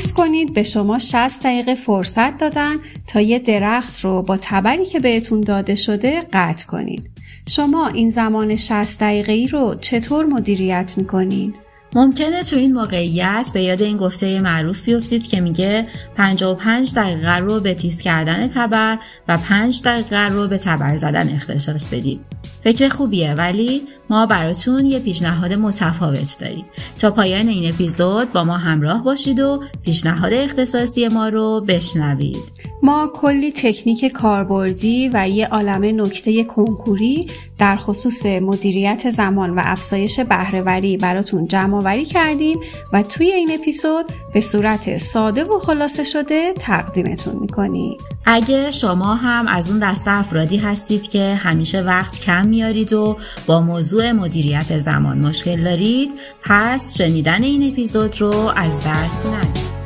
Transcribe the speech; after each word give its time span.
فرض 0.00 0.12
کنید 0.12 0.54
به 0.54 0.62
شما 0.62 0.98
60 0.98 1.42
دقیقه 1.44 1.74
فرصت 1.74 2.38
دادن 2.38 2.74
تا 3.06 3.20
یه 3.20 3.38
درخت 3.38 4.00
رو 4.00 4.22
با 4.22 4.36
تبری 4.36 4.84
که 4.84 5.00
بهتون 5.00 5.40
داده 5.40 5.74
شده 5.74 6.22
قطع 6.32 6.66
کنید. 6.66 7.10
شما 7.48 7.88
این 7.88 8.10
زمان 8.10 8.56
60 8.56 9.00
دقیقه 9.00 9.32
ای 9.32 9.48
رو 9.48 9.74
چطور 9.80 10.24
مدیریت 10.24 10.94
می‌کنید؟ 10.96 11.60
ممکنه 11.94 12.42
تو 12.42 12.56
این 12.56 12.72
موقعیت 12.72 13.50
به 13.54 13.62
یاد 13.62 13.82
این 13.82 13.96
گفته 13.96 14.40
معروف 14.40 14.84
بیفتید 14.84 15.26
که 15.26 15.40
میگه 15.40 15.86
55 16.16 16.94
دقیقه 16.94 17.36
رو 17.36 17.60
به 17.60 17.74
تیز 17.74 18.00
کردن 18.00 18.48
تبر 18.48 18.98
و 19.28 19.38
5 19.38 19.82
دقیقه 19.84 20.28
رو 20.28 20.48
به 20.48 20.58
تبر 20.58 20.96
زدن 20.96 21.28
اختصاص 21.34 21.88
بدید. 21.88 22.20
فکر 22.64 22.88
خوبیه 22.88 23.34
ولی 23.34 23.82
ما 24.10 24.26
براتون 24.26 24.86
یه 24.86 24.98
پیشنهاد 24.98 25.52
متفاوت 25.52 26.36
داریم. 26.40 26.64
تا 26.98 27.10
پایان 27.10 27.48
این 27.48 27.74
اپیزود 27.74 28.32
با 28.32 28.44
ما 28.44 28.56
همراه 28.56 29.04
باشید 29.04 29.40
و 29.40 29.62
پیشنهاد 29.84 30.32
اختصاصی 30.32 31.08
ما 31.08 31.28
رو 31.28 31.64
بشنوید. 31.68 32.56
ما 32.82 33.10
کلی 33.14 33.52
تکنیک 33.52 34.04
کاربردی 34.04 35.10
و 35.12 35.28
یه 35.28 35.46
عالمه 35.46 35.92
نکته 35.92 36.44
کنکوری 36.44 37.26
در 37.58 37.76
خصوص 37.76 38.26
مدیریت 38.26 39.10
زمان 39.10 39.50
و 39.50 39.62
افزایش 39.64 40.20
بهرهوری 40.20 40.96
براتون 40.96 41.48
جمع 41.48 41.76
آوری 41.76 42.04
کردیم 42.04 42.58
و 42.92 43.02
توی 43.02 43.32
این 43.32 43.50
اپیزود 43.60 44.04
به 44.34 44.40
صورت 44.40 44.98
ساده 44.98 45.44
و 45.44 45.58
خلاصه 45.58 46.04
شده 46.04 46.52
تقدیمتون 46.52 47.36
می‌کنیم. 47.40 47.96
اگه 48.26 48.70
شما 48.70 49.14
هم 49.14 49.48
از 49.48 49.70
اون 49.70 49.78
دسته 49.78 50.10
افرادی 50.10 50.56
هستید 50.56 51.08
که 51.08 51.34
همیشه 51.34 51.80
وقت 51.80 52.20
کم 52.20 52.46
میارید 52.46 52.92
و 52.92 53.16
با 53.46 53.60
موضوع 53.60 53.95
مدیریت 54.02 54.78
زمان 54.78 55.18
مشکل 55.18 55.64
دارید 55.64 56.10
پس 56.42 56.98
شنیدن 56.98 57.42
این 57.42 57.72
اپیزود 57.72 58.20
رو 58.20 58.52
از 58.56 58.80
دست 58.80 59.26
ندید. 59.26 59.76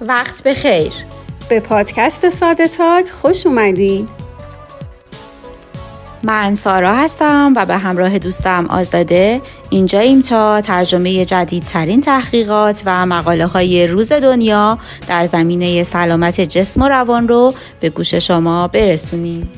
وقت 0.00 0.42
بخیر 0.42 0.92
به 1.48 1.60
پادکست 1.60 2.30
ساده 2.30 2.68
تاک 2.68 3.08
خوش 3.08 3.46
اومدین 3.46 4.08
من 6.24 6.54
سارا 6.54 6.96
هستم 6.96 7.52
و 7.56 7.66
به 7.66 7.76
همراه 7.76 8.18
دوستم 8.18 8.66
آزاده 8.66 9.40
اینجاییم 9.70 10.20
تا 10.20 10.60
ترجمه 10.60 11.24
جدیدترین 11.24 12.00
تحقیقات 12.00 12.82
و 12.86 13.06
مقاله 13.06 13.46
های 13.46 13.86
روز 13.86 14.12
دنیا 14.12 14.78
در 15.08 15.24
زمینه 15.24 15.84
سلامت 15.84 16.40
جسم 16.40 16.82
و 16.82 16.88
روان 16.88 17.28
رو 17.28 17.54
به 17.80 17.90
گوش 17.90 18.14
شما 18.14 18.68
برسونیم. 18.68 19.50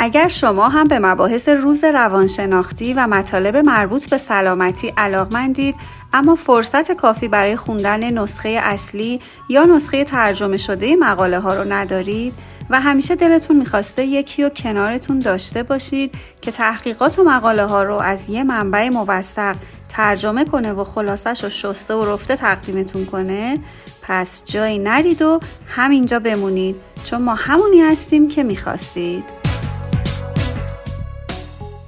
اگر 0.00 0.28
شما 0.28 0.68
هم 0.68 0.84
به 0.84 0.98
مباحث 0.98 1.48
روز 1.48 1.84
روانشناختی 1.84 2.94
و 2.94 3.06
مطالب 3.06 3.56
مربوط 3.56 4.10
به 4.10 4.18
سلامتی 4.18 4.92
علاقمندید 4.96 5.74
اما 6.12 6.34
فرصت 6.34 6.92
کافی 6.92 7.28
برای 7.28 7.56
خوندن 7.56 8.18
نسخه 8.18 8.48
اصلی 8.48 9.20
یا 9.48 9.64
نسخه 9.64 10.04
ترجمه 10.04 10.56
شده 10.56 10.96
مقاله 10.96 11.40
ها 11.40 11.54
رو 11.54 11.72
ندارید 11.72 12.34
و 12.70 12.80
همیشه 12.80 13.14
دلتون 13.14 13.56
می‌خواسته 13.56 14.04
یکی 14.04 14.44
و 14.44 14.48
کنارتون 14.48 15.18
داشته 15.18 15.62
باشید 15.62 16.14
که 16.40 16.50
تحقیقات 16.50 17.18
و 17.18 17.24
مقاله 17.24 17.66
ها 17.66 17.82
رو 17.82 17.94
از 17.94 18.28
یه 18.28 18.44
منبع 18.44 18.88
موثق 18.88 19.56
ترجمه 19.88 20.44
کنه 20.44 20.72
و 20.72 20.84
خلاصش 20.84 21.44
رو 21.44 21.50
شسته 21.50 21.94
و 21.94 22.14
رفته 22.14 22.36
تقدیمتون 22.36 23.04
کنه 23.04 23.58
پس 24.02 24.42
جایی 24.44 24.78
نرید 24.78 25.22
و 25.22 25.40
همینجا 25.66 26.18
بمونید 26.18 26.76
چون 27.04 27.22
ما 27.22 27.34
همونی 27.34 27.80
هستیم 27.80 28.28
که 28.28 28.42
می‌خواستید. 28.42 29.24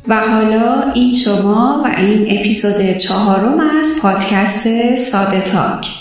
و 0.08 0.20
حالا 0.20 0.92
این 0.94 1.14
شما 1.14 1.82
و 1.84 2.00
این 2.00 2.38
اپیزود 2.38 2.96
چهارم 2.96 3.60
از 3.60 4.00
پادکست 4.02 4.96
ساده 4.96 5.40
تاک. 5.40 5.99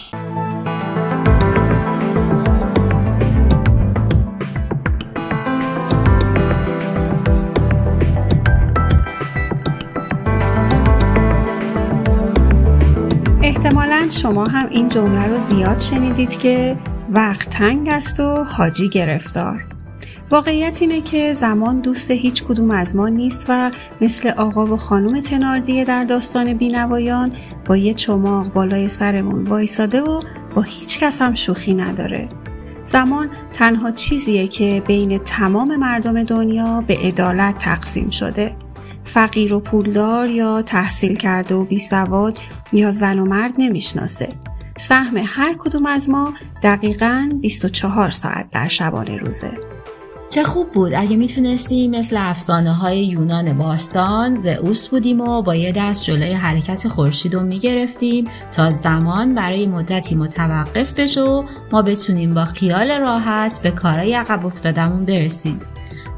شما 14.10 14.46
هم 14.46 14.70
این 14.70 14.90
جمله 14.90 15.28
رو 15.28 15.38
زیاد 15.38 15.80
شنیدید 15.80 16.38
که 16.40 16.78
وقت 17.10 17.50
تنگ 17.50 17.90
است 17.90 18.20
و 18.20 18.44
حاجی 18.44 18.90
گرفتار 18.90 19.66
واقعیت 20.32 20.82
اینه 20.82 21.02
که 21.02 21.34
زمان 21.34 21.80
دوست 21.80 22.12
هیچ 22.12 22.44
کدوم 22.44 22.72
از 22.72 22.96
ما 22.96 23.10
نیست 23.10 23.46
و 23.50 23.72
مثل 24.02 24.30
آقا 24.30 24.66
و 24.66 24.78
خانم 24.78 25.22
تناردیه 25.22 25.86
در 25.86 26.04
داستان 26.04 26.54
بینوایان 26.54 27.32
با 27.66 27.78
یه 27.78 27.94
چماق 27.94 28.54
بالای 28.54 28.90
سرمون 28.90 29.44
وایساده 29.44 30.02
و 30.02 30.22
با 30.56 30.62
هیچ 30.62 31.00
کس 31.00 31.22
هم 31.22 31.36
شوخی 31.36 31.74
نداره. 31.74 32.30
زمان 32.84 33.30
تنها 33.54 33.92
چیزیه 33.92 34.48
که 34.48 34.84
بین 34.88 35.18
تمام 35.18 35.76
مردم 35.76 36.24
دنیا 36.24 36.84
به 36.88 36.98
عدالت 36.98 37.58
تقسیم 37.58 38.10
شده. 38.10 38.56
فقیر 39.10 39.54
و 39.54 39.60
پولدار 39.60 40.30
یا 40.30 40.62
تحصیل 40.62 41.16
کرده 41.16 41.56
و 41.56 41.64
بیسواد 41.64 42.38
یا 42.74 42.92
زن 42.92 43.20
و 43.20 43.26
مرد 43.26 43.54
نمی‌شناسه. 43.58 44.34
سهم 44.78 45.18
هر 45.26 45.56
کدوم 45.60 45.86
از 45.86 46.10
ما 46.10 46.34
دقیقا 46.64 47.32
24 47.42 48.10
ساعت 48.10 48.50
در 48.52 48.68
شبانه 48.68 49.18
روزه. 49.18 49.52
چه 50.30 50.44
خوب 50.44 50.72
بود 50.72 50.94
اگه 50.94 51.16
می‌تونستیم 51.16 51.92
مثل 51.92 52.18
افسانه 52.20 52.74
های 52.74 53.06
یونان 53.06 53.58
باستان 53.58 54.36
زئوس 54.36 54.88
بودیم 54.88 55.22
و 55.22 55.42
با 55.42 55.56
یه 55.56 55.72
دست 55.72 56.04
جلوی 56.04 56.34
حرکت 56.34 56.88
خورشید 56.88 57.34
رو 57.34 57.42
می‌گرفتیم 57.42 58.28
تا 58.52 58.72
زمان 58.72 59.36
برای 59.36 59.68
مدتی 59.68 60.16
متوقف 60.16 60.94
بشه 60.94 61.22
و 61.22 61.44
ما 61.72 61.82
بتونیم 61.82 62.34
با 62.34 62.46
خیال 62.46 62.92
راحت 62.92 63.62
به 63.62 63.72
کارای 63.72 64.14
عقب 64.14 64.46
افتادمون 64.46 65.06
برسیم 65.06 65.62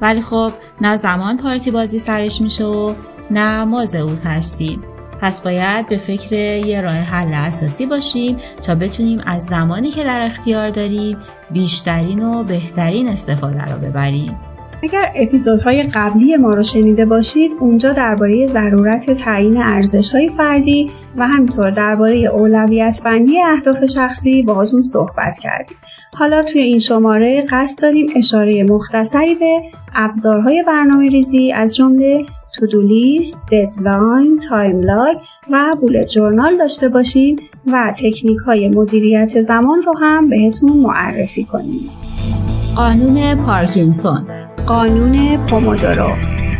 ولی 0.01 0.22
خب 0.22 0.51
نه 0.81 0.97
زمان 0.97 1.38
پارتی 1.38 1.72
بازی 1.72 2.00
سرش 2.00 2.41
میشه 2.41 2.63
و 2.63 2.94
نه 3.31 3.63
ما 3.63 3.85
زئوس 3.85 4.25
هستیم 4.25 4.81
پس 5.22 5.41
باید 5.41 5.89
به 5.89 5.97
فکر 5.97 6.35
یه 6.66 6.81
راه 6.81 6.94
حل 6.94 7.34
اساسی 7.34 7.85
باشیم 7.85 8.38
تا 8.62 8.75
بتونیم 8.75 9.22
از 9.25 9.44
زمانی 9.44 9.89
که 9.89 10.03
در 10.03 10.22
اختیار 10.25 10.69
داریم 10.69 11.17
بیشترین 11.51 12.23
و 12.23 12.44
بهترین 12.44 13.07
استفاده 13.07 13.66
رو 13.66 13.79
ببریم. 13.79 14.38
اگر 14.84 15.12
اپیزودهای 15.16 15.84
قبلی 15.84 16.38
ما 16.38 16.53
رو 16.53 16.63
شنیده 16.63 17.06
باشید 17.06 17.51
اونجا 17.59 17.94
درباره 17.94 18.47
ضرورت 18.47 19.12
تعیین 19.12 19.57
ارزشهای 19.57 20.29
فردی 20.29 20.89
و 21.18 21.28
همینطور 21.28 21.72
درباره 21.72 22.16
اولویت 22.16 23.01
بندی 23.06 23.41
اهداف 23.41 23.85
شخصی 23.85 24.44
باهاتون 24.44 24.81
صحبت 24.81 25.39
کردیم 25.39 25.78
حالا 26.13 26.44
توی 26.44 26.61
این 26.61 26.79
شماره 26.79 27.45
قصد 27.49 27.81
داریم 27.81 28.05
اشاره 28.16 28.63
مختصری 28.63 29.35
به 29.35 29.61
ابزارهای 29.95 30.63
برنامه 30.67 31.09
ریزی 31.09 31.51
از 31.51 31.75
جمله 31.75 32.25
to-do 32.59 32.81
list، 32.81 33.41
deadline، 33.51 34.39
time 34.50 34.81
log 34.81 35.17
و 35.51 35.75
bullet 35.81 36.07
journal 36.07 36.57
داشته 36.57 36.89
باشیم 36.89 37.35
و 37.67 37.94
تکنیک 37.97 38.38
های 38.38 38.69
مدیریت 38.69 39.41
زمان 39.41 39.81
رو 39.81 39.94
هم 40.01 40.29
بهتون 40.29 40.77
معرفی 40.77 41.44
کنیم. 41.44 41.89
قانون 42.75 43.35
پارکینسون. 43.35 44.27
قانون 44.67 45.38
پومودورو. 45.45 46.09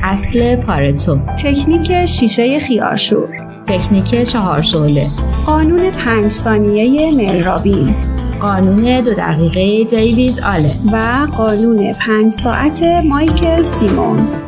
اصل 0.03 0.56
پارتو. 0.56 1.19
تکنیک 1.44 2.06
شیشه 2.06 2.59
خیارشور. 2.59 3.29
تکنیک 3.67 4.22
چهار 4.22 4.61
شعله 4.61 5.09
قانون 5.46 5.91
پنج 5.91 6.31
ثانیه 6.31 7.11
مل 7.11 7.43
رابینز 7.43 8.11
قانون 8.41 9.02
دو 9.02 9.14
دقیقه 9.14 9.84
دیوید 9.84 10.40
آلن 10.43 10.90
و 10.93 11.28
قانون 11.38 11.93
پنج 11.93 12.32
ساعت 12.32 12.84
مایکل 12.84 13.64
سیمونز 13.64 14.41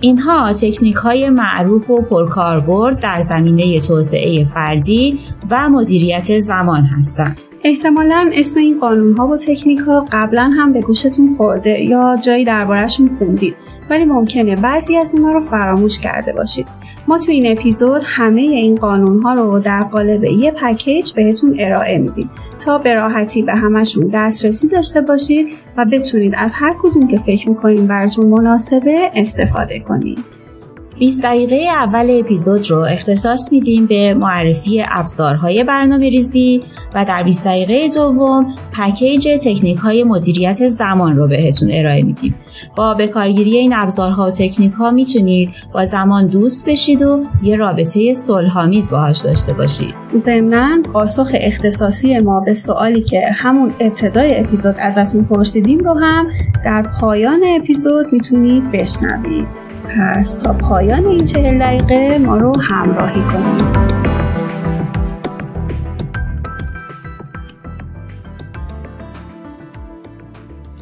اینها 0.00 0.52
تکنیک 0.52 0.94
های 0.94 1.30
معروف 1.30 1.90
و 1.90 2.02
پرکاربرد 2.02 3.00
در 3.00 3.20
زمینه 3.20 3.80
توسعه 3.80 4.44
فردی 4.44 5.18
و 5.50 5.68
مدیریت 5.68 6.38
زمان 6.38 6.84
هستند. 6.84 7.40
احتمالا 7.64 8.30
اسم 8.34 8.60
این 8.60 8.80
قانون 8.80 9.16
ها 9.16 9.26
و 9.26 9.36
تکنیک 9.36 9.78
ها 9.78 10.04
قبلا 10.12 10.50
هم 10.56 10.72
به 10.72 10.80
گوشتون 10.80 11.34
خورده 11.36 11.80
یا 11.80 12.16
جایی 12.22 12.44
دربارهشون 12.44 13.08
خوندید 13.08 13.54
ولی 13.90 14.04
ممکنه 14.04 14.56
بعضی 14.56 14.96
از 14.96 15.14
اونها 15.14 15.32
رو 15.32 15.40
فراموش 15.40 15.98
کرده 15.98 16.32
باشید. 16.32 16.66
ما 17.10 17.18
تو 17.18 17.32
این 17.32 17.58
اپیزود 17.58 18.02
همه 18.04 18.40
این 18.40 18.74
قانون 18.74 19.22
ها 19.22 19.34
رو 19.34 19.58
در 19.58 19.82
قالب 19.82 20.24
یه 20.24 20.50
پکیج 20.50 21.12
بهتون 21.12 21.56
ارائه 21.58 21.98
میدیم 21.98 22.30
تا 22.64 22.78
به 22.78 22.94
راحتی 22.94 23.42
به 23.42 23.54
همشون 23.54 24.10
دسترسی 24.12 24.68
داشته 24.68 25.00
باشید 25.00 25.48
و 25.76 25.84
بتونید 25.84 26.34
از 26.36 26.54
هر 26.54 26.74
کدوم 26.78 27.08
که 27.08 27.18
فکر 27.18 27.48
می‌کنید 27.48 27.86
براتون 27.86 28.26
مناسبه 28.26 29.10
استفاده 29.14 29.80
کنید. 29.80 30.39
20 31.00 31.22
دقیقه 31.22 31.56
اول 31.56 32.20
اپیزود 32.20 32.70
رو 32.70 32.78
اختصاص 32.78 33.52
میدیم 33.52 33.86
به 33.86 34.14
معرفی 34.14 34.84
ابزارهای 34.88 35.64
برنامه 35.64 36.08
ریزی 36.08 36.62
و 36.94 37.04
در 37.04 37.22
20 37.22 37.44
دقیقه 37.44 37.88
دوم 37.94 38.54
پکیج 38.72 39.28
تکنیک 39.44 39.78
های 39.78 40.04
مدیریت 40.04 40.68
زمان 40.68 41.16
رو 41.16 41.28
بهتون 41.28 41.68
ارائه 41.72 42.02
میدیم. 42.02 42.34
با 42.76 42.94
بکارگیری 42.94 43.56
این 43.56 43.72
ابزارها 43.74 44.26
و 44.26 44.30
تکنیک 44.30 44.72
ها 44.72 44.90
می‌تونید 44.90 45.50
با 45.74 45.84
زمان 45.84 46.26
دوست 46.26 46.68
بشید 46.68 47.02
و 47.02 47.24
یه 47.42 47.56
رابطه 47.56 48.12
صلحآمیز 48.12 48.90
باهاش 48.90 49.18
داشته 49.18 49.52
باشید. 49.52 49.94
ضمنا 50.16 50.82
پاسخ 50.92 51.30
اختصاصی 51.34 52.18
ما 52.18 52.40
به 52.40 52.54
سوالی 52.54 53.02
که 53.02 53.22
همون 53.34 53.72
ابتدای 53.80 54.40
اپیزود 54.40 54.76
ازتون 54.80 55.24
پرسیدیم 55.24 55.78
رو 55.78 55.94
هم 55.94 56.26
در 56.64 56.82
پایان 57.00 57.40
اپیزود 57.56 58.12
می‌تونید 58.12 58.72
بشنوید. 58.72 59.69
پس 59.96 60.38
تا 60.38 60.52
پایان 60.52 61.06
این 61.06 61.24
چهل 61.24 61.58
دقیقه 61.58 62.18
ما 62.18 62.36
رو 62.36 62.60
همراهی 62.60 63.22
کنید 63.22 63.90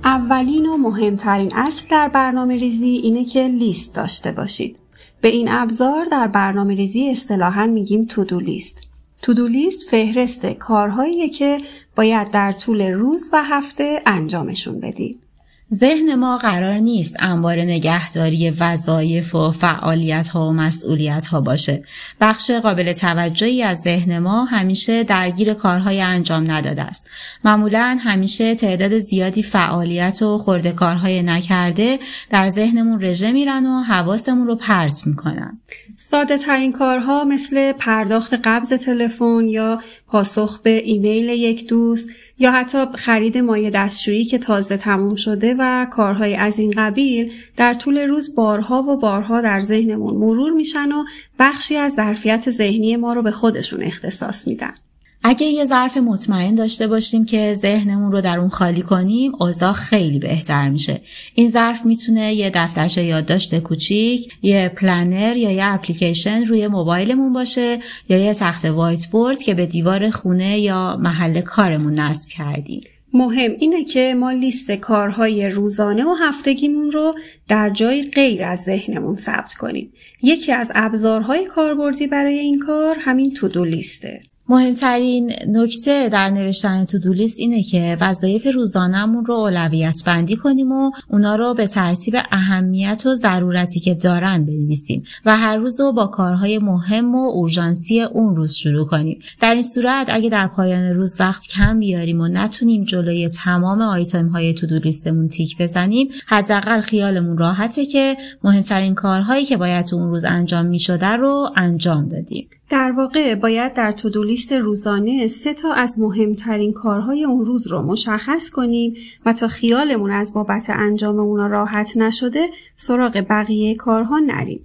اولین 0.05 0.66
و 0.66 0.76
مهمترین 0.76 1.50
اصل 1.55 1.87
در 1.90 2.08
برنامه 2.08 2.56
ریزی 2.56 2.87
اینه 2.87 3.25
که 3.25 3.46
لیست 3.46 3.94
داشته 3.94 4.32
باشید. 4.32 4.78
به 5.20 5.28
این 5.28 5.49
ابزار 5.50 6.05
در 6.05 6.26
برنامه 6.26 6.75
ریزی 6.75 7.10
اصطلاحا 7.10 7.66
میگیم 7.66 8.05
تودو 8.05 8.40
لیست. 8.40 8.88
تودو 9.22 9.49
لیست 9.49 9.90
فهرست 9.90 10.46
کارهایی 10.46 11.28
که 11.28 11.58
باید 11.96 12.31
در 12.31 12.52
طول 12.52 12.82
روز 12.82 13.31
و 13.32 13.44
هفته 13.44 14.02
انجامشون 14.06 14.81
بدید. 14.81 15.28
ذهن 15.75 16.15
ما 16.15 16.38
قرار 16.38 16.79
نیست 16.79 17.17
انبار 17.19 17.61
نگهداری 17.61 18.50
وظایف 18.50 19.35
و 19.35 19.50
فعالیت 19.50 20.29
ها 20.29 20.49
و 20.49 20.53
مسئولیت 20.53 21.26
ها 21.26 21.41
باشه. 21.41 21.82
بخش 22.20 22.50
قابل 22.50 22.93
توجهی 22.93 23.62
از 23.62 23.81
ذهن 23.81 24.19
ما 24.19 24.44
همیشه 24.44 25.05
درگیر 25.05 25.55
کارهای 25.55 26.00
انجام 26.00 26.50
نداده 26.50 26.82
است. 26.82 27.11
معمولا 27.44 27.99
همیشه 28.00 28.55
تعداد 28.55 28.99
زیادی 28.99 29.43
فعالیت 29.43 30.23
و 30.23 30.38
خورده 30.38 30.73
کارهای 30.73 31.23
نکرده 31.23 31.99
در 32.31 32.49
ذهنمون 32.49 33.03
رژه 33.03 33.32
میرن 33.32 33.67
و 33.67 33.82
حواسمون 33.82 34.47
رو 34.47 34.56
پرت 34.56 35.06
می‌کنن. 35.06 35.61
ساده 35.97 36.38
ترین 36.38 36.73
کارها 36.73 37.25
مثل 37.25 37.73
پرداخت 37.73 38.35
قبض 38.35 38.73
تلفن 38.73 39.49
یا 39.49 39.81
پاسخ 40.06 40.61
به 40.62 40.70
ایمیل 40.70 41.29
یک 41.29 41.69
دوست 41.69 42.09
یا 42.38 42.52
حتی 42.52 42.85
خرید 42.94 43.38
مایه 43.38 43.70
دستشویی 43.70 44.25
که 44.25 44.38
تازه 44.38 44.76
تموم 44.76 45.14
شده 45.14 45.55
و 45.58 45.87
کارهای 45.90 46.37
از 46.37 46.58
این 46.58 46.73
قبیل 46.76 47.32
در 47.56 47.75
طول 47.75 47.99
روز 47.99 48.35
بارها 48.35 48.82
و 48.82 48.96
بارها 48.96 49.40
در 49.40 49.61
ذهنمون 49.61 50.14
مرور 50.14 50.52
میشن 50.52 50.93
و 50.93 51.05
بخشی 51.38 51.76
از 51.76 51.94
ظرفیت 51.94 52.50
ذهنی 52.50 52.96
ما 52.96 53.12
رو 53.12 53.23
به 53.23 53.31
خودشون 53.31 53.82
اختصاص 53.82 54.49
میدن. 54.49 54.75
اگه 55.23 55.47
یه 55.47 55.65
ظرف 55.65 55.97
مطمئن 55.97 56.55
داشته 56.55 56.87
باشیم 56.87 57.25
که 57.25 57.55
ذهنمون 57.55 58.12
رو 58.12 58.20
در 58.20 58.38
اون 58.38 58.49
خالی 58.49 58.82
کنیم 58.82 59.32
اوضاع 59.41 59.73
خیلی 59.73 60.19
بهتر 60.19 60.69
میشه 60.69 61.00
این 61.35 61.50
ظرف 61.50 61.87
می‌تونه 61.87 62.35
یه 62.35 62.50
دفترچه 62.55 63.05
یادداشت 63.05 63.59
کوچیک 63.59 64.32
یه 64.43 64.73
planner 64.76 65.37
یا 65.37 65.50
یه 65.50 65.65
اپلیکیشن 65.65 66.44
روی 66.44 66.69
موبایلمون 66.69 67.32
باشه 67.32 67.79
یا 68.09 68.19
یه 68.19 68.35
تخته 68.35 68.65
whiteboard 68.65 69.43
که 69.43 69.55
به 69.55 69.67
دیوار 69.67 70.11
خونه 70.11 70.59
یا 70.59 70.97
محل 70.97 71.41
کارمون 71.41 71.94
نصب 71.94 72.29
کردیم 72.29 72.81
مهم 73.15 73.50
اینه 73.59 73.85
که 73.85 74.15
ما 74.15 74.31
لیست 74.31 74.70
کارهای 74.70 75.49
روزانه 75.49 76.05
و 76.05 76.15
هفتگیمون 76.15 76.93
رو 76.93 77.15
در 77.49 77.70
جای 77.70 78.03
غیر 78.03 78.44
از 78.44 78.59
ذهنمون 78.59 79.17
ثبت 79.17 79.55
کنیم. 79.55 79.93
یکی 80.23 80.53
از 80.53 80.73
ابزارهای 80.75 81.47
کاربردی 81.47 82.06
برای 82.06 82.38
این 82.38 82.59
کار 82.59 82.97
همین 83.00 83.35
to-do 83.35 83.65
list 83.65 84.02
ه. 84.02 84.20
مهمترین 84.50 85.33
نکته 85.49 86.09
در 86.09 86.31
نوشتن 86.31 86.85
to-do 86.85 87.12
list 87.12 87.38
اینه 87.39 87.62
که 87.62 87.97
وظایف 88.00 88.47
روزانهمون 88.55 89.25
رو 89.25 89.35
اولویت 89.35 90.03
بندی 90.06 90.37
کنیم 90.37 90.73
و 90.73 90.91
اونا 91.09 91.37
رو 91.37 91.55
به 91.55 91.67
ترتیب 91.67 92.15
اهمیت 92.33 93.03
و 93.06 93.15
ضرورتی 93.15 93.81
که 93.81 93.95
دارن 93.95 94.45
بنویسیم 94.45 95.03
و 95.25 95.37
هر 95.37 95.56
روز 95.56 95.81
رو 95.81 95.93
با 95.93 96.06
کارهای 96.06 96.59
مهم 96.59 97.15
و 97.15 97.31
اورژانسی 97.31 98.03
اون 98.03 98.37
روز 98.37 98.53
شروع 98.53 98.87
کنیم. 98.87 99.19
در 99.41 99.55
این 99.55 99.62
صورت 99.62 100.06
اگه 100.11 100.29
در 100.29 100.47
پایان 100.47 100.94
روز 100.94 101.21
وقت 101.21 101.47
کم 101.47 101.79
بیاریم 101.79 102.21
و 102.21 102.29
نتونیم 102.29 102.85
جلوی 102.85 103.29
تمام 103.29 103.83
آیتم 103.83 104.29
های 104.29 104.55
تو 104.55 104.67
لیستمون 104.67 105.29
تیک 105.29 105.59
بزنیم 105.59 106.09
حداقل 106.27 106.81
خیالمون 106.81 107.39
راحته 107.39 107.87
که 107.87 108.17
مهمترین 108.44 108.94
کارهایی 108.94 109.44
که 109.44 109.56
باید 109.56 109.87
تو 109.87 109.97
اون 109.97 110.11
روز 110.11 110.25
انجام 110.25 110.67
می 110.67 110.79
رو 111.01 111.51
انجام 111.56 112.09
دادیم. 112.09 112.49
در 112.70 112.93
واقع 112.93 113.35
باید 113.35 113.75
در 113.75 113.93
تودو 113.93 114.23
لیست 114.25 114.53
روزانه 114.53 115.26
سه 115.26 115.55
تا 115.55 115.73
از 115.73 115.99
مهمترین 115.99 116.73
کارهای 116.73 117.25
اون 117.25 117.44
روز 117.44 117.67
رو 117.67 117.82
مشخص 117.82 118.50
کنیم 118.50 118.94
و 119.26 119.32
تا 119.32 119.49
خیالمون 119.49 120.11
از 120.11 120.35
بابت 120.35 120.70
انجام 120.70 121.19
اونا 121.19 121.47
راحت 121.47 121.97
نشده 121.97 122.49
سراغ 122.76 123.25
بقیه 123.31 123.75
کارها 123.75 124.19
نریم. 124.19 124.61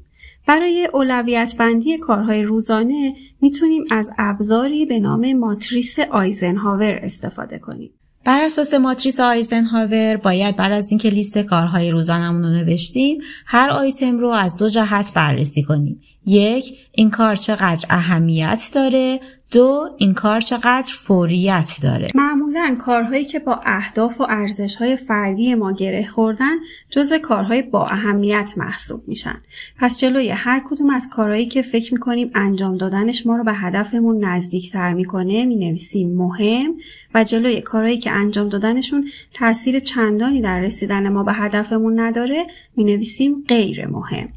برای 0.48 0.90
اولویت 0.94 1.56
بندی 1.60 1.98
کارهای 1.98 2.44
روزانه 2.44 3.14
می‌تونیم 3.42 3.84
از 3.92 4.12
ابزاری 4.18 4.86
به 4.86 5.00
نام 5.00 5.34
ماتریس 5.34 6.00
آیزنهاور 6.00 7.00
استفاده 7.04 7.60
کنیم. 7.60 7.92
بر 8.26 8.42
اساس 8.42 8.74
ماتریس 8.74 9.20
آیزنهاور 9.20 10.18
باید 10.18 10.56
بعد 10.56 10.72
از 10.72 10.92
اینکه 10.92 11.10
لیست 11.10 11.38
کارهای 11.38 11.92
روزانمون 11.92 12.42
رو 12.42 12.50
نوشتیم 12.50 13.22
هر 13.46 13.70
آیتم 13.70 14.18
رو 14.20 14.30
از 14.30 14.58
دو 14.58 14.70
جهت 14.70 15.14
بررسی 15.16 15.64
کنیم 15.64 16.02
یک 16.26 16.74
این 16.92 17.10
کار 17.10 17.36
چقدر 17.36 17.86
اهمیت 17.90 18.70
داره. 18.74 19.20
دو 19.54 19.90
این 19.98 20.14
کار 20.14 20.42
چقدر 20.42 20.92
فوریت 20.94 21.72
داره. 21.84 22.08
معمولا 22.16 22.78
کارهایی 22.80 23.26
که 23.26 23.40
با 23.40 23.62
اهداف 23.66 24.22
و 24.22 24.26
ارزشهای 24.30 24.96
فردی 24.96 25.56
ما 25.56 25.72
گره 25.72 26.08
خوردن 26.08 26.56
جزو 26.90 27.18
کارهای 27.18 27.62
با 27.62 27.88
اهمیت 27.88 28.54
محسوب 28.58 29.04
میشن. 29.08 29.42
پس 29.80 30.00
جلوی 30.00 30.30
هر 30.30 30.64
کدوم 30.70 30.90
از 30.90 31.10
کارهایی 31.12 31.46
که 31.46 31.62
فکر 31.62 31.94
می‌کنیم 31.94 32.32
انجام 32.36 32.78
دادنش 32.78 33.26
ما 33.26 33.36
رو 33.36 33.44
به 33.44 33.54
هدفمون 33.54 34.26
نزدیکتر 34.26 34.94
می‌کنه 34.94 35.46
می‌نویسیم 35.46 36.16
مهم 36.16 36.76
و 37.14 37.24
جلوی 37.24 37.62
کارهایی 37.62 37.98
که 37.98 38.12
انجام 38.12 38.50
دادنشون 38.50 39.10
تاثیر 39.34 39.80
چندانی 39.80 40.42
در 40.42 40.60
رسیدن 40.60 41.10
ما 41.10 41.24
به 41.24 41.34
هدفمون 41.34 42.00
نداره 42.00 42.46
می‌نویسیم 42.76 43.44
غیر 43.48 43.88
مهم. 43.88 44.30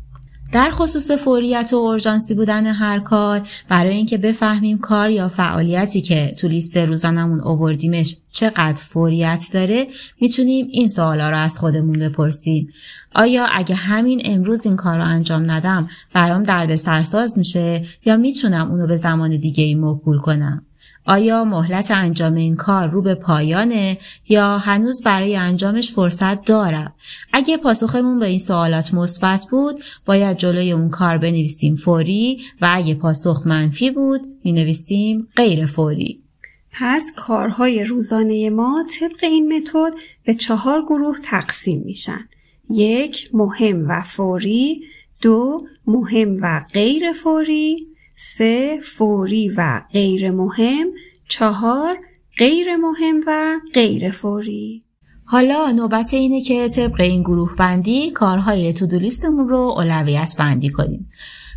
در 0.52 0.70
خصوص 0.70 1.10
فوریت 1.10 1.70
و 1.72 1.76
اورژانسی 1.76 2.34
بودن 2.34 2.66
هر 2.66 2.98
کار 3.00 3.48
برای 3.69 3.94
اینکه 3.94 4.19
بفهمیم 4.19 4.78
کار 4.78 5.10
یا 5.10 5.28
فعالیتی 5.28 6.02
که 6.02 6.34
تو 6.38 6.48
لیست 6.48 6.76
روزانمون 6.76 7.40
اووردیمش 7.40 8.16
چقدر 8.30 8.73
فوریت 8.73 9.47
داره 9.52 9.87
می‌تونیم 10.20 10.66
این 10.70 10.88
سوالا 10.88 11.30
رو 11.30 11.38
از 11.38 11.59
خودمون 11.59 11.99
بپرسیم. 11.99 12.68
آیا 13.14 13.47
اگه 13.52 13.75
همین 13.75 14.23
امروز 14.25 14.66
این 14.66 14.76
کار 14.76 14.97
رو 14.99 15.04
انجام 15.04 15.50
ندم 15.50 15.88
برام 16.14 16.42
درد 16.42 16.75
سرساز 16.75 17.38
میشه 17.38 17.85
یا 18.04 18.16
می‌تونم 18.16 18.70
اونو 18.70 18.87
به 18.87 18.97
زمان 18.97 19.37
دیگه 19.37 19.64
ای 19.64 19.75
موکول 19.75 20.18
کنم؟ 20.18 20.65
آیا 21.06 21.44
مهلت 21.44 21.90
انجام 21.90 22.34
این 22.34 22.56
کار 22.56 22.88
رو 22.88 23.02
به 23.02 23.14
پایانه 23.14 23.98
یا 24.28 24.58
هنوز 24.58 25.02
برای 25.02 25.36
انجامش 25.36 25.92
فرصت 25.92 26.44
دارم؟ 26.44 26.94
اگه 27.32 27.56
پاسخمون 27.56 28.18
به 28.18 28.26
این 28.26 28.38
سوالات 28.38 28.94
مثبت 28.94 29.46
بود 29.50 29.80
باید 30.06 30.36
جلوی 30.36 30.72
اون 30.72 30.90
کار 30.90 31.18
بنویسیم 31.18 31.76
فوری 31.76 32.40
و 32.60 32.68
اگه 32.75 32.94
پاسخ 32.94 33.46
منفی 33.46 33.90
بود 33.90 34.20
می 34.44 34.52
نویسیم 34.52 35.28
غیر 35.36 35.66
فوری. 35.66 36.20
پس 36.72 37.12
کارهای 37.16 37.84
روزانه 37.84 38.50
ما 38.50 38.84
طبق 39.00 39.18
این 39.22 39.56
متد 39.56 39.92
به 40.25 40.34
چهار 40.34 40.82
گروه 40.82 41.18
تقسیم 41.25 41.82
میشن. 41.86 42.28
یک 42.70 43.30
مهم 43.32 43.88
و 43.88 44.02
فوری، 44.02 44.82
دو 45.22 45.66
مهم 45.86 46.38
و 46.42 46.64
غیر 46.75 47.12
فوری، 47.12 47.86
سه 48.16 48.78
فوری 48.82 49.49
و 49.56 49.82
غیر 49.92 50.30
مهم 50.30 50.87
چهار 51.28 51.99
غیر 52.38 52.76
مهم 52.76 53.20
و 53.26 53.61
غیر 53.75 54.11
فوری. 54.11 54.82
حالا 55.25 55.70
نوبت 55.70 56.14
اینه 56.14 56.42
که 56.42 56.68
طبق 56.68 57.00
این 57.00 57.23
گروه 57.23 57.56
بندی 57.56 58.11
کارهای 58.11 58.73
تودو 58.73 58.99
لیستمون 58.99 59.49
رو 59.49 59.58
اولویت 59.58 60.35
بندی 60.38 60.68
کنیم. 60.68 61.11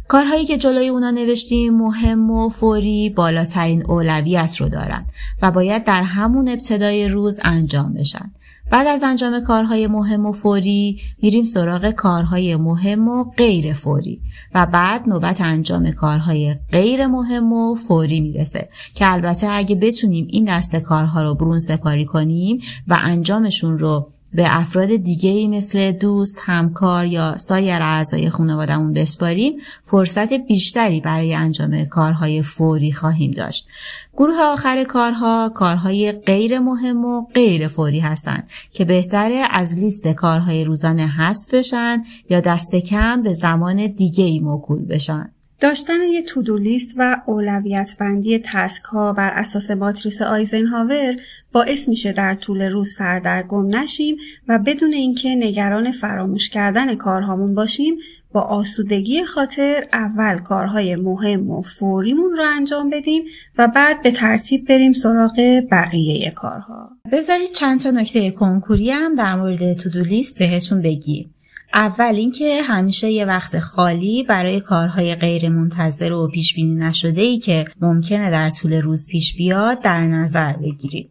کارهایی 0.10 0.46
که 0.46 0.58
جلوی 0.58 0.88
اونا 0.88 1.12
نوشتیم 1.12 1.74
مهم 1.74 2.32
و 2.32 2.50
فوری 2.50 3.10
بالاترین 3.10 3.86
اولویت 3.86 4.56
رو 4.58 4.70
دارن 4.70 5.06
و 5.42 5.52
باید 5.52 5.84
در 5.84 6.04
همون 6.04 6.50
ابتدای 6.50 7.08
روز 7.08 7.40
انجام 7.44 7.94
بشن. 7.94 8.32
بعد 8.72 8.88
از 8.88 9.04
انجام 9.04 9.44
کارهای 9.44 9.88
مهم 9.88 10.26
و 10.26 10.32
فوری 10.32 11.00
میریم 11.22 11.44
سراغ 11.44 11.92
کارهای 11.92 12.56
مهم 12.56 13.08
و 13.08 13.24
غیر 13.24 13.74
فوری 13.74 14.22
و 14.56 14.66
بعد 14.66 15.10
نوبت 15.10 15.42
انجام 15.42 15.92
کارهای 15.92 16.56
غیر 16.72 17.08
مهم 17.08 17.54
و 17.54 17.76
فوری 17.76 18.20
می‌رسه 18.20 18.68
که 18.96 19.12
البته 19.12 19.48
اگه 19.50 19.76
بتونیم 19.76 20.28
این 20.30 20.46
دست 20.46 20.76
کارها 20.76 21.24
رو 21.24 21.36
برون 21.36 21.60
سپاری 21.60 22.06
کنیم 22.06 22.62
و 22.88 23.00
انجامشون 23.02 23.80
رو 23.80 24.08
به 24.34 24.58
افراد 24.60 24.96
دیگه 24.96 25.48
مثل 25.48 25.92
دوست، 25.92 26.38
همکار 26.42 27.06
یا 27.06 27.38
سایر 27.38 27.82
اعضای 27.82 28.30
خانوادهمون 28.30 28.94
بسپاریم 28.94 29.54
فرصت 29.84 30.34
بیشتری 30.34 31.02
برای 31.02 31.34
انجام 31.34 31.86
کارهای 31.86 32.42
فوری 32.42 32.92
خواهیم 32.92 33.32
داشت. 33.32 33.68
گروه 34.14 34.42
آخر 34.42 34.84
کارها 34.84 35.52
کارهای 35.56 36.12
غیر 36.12 36.60
مهم 36.60 37.06
و 37.06 37.26
غیر 37.34 37.68
فوری 37.68 38.00
هستند 38.00 38.50
که 38.74 38.86
بهتره 38.86 39.48
از 39.52 39.76
لیست 39.76 40.08
کارهای 40.08 40.64
روزانه 40.64 41.08
حذف 41.08 41.54
بشن 41.54 42.04
یا 42.30 42.40
دست 42.40 42.76
کم 42.76 43.22
به 43.24 43.34
زمان 43.34 43.88
دیگه 43.88 44.24
ای 44.24 44.40
موکول 44.40 44.86
بشن. 44.86 45.32
داشتن 45.60 46.02
یه 46.02 46.22
تودو 46.22 46.58
لیست 46.58 46.94
و 46.98 47.22
اولویت 47.26 47.96
بندی 48.00 48.40
تسک 48.40 48.84
ها 48.84 49.14
بر 49.14 49.32
اساس 49.34 49.72
ماتریس 49.72 50.22
آیزنهاور 50.22 51.16
باعث 51.52 51.90
میشه 51.90 52.12
در 52.12 52.36
طول 52.36 52.62
روز 52.62 52.94
سردرگم 52.98 53.78
نشیم 53.78 54.18
و 54.48 54.60
بدون 54.60 54.94
اینکه 54.94 55.36
نگران 55.36 55.92
فراموش 55.92 56.50
کردن 56.50 56.96
کارهامون 56.96 57.56
باشیم 57.56 57.98
با 58.32 58.42
آسودگی 58.42 59.24
خاطر 59.24 59.88
اول 59.94 60.38
کارهای 60.38 60.96
مهم 60.96 61.50
و 61.50 61.62
فوریمون 61.62 62.32
رو 62.38 62.44
انجام 62.56 62.90
بدیم 62.90 63.24
و 63.58 63.68
بعد 63.68 64.02
به 64.02 64.12
ترتیب 64.12 64.68
بریم 64.68 64.94
سراغ 64.94 65.62
بقیه 65.72 66.32
کارها. 66.32 66.90
بذارید 67.12 67.52
چند 67.52 67.80
تا 67.80 67.92
نکته 67.92 68.32
کنکوری 68.32 68.92
هم 68.92 69.14
در 69.14 69.36
مورد 69.36 69.74
تودو 69.74 70.04
لیست 70.04 70.38
بهتون 70.38 70.82
بگیم. 70.82 71.36
اول 71.74 72.16
اینکه 72.16 72.62
همیشه 72.64 73.12
یه 73.12 73.26
وقت 73.26 73.60
خالی 73.60 74.24
برای 74.24 74.62
کارهای 74.62 75.16
غیر 75.16 75.50
منتظر 75.50 76.14
و 76.14 76.28
پیش 76.28 76.56
بینی 76.56 76.76
نشده 76.76 77.22
ای 77.22 77.40
که 77.40 77.66
ممکنه 77.82 78.32
در 78.32 78.50
طول 78.50 78.74
روز 78.82 79.08
پیش 79.08 79.36
بیاد 79.36 79.82
در 79.82 80.08
نظر 80.08 80.54
بگیرید. 80.54 81.10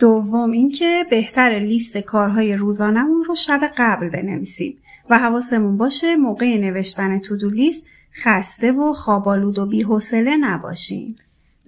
دوم 0.00 0.50
اینکه 0.50 1.04
بهتر 1.10 1.58
لیست 1.58 1.98
کارهای 1.98 2.54
روزانمون 2.54 3.24
رو 3.24 3.34
شب 3.34 3.60
قبل 3.76 4.08
بنویسیم 4.08 4.78
و 5.10 5.18
حواسمون 5.18 5.76
باشه 5.76 6.16
موقع 6.16 6.58
نوشتن 6.58 7.18
تودو 7.18 7.50
لیست 7.50 7.82
خسته 8.14 8.72
و 8.72 8.92
خوابالود 8.92 9.58
و 9.58 9.66
بیحوصله 9.66 10.36
نباشیم. 10.36 11.16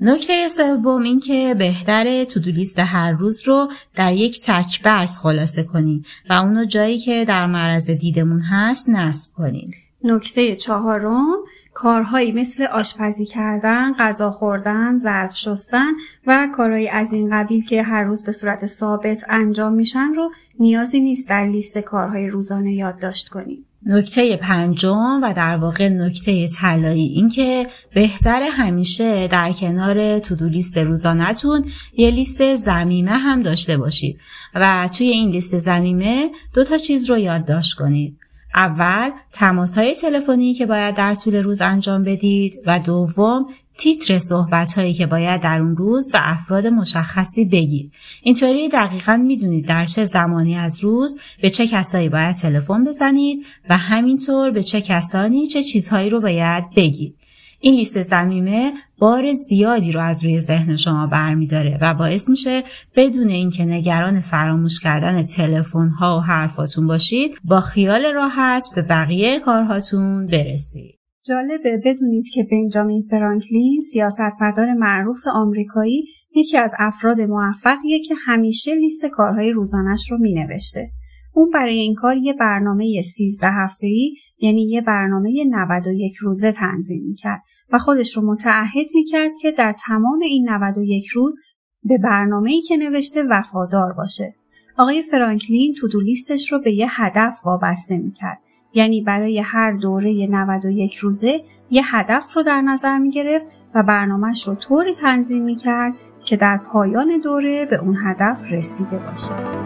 نکته 0.05 0.49
سوم 0.49 1.03
این 1.03 1.21
که 1.21 1.55
بهتره 1.59 2.25
تودو 2.25 2.51
لیست 2.51 2.79
هر 2.79 3.13
روز 3.13 3.49
رو 3.49 3.69
در 3.95 4.13
یک 4.13 4.41
تک 4.47 4.83
برگ 4.83 5.09
خلاصه 5.09 5.63
کنیم 5.63 6.05
و 6.31 6.33
اونو 6.33 6.65
جایی 6.65 6.99
که 6.99 7.25
در 7.25 7.47
معرض 7.47 7.91
دیدمون 7.91 8.41
هست 8.41 8.89
نصب 8.89 9.33
کنیم. 9.35 9.75
نکته 10.05 10.57
چهارم 10.57 11.37
کارهایی 11.75 12.33
مثل 12.33 12.65
آشپزی 12.65 13.27
کردن، 13.27 13.93
غذا 13.99 14.31
خوردن، 14.31 14.99
ظرف 14.99 15.37
شستن 15.37 15.93
و 16.27 16.49
کارهایی 16.57 16.89
از 16.89 17.13
این 17.13 17.31
قبیل 17.33 17.67
که 17.67 17.83
هر 17.83 18.03
روز 18.03 18.25
به 18.25 18.33
صورت 18.33 18.67
ثابت 18.67 19.25
انجام 19.29 19.73
میشن 19.73 20.13
رو 20.17 20.31
نیازی 20.59 21.01
نیست 21.01 21.29
در 21.29 21.47
لیست 21.47 21.79
کارهای 21.79 22.29
روزانه 22.29 22.75
یادداشت 22.75 23.29
کنیم. 23.29 23.67
نکته 23.87 24.37
پنجم 24.37 25.21
و 25.23 25.35
در 25.37 25.57
واقع 25.57 25.89
نکته 25.89 26.49
طلایی 26.49 27.07
اینکه 27.07 27.67
بهتر 27.95 28.43
همیشه 28.43 29.29
در 29.29 29.53
کنار 29.53 30.19
تودو 30.19 30.49
لیست 30.49 30.79
روزانهتون 30.79 31.65
یه 31.97 32.11
لیست 32.11 32.55
زمیمه 32.55 33.11
هم 33.11 33.43
داشته 33.43 33.77
باشید 33.77 34.19
و 34.55 34.89
توی 34.99 35.07
این 35.07 35.31
لیست 35.31 35.59
زمیمه 35.59 36.31
دو 36.55 36.65
تا 36.65 36.77
چیز 36.77 37.11
رو 37.11 37.19
یادداشت 37.19 37.75
کنید. 37.75 38.19
اول 38.55 39.11
تماس 39.33 39.79
های 39.79 39.95
تلفنی 39.95 40.55
که 40.55 40.67
باید 40.67 40.95
در 40.95 41.15
طول 41.15 41.37
روز 41.37 41.61
انجام 41.61 42.05
بدید 42.05 42.59
و 42.67 42.79
دوم 42.79 43.47
تیتر 43.79 44.19
صحبت 44.19 44.73
هایی 44.73 44.95
که 44.95 45.07
باید 45.07 45.41
در 45.41 45.61
اون 45.61 45.77
روز 45.77 46.11
به 46.11 46.33
افراد 46.33 46.67
مشخصی 46.67 47.45
بگید. 47.45 47.93
اینطوری 48.23 48.69
دقیقا 48.69 49.17
می‌دونید 49.17 49.67
در 49.67 49.85
چه 49.85 50.05
زمانی 50.05 50.57
از 50.57 50.85
روز 50.85 51.21
به 51.43 51.51
چه 51.51 51.67
کسایی 51.67 52.09
باید 52.09 52.37
تلفن 52.37 52.85
بزنید 52.85 53.47
و 53.69 53.77
همینطور 53.77 54.51
به 54.51 54.63
چه 54.63 54.81
کسانی 54.81 55.47
چه 55.47 55.63
چیزهایی 55.63 56.11
رو 56.11 56.21
باید 56.21 56.65
بگید. 56.77 57.17
این 57.65 57.75
لیست 57.75 58.03
زمیمه 58.03 58.73
بار 58.99 59.33
زیادی 59.33 59.93
رو 59.93 60.01
از 60.01 60.25
روی 60.25 60.41
ذهن 60.41 60.77
شما 60.77 61.07
برمیداره 61.07 61.79
و 61.81 61.95
باعث 61.95 62.29
میشه 62.29 62.63
بدون 62.97 63.29
اینکه 63.29 63.65
نگران 63.65 64.21
فراموش 64.21 64.81
کردن 64.81 65.23
تلفن 65.23 65.89
ها 65.89 66.19
و 66.19 66.21
حرفاتون 66.21 66.87
باشید 66.87 67.39
با 67.45 67.61
خیال 67.61 68.07
راحت 68.15 68.67
به 68.75 68.83
بقیه 68.83 69.41
کارهاتون 69.41 70.27
برسید. 70.27 71.02
جالبه 71.25 71.81
بدونید 71.85 72.29
که 72.35 72.47
بنجامین 72.51 73.03
فرانکلین 73.11 73.81
سیاستمدار 73.81 74.75
معروف 74.75 75.27
آمریکایی 75.35 76.07
یکی 76.37 76.59
از 76.59 76.75
افراد 76.79 77.21
موفقیه 77.21 78.01
که 78.01 78.15
همیشه 78.27 78.75
لیست 78.75 79.07
کارهای 79.07 79.51
روزانش 79.51 80.11
رو 80.11 80.19
مینوشته. 80.19 80.91
اون 81.35 81.51
برای 81.51 81.79
این 81.79 81.95
کار 81.95 82.17
یه 82.17 82.33
برنامه 82.33 83.03
13 83.03 83.49
هفته‌ای 83.51 84.13
یعنی 84.39 84.69
یه 84.69 84.81
برنامه 84.81 85.45
91 85.49 86.17
روزه 86.17 86.53
تنظیم 86.53 87.03
می‌کرد 87.09 87.43
و 87.73 87.79
خودش 87.79 88.17
رو 88.17 88.33
متعهد 88.33 88.87
می‌کرد 88.95 89.31
که 89.43 89.51
در 89.51 89.75
تمام 89.87 90.21
این 90.23 90.51
91 90.51 91.07
روز 91.07 91.41
به 91.85 91.99
برنامه‌ای 91.99 92.63
که 92.63 92.77
نوشته 92.77 93.23
وفادار 93.31 93.93
باشه. 93.93 94.35
آقای 94.79 95.03
فرانکلین 95.03 95.75
تو 95.75 96.01
لیستش 96.01 96.53
رو 96.53 96.59
به 96.59 96.73
یه 96.73 96.87
هدف 96.91 97.35
وابسته 97.47 97.97
می‌کرد 97.97 98.39
یعنی 98.75 99.01
برای 99.01 99.43
هر 99.47 99.73
دوره 99.73 100.27
91 100.31 100.97
روزه 100.97 101.41
یه 101.71 101.83
هدف 101.87 102.33
رو 102.37 102.43
در 102.43 102.61
نظر 102.61 102.99
می 102.99 103.11
گرفت 103.11 103.49
و 103.75 103.83
برنامهش 103.83 104.49
رو 104.49 104.55
طوری 104.55 104.95
تنظیم 104.95 105.43
می 105.43 105.57
کرد 105.57 105.95
که 106.25 106.37
در 106.37 106.61
پایان 106.73 107.21
دوره 107.25 107.67
به 107.71 107.77
اون 107.77 107.97
هدف 108.05 108.45
رسیده 108.51 108.99
باشه. 108.99 109.63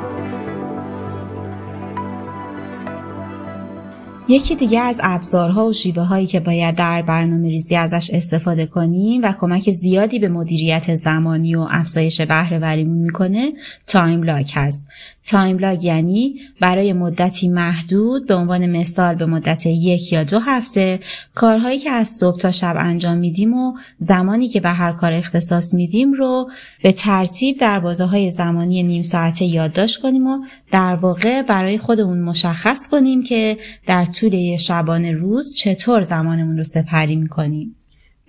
یکی 4.28 4.56
دیگه 4.56 4.80
از 4.80 5.00
ابزارها 5.02 5.66
و 5.66 5.72
شیوه 5.72 6.02
هایی 6.02 6.26
که 6.26 6.40
باید 6.40 6.74
در 6.74 7.02
برنامه 7.02 7.48
ریزی 7.48 7.76
ازش 7.76 8.10
استفاده 8.12 8.66
کنیم 8.66 9.20
و 9.22 9.32
کمک 9.40 9.70
زیادی 9.70 10.18
به 10.18 10.28
مدیریت 10.28 10.94
زمانی 10.94 11.54
و 11.54 11.66
افزایش 11.70 12.20
بهرهوریمون 12.20 12.98
می‌کنه 12.98 13.52
time 13.86 14.22
log 14.22 14.52
هست 14.54 14.86
time 15.26 15.58
log 15.58 15.84
یعنی 15.84 16.40
برای 16.60 16.92
مدتی 16.92 17.48
محدود 17.48 18.26
به 18.26 18.34
عنوان 18.34 18.66
مثال 18.66 19.14
به 19.14 19.26
مدت 19.26 19.66
یک 19.66 20.12
یا 20.12 20.24
دو 20.24 20.38
هفته 20.38 21.00
کارهایی 21.34 21.78
که 21.78 21.90
از 21.90 22.08
صبح 22.08 22.38
تا 22.38 22.50
شب 22.50 22.76
انجام 22.78 23.18
میدیم 23.18 23.54
و 23.54 23.72
زمانی 23.98 24.48
که 24.48 24.60
به 24.60 24.70
هر 24.70 24.92
کار 24.92 25.12
اختصاص 25.12 25.74
میدیم 25.74 26.12
رو 26.12 26.50
به 26.82 26.92
ترتیب 26.92 27.58
در 27.58 27.80
بازه 27.80 28.04
های 28.04 28.30
زمانی 28.30 28.82
نیم 28.82 29.02
ساعته 29.02 29.44
یادداشت 29.44 30.00
کنیم 30.00 30.26
و 30.26 30.38
در 30.72 30.96
واقع 30.96 31.42
برای 31.42 31.78
خودمون 31.78 32.18
مشخص 32.18 32.88
کنیم 32.88 33.22
که 33.22 33.56
در 33.86 34.04
طول 34.04 34.56
شبانه 34.56 35.12
روز 35.12 35.54
چطور 35.54 36.02
زمانمون 36.02 36.56
رو 36.56 36.64
سپری 36.64 37.16
می‌کنیم. 37.16 37.75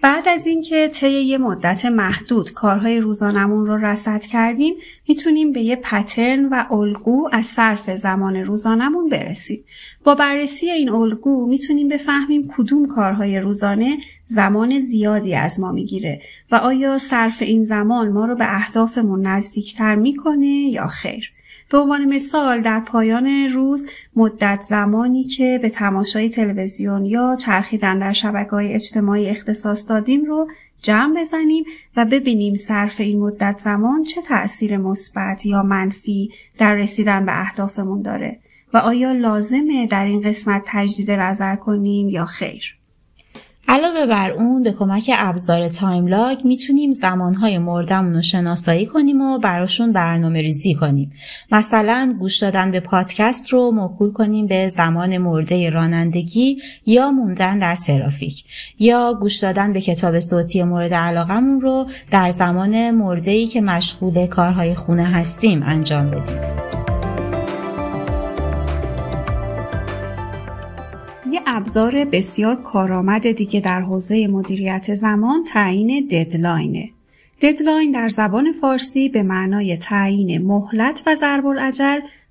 بعد 0.01 0.27
از 0.27 0.47
اینکه 0.47 0.87
طی 0.87 1.09
یه 1.09 1.37
مدت 1.37 1.85
محدود 1.85 2.53
کارهای 2.53 2.99
روزانمون 2.99 3.65
رو 3.65 3.85
رصد 3.85 4.21
کردیم 4.21 4.75
می‌تونیم 5.07 5.51
به 5.51 5.61
یه 5.61 5.75
پترن 5.75 6.45
و 6.45 6.73
الگو 6.73 7.29
از 7.31 7.45
صرف 7.45 7.89
زمان 7.89 8.35
روزانمون 8.35 9.09
برسیم. 9.09 9.63
با 10.03 10.15
بررسی 10.15 10.69
این 10.69 10.89
الگو 10.89 11.47
می‌تونیم 11.47 11.87
بفهمیم 11.87 12.53
کدوم 12.57 12.87
کارهای 12.87 13.39
روزانه 13.39 13.97
زمان 14.27 14.79
زیادی 14.81 15.35
از 15.35 15.59
ما 15.59 15.71
می‌گیره 15.71 16.21
و 16.51 16.55
آیا 16.55 16.97
صرف 16.97 17.41
این 17.41 17.65
زمان 17.65 18.09
ما 18.09 18.25
رو 18.25 18.35
به 18.35 18.55
اهدافمون 18.55 19.27
نزدیکتر 19.27 19.95
می‌کنه 19.95 20.47
یا 20.47 20.87
خیر. 20.87 21.31
به 21.71 21.77
عنوان 21.77 22.05
مثال 22.05 22.61
در 22.61 22.79
پایان 22.79 23.27
روز 23.53 23.87
مدت 24.15 24.61
زمانی 24.61 25.23
که 25.23 25.59
به 25.61 25.69
تماشای 25.69 26.29
تلویزیون 26.29 27.05
یا 27.05 27.37
چرخیدن 27.39 27.99
در 27.99 28.13
شبکه 28.13 28.51
های 28.51 28.73
اجتماعی 28.73 29.29
اختصاص 29.29 29.89
دادیم 29.89 30.25
رو 30.25 30.47
جمع 30.81 31.21
بزنیم 31.21 31.63
و 31.97 32.05
ببینیم 32.05 32.55
صرف 32.55 32.99
این 32.99 33.19
مدت 33.19 33.57
زمان 33.59 34.03
چه 34.03 34.21
تأثیر 34.21 34.77
مثبت 34.77 35.45
یا 35.45 35.63
منفی 35.63 36.31
در 36.57 36.75
رسیدن 36.75 37.25
به 37.25 37.41
اهدافمون 37.41 38.01
داره 38.01 38.39
و 38.73 38.77
آیا 38.77 39.11
لازمه 39.11 39.87
در 39.87 40.05
این 40.05 40.21
قسمت 40.21 40.63
تجدید 40.65 41.11
نظر 41.11 41.55
کنیم 41.55 42.09
یا 42.09 42.25
خیر. 42.25 42.76
علاوه 43.69 44.05
بر 44.05 44.31
اون 44.31 44.63
به 44.63 44.71
کمک 44.71 45.11
ابزار 45.17 45.69
تایم 45.69 46.07
لاگ 46.07 46.37
می‌تونیم 46.45 46.91
زمانهای 46.91 47.57
مردمون 47.57 48.13
رو 48.13 48.21
شناسایی 48.21 48.85
کنیم 48.85 49.21
و 49.21 49.39
براشون 49.39 49.93
برنامه 49.93 50.41
ریزی 50.41 50.73
کنیم. 50.73 51.11
مثلا 51.51 52.15
گوش 52.19 52.37
دادن 52.37 52.71
به 52.71 52.79
پادکست 52.79 53.49
رو 53.49 53.71
موکول 53.71 54.11
کنیم 54.11 54.47
به 54.47 54.67
زمان 54.67 55.17
مرده 55.17 55.69
رانندگی 55.69 56.61
یا 56.85 57.11
موندن 57.11 57.59
در 57.59 57.75
ترافیک 57.75 58.43
یا 58.79 59.13
گوش 59.19 59.37
دادن 59.37 59.73
به 59.73 59.81
کتاب 59.81 60.19
صوتی 60.19 60.63
مورد 60.63 60.93
علاقمون 60.93 61.61
رو 61.61 61.87
در 62.11 62.31
زمان 62.31 62.91
مرده 62.91 63.45
که 63.45 63.61
مشغول 63.61 64.27
کارهای 64.27 64.75
خونه 64.75 65.05
هستیم 65.05 65.63
انجام 65.63 66.11
بدیم. 66.11 66.96
ابزار 71.49 72.05
بسیار 72.05 72.61
کارآمد 72.61 73.31
دیگه 73.31 73.59
در 73.59 73.81
حوزه 73.81 74.27
مدیریت 74.27 74.95
زمان 74.95 75.43
تعیین 75.43 76.07
ددلاینه. 76.11 76.89
ددلاین 77.41 77.91
در 77.91 78.07
زبان 78.07 78.51
فارسی 78.61 79.09
به 79.09 79.23
معنای 79.23 79.77
تعیین 79.77 80.47
مهلت 80.47 81.03
و 81.07 81.15
ضرب 81.15 81.45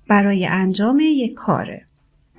برای 0.07 0.45
انجام 0.45 0.99
یک 0.99 1.33
کاره. 1.33 1.86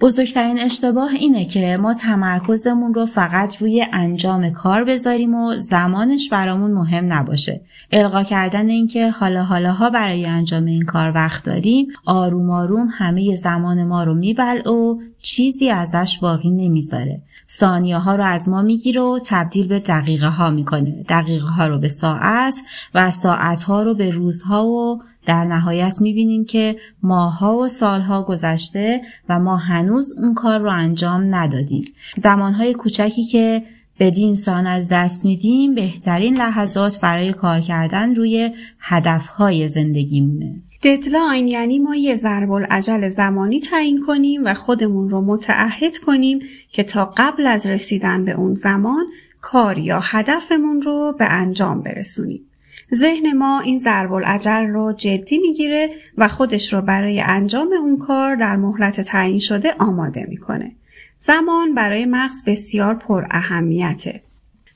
بزرگترین 0.00 0.58
اشتباه 0.60 1.14
اینه 1.14 1.44
که 1.44 1.76
ما 1.76 1.94
تمرکزمون 1.94 2.94
رو 2.94 3.06
فقط 3.06 3.56
روی 3.56 3.86
انجام 3.92 4.50
کار 4.50 4.84
بذاریم 4.84 5.34
و 5.34 5.56
زمانش 5.56 6.28
برامون 6.28 6.70
مهم 6.70 7.12
نباشه. 7.12 7.60
القا 7.92 8.22
کردن 8.22 8.68
اینکه 8.68 9.10
حالا 9.10 9.44
حالاها 9.44 9.90
برای 9.90 10.26
انجام 10.26 10.64
این 10.64 10.82
کار 10.82 11.12
وقت 11.14 11.44
داریم 11.44 11.86
آروم 12.06 12.50
آروم 12.50 12.88
همه 12.92 13.36
زمان 13.36 13.84
ما 13.84 14.04
رو 14.04 14.14
میبل 14.14 14.66
و 14.66 14.98
چیزی 15.22 15.70
ازش 15.70 16.18
باقی 16.18 16.50
نمی‌ذاره. 16.50 17.22
ثانیه 17.50 17.98
ها 17.98 18.16
رو 18.16 18.24
از 18.24 18.48
ما 18.48 18.62
می‌گیره 18.62 19.00
و 19.00 19.18
تبدیل 19.26 19.68
به 19.68 19.78
دقیقه 19.78 20.28
ها 20.28 20.50
می‌کنه. 20.50 21.04
دقیقه 21.08 21.46
ها 21.46 21.66
رو 21.66 21.78
به 21.78 21.88
ساعت 21.88 22.62
و 22.94 23.10
ساعت 23.10 23.62
ها 23.62 23.82
رو 23.82 23.94
به 23.94 24.10
روزها 24.10 24.66
و 24.66 25.02
در 25.26 25.44
نهایت 25.44 26.00
می‌بینیم 26.00 26.44
که 26.44 26.76
ماها 27.02 27.56
و 27.56 27.68
سالها 27.68 28.22
گذشته 28.22 29.00
و 29.28 29.38
ما 29.38 29.56
هنوز 29.56 30.18
اون 30.18 30.34
کار 30.34 30.60
رو 30.60 30.70
انجام 30.70 31.34
ندادیم. 31.34 31.84
زمانهای 32.22 32.74
کوچکی 32.74 33.24
که 33.24 33.62
بدین 34.00 34.34
سان 34.34 34.66
از 34.66 34.88
دست 34.90 35.24
میدیم 35.24 35.74
بهترین 35.74 36.36
لحظات 36.36 37.00
برای 37.00 37.32
کار 37.32 37.60
کردن 37.60 38.14
روی 38.14 38.50
هدفهای 38.80 39.68
زندگیمونه. 39.68 40.54
ددلاین 40.82 41.48
یعنی 41.48 41.78
ما 41.78 41.96
یه 41.96 42.16
ضرب 42.16 42.50
العجل 42.50 43.08
زمانی 43.08 43.60
تعیین 43.60 44.04
کنیم 44.06 44.44
و 44.44 44.54
خودمون 44.54 45.10
رو 45.10 45.20
متعهد 45.20 45.98
کنیم 45.98 46.38
که 46.72 46.82
تا 46.82 47.12
قبل 47.16 47.46
از 47.46 47.66
رسیدن 47.66 48.24
به 48.24 48.32
اون 48.32 48.54
زمان 48.54 49.06
کار 49.40 49.78
یا 49.78 50.00
هدفمون 50.02 50.82
رو 50.82 51.14
به 51.18 51.24
انجام 51.32 51.82
برسونیم. 51.82 52.47
ذهن 52.94 53.32
ما 53.32 53.60
این 53.60 53.78
ضرب 53.78 54.12
العجل 54.12 54.66
رو 54.66 54.92
جدی 54.92 55.38
می‌گیره 55.38 55.90
و 56.18 56.28
خودش 56.28 56.72
رو 56.72 56.80
برای 56.80 57.20
انجام 57.20 57.72
اون 57.72 57.98
کار 57.98 58.36
در 58.36 58.56
مهلت 58.56 59.00
تعیین 59.00 59.38
شده 59.38 59.74
آماده 59.78 60.26
می‌کنه. 60.28 60.72
زمان 61.18 61.74
برای 61.74 62.06
مغز 62.06 62.44
بسیار 62.46 62.94
پر 62.94 63.24
اهمیته. 63.30 64.22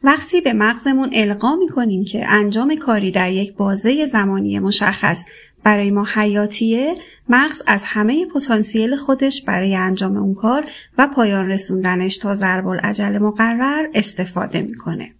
وقتی 0.04 0.40
به 0.40 0.52
مغزمون 0.52 1.10
القا 1.12 1.56
می‌کنیم 1.56 2.04
که 2.04 2.24
انجام 2.28 2.76
کاری 2.76 3.10
در 3.10 3.30
یک 3.30 3.54
بازه 3.54 4.06
زمانی 4.06 4.58
مشخص 4.58 5.24
برای 5.64 5.90
ما 5.90 6.06
حیاتیه 6.14 6.94
مغز 7.28 7.62
از 7.66 7.82
همه 7.84 8.26
پتانسیل 8.26 8.96
خودش 8.96 9.44
برای 9.44 9.76
انجام 9.76 10.16
اون 10.16 10.34
کار 10.34 10.64
و 10.98 11.06
پایان 11.06 11.48
رسوندنش 11.48 12.18
تا 12.18 12.34
ضرب 12.34 12.66
العجل 12.66 13.18
مقرر 13.18 13.86
استفاده 13.94 14.62
می‌کنه. 14.62 15.10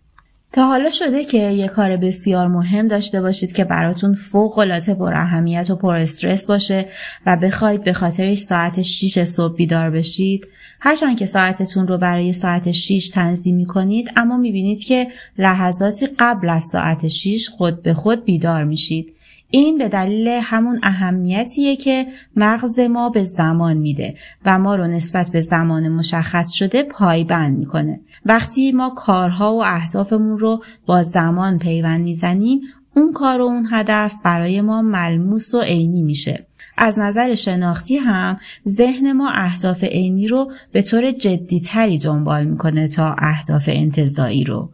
تا 0.52 0.66
حالا 0.66 0.90
شده 0.90 1.24
که 1.24 1.38
یه 1.38 1.68
کار 1.68 1.96
بسیار 1.96 2.48
مهم 2.48 2.88
داشته 2.88 3.20
باشید 3.20 3.52
که 3.52 3.64
براتون 3.64 4.14
فوق 4.14 4.58
العاده 4.58 4.94
پر 4.94 5.14
اهمیت 5.14 5.70
و 5.70 5.76
پر 5.76 5.94
استرس 5.94 6.46
باشه 6.46 6.88
و 7.26 7.36
بخواید 7.36 7.84
به 7.84 7.92
خاطرش 7.92 8.38
ساعت 8.38 8.82
6 8.82 9.24
صبح 9.24 9.54
بیدار 9.54 9.90
بشید. 9.90 10.48
هرچند 10.80 11.18
که 11.18 11.26
ساعتتون 11.26 11.88
رو 11.88 11.98
برای 11.98 12.32
ساعت 12.32 12.72
6 12.72 13.08
تنظیم 13.08 13.56
می 13.56 13.66
کنید 13.66 14.10
اما 14.16 14.36
می‌بینید 14.36 14.84
که 14.84 15.08
لحظاتی 15.38 16.08
قبل 16.18 16.48
از 16.48 16.62
ساعت 16.62 17.08
6 17.08 17.48
خود 17.48 17.82
به 17.82 17.94
خود 17.94 18.24
بیدار 18.24 18.64
میشید. 18.64 19.14
این 19.54 19.78
به 19.78 19.88
دلیل 19.88 20.28
همون 20.28 20.80
اهمیتیه 20.82 21.76
که 21.76 22.06
مغز 22.36 22.78
ما 22.78 23.08
به 23.08 23.22
زمان 23.22 23.76
میده 23.76 24.14
و 24.44 24.58
ما 24.58 24.76
رو 24.76 24.86
نسبت 24.86 25.30
به 25.30 25.40
زمان 25.40 25.88
مشخص 25.88 26.52
شده 26.52 26.82
پایبند 26.82 27.58
می‌کنه. 27.58 28.00
وقتی 28.26 28.72
ما 28.72 28.90
کارها 28.90 29.54
و 29.54 29.64
اهدافمون 29.64 30.38
رو 30.38 30.62
با 30.86 31.02
زمان 31.02 31.58
پیوند 31.58 32.00
می‌زنیم 32.00 32.60
اون 32.96 33.12
کار 33.12 33.40
و 33.40 33.44
اون 33.44 33.68
هدف 33.72 34.14
برای 34.24 34.60
ما 34.60 34.82
ملموس 34.82 35.54
و 35.54 35.60
عینی 35.60 36.02
میشه. 36.02 36.46
از 36.76 36.98
نظر 36.98 37.34
شناختی 37.34 37.96
هم 37.96 38.38
ذهن 38.68 39.12
ما 39.12 39.30
اهداف 39.30 39.84
عینی 39.84 40.28
رو 40.28 40.52
به 40.72 40.82
طور 40.82 41.10
جدیتری 41.10 41.98
دنبال 41.98 42.44
می‌کنه 42.44 42.88
تا 42.88 43.14
اهداف 43.18 43.68
انتظایی 43.72 44.44
رو. 44.44 44.70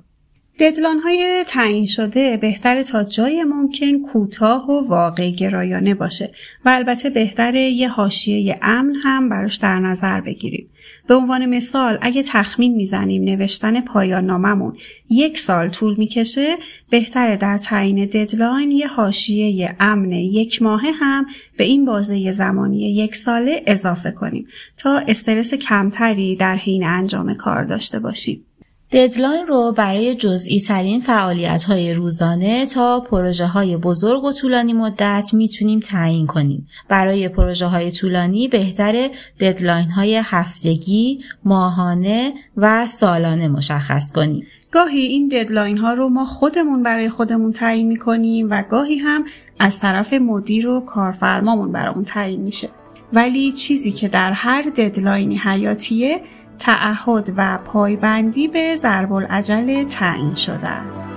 ددلان 0.59 0.99
های 0.99 1.45
تعیین 1.47 1.87
شده 1.87 2.37
بهتر 2.37 2.83
تا 2.83 3.05
جای 3.05 3.45
ممکن 3.45 4.03
کوتاه 4.03 4.71
و 4.71 4.89
واقع 4.89 5.31
گرایانه 5.31 5.95
باشه 5.95 6.33
و 6.65 6.69
البته 6.69 7.11
بهتره 7.11 7.55
یه 7.55 7.89
حاشیه 7.89 8.59
امن 8.63 8.95
هم 9.05 9.29
براش 9.29 9.57
در 9.57 9.79
نظر 9.79 10.21
بگیریم. 10.21 10.69
به 11.07 11.15
عنوان 11.15 11.47
مثال 11.47 11.99
اگه 12.03 12.23
تخمین 12.23 12.75
می‌زنیم 12.75 13.25
نوشتن 13.25 13.81
پایان 13.81 14.27
ناممون 14.27 14.77
یک 15.11 15.39
سال 15.39 15.69
طول 15.69 15.95
می‌کشه 15.99 16.57
بهتره 16.91 17.37
در 17.37 17.59
تعیین 17.59 18.07
deadline 18.07 18.71
یه 18.71 18.87
حاشیه 18.87 19.77
امن 19.81 20.13
یک 20.13 20.63
ماهه 20.63 20.91
هم 21.01 21.27
به 21.57 21.65
این 21.65 21.85
بازه 21.85 22.33
زمانی 22.33 22.95
یک 22.95 23.15
ساله 23.15 23.63
اضافه 23.67 24.11
کنیم 24.11 24.47
تا 24.77 24.99
استرس 24.99 25.55
کمتری 25.55 26.37
در 26.37 26.57
حین 26.57 26.85
انجام 26.85 27.35
کار 27.35 27.65
داشته 27.65 27.99
باشیم. 27.99 28.45
deadline 28.93 29.47
رو 29.47 29.73
برای 29.77 30.15
جزئی 30.15 30.61
ترین 30.61 31.01
فعالیت 31.01 31.65
های 31.65 31.95
روزانه 31.95 32.67
تا 32.67 33.01
پروژه 33.01 33.47
های 33.47 33.77
بزرگ 33.77 34.25
و 34.25 34.33
طولانی 34.33 34.73
مدت 34.73 35.31
می‌تونیم 35.33 35.81
تعیین 35.81 36.27
کنیم. 36.27 36.69
برای 36.89 37.29
پروژه 37.29 37.67
های 37.67 37.91
طولانی 37.91 38.49
بهتر 38.49 39.11
deadline 39.41 39.91
های 39.91 40.21
هفتگی، 40.25 41.21
ماهانه 41.45 42.33
و 42.57 42.87
سالانه 42.87 43.49
مشخص 43.49 44.13
کنیم. 44.13 44.47
گاهی 44.71 45.01
این 45.01 45.29
deadline 45.29 45.79
ها 45.79 45.93
رو 45.93 46.09
ما 46.09 46.25
خودمون 46.25 46.83
برای 46.83 47.09
خودمون 47.09 47.53
تعیین 47.53 47.87
می‌کنیم 47.87 48.51
و 48.51 48.63
گاهی 48.71 48.99
هم 48.99 49.25
از 49.59 49.81
طرف 49.81 50.13
مدیر 50.13 50.69
و 50.69 50.81
کارفرمامون 50.81 51.73
برامون 51.73 52.05
تعیین 52.05 52.41
میشه. 52.41 52.69
ولی 53.13 53.53
چیزی 53.53 53.93
که 53.93 54.09
در 54.09 54.33
هر 54.33 54.63
deadline 54.63 55.30
ی 55.30 55.39
حیاتیه 55.39 56.21
تعهد 56.59 57.33
و 57.37 57.59
پایبندی 57.65 58.49
به 58.49 58.77
ضرب 58.77 59.13
الاجل 59.13 59.85
تعیین 59.85 60.35
شده 60.35 60.69
است. 60.69 61.09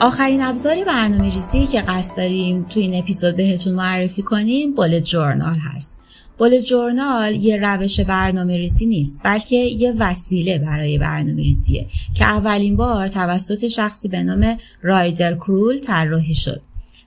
آخرین 0.00 0.42
ابزار 0.42 0.84
برنامه 0.84 1.34
ریزی 1.34 1.66
که 1.66 1.80
قصد 1.80 2.16
داریم 2.16 2.66
تو 2.70 2.80
این 2.80 2.94
اپیزود 2.94 3.36
بهتون 3.36 3.74
معرفی 3.74 4.22
کنیم 4.22 4.74
بولت 4.74 5.02
جورنال 5.02 5.56
هست. 5.56 6.02
بولت 6.38 6.64
جورنال 6.64 7.34
یه 7.34 7.56
روش 7.56 8.00
برنامه 8.00 8.56
ریزی 8.56 8.86
نیست 8.86 9.20
بلکه 9.24 9.56
یه 9.56 9.94
وسیله 9.98 10.58
برای 10.58 10.98
برنامه 10.98 11.42
ریزیه 11.42 11.86
که 12.14 12.24
اولین 12.24 12.76
بار 12.76 13.08
توسط 13.08 13.66
شخصی 13.66 14.08
به 14.08 14.22
نام 14.22 14.58
رایدر 14.82 15.34
کرول 15.34 15.78
طراحی 15.78 16.34
شد. 16.34 16.60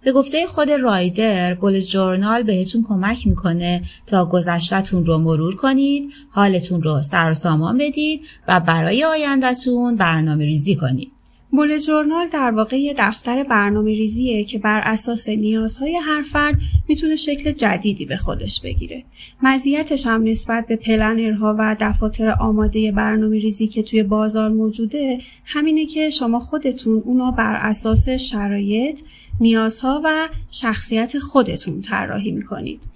به 0.06 0.12
گفته 0.12 0.48
خود 0.48 0.72
رایدر 0.72 1.54
بول 1.54 1.80
جورنال 1.80 2.44
بهتون 2.44 2.84
کمک 2.84 3.28
می‌کنه 3.28 3.82
تا 4.06 4.26
گذشتتون 4.26 5.06
رو 5.06 5.18
مرور 5.18 5.56
کنید 5.56 6.14
حالتون 6.30 6.82
رو 6.82 7.02
سر 7.02 7.32
و 7.32 7.34
سامان 7.34 7.78
بدید 7.78 8.22
و 8.48 8.60
برای 8.60 9.04
آیندهتون 9.04 9.96
برنامه 9.96 10.46
ریزی 10.46 10.76
کنید. 10.76 11.15
بول 11.56 11.78
جورنال 11.78 12.28
در 12.28 12.52
واقع 12.52 12.80
یه 12.80 12.94
دفتر 12.98 13.44
برنامه 13.44 13.92
ریزیه 13.92 14.44
که 14.44 14.60
بر 14.60 14.82
اساس 14.86 15.30
نیازهای 15.30 15.98
هر 16.04 16.22
فرد 16.22 16.56
می‌تونه 16.88 17.16
شکل 17.16 17.52
جدیدی 17.52 18.06
به 18.06 18.18
خودش 18.18 18.62
بگیره. 18.62 19.04
مزیتش 19.44 20.08
هم 20.08 20.24
نسبت 20.24 20.68
به 20.68 20.76
پلنرها 20.76 21.56
و 21.60 21.76
دفاتر 21.80 22.30
آماده 22.40 22.92
برنامه 22.92 23.40
ریزی 23.40 23.68
که 23.68 23.84
توی 23.84 24.04
بازار 24.04 24.50
موجوده 24.50 25.18
همینه 25.46 25.86
که 25.86 26.10
شما 26.10 26.40
خودتون 26.40 27.02
اونو 27.06 27.32
بر 27.32 27.56
اساس 27.56 28.10
شرایط، 28.10 29.02
نیازها 29.40 30.02
و 30.04 30.30
شخصیت 30.52 31.20
خودتون 31.20 31.82
طراحی 31.82 32.32
می‌کنید. 32.32 32.95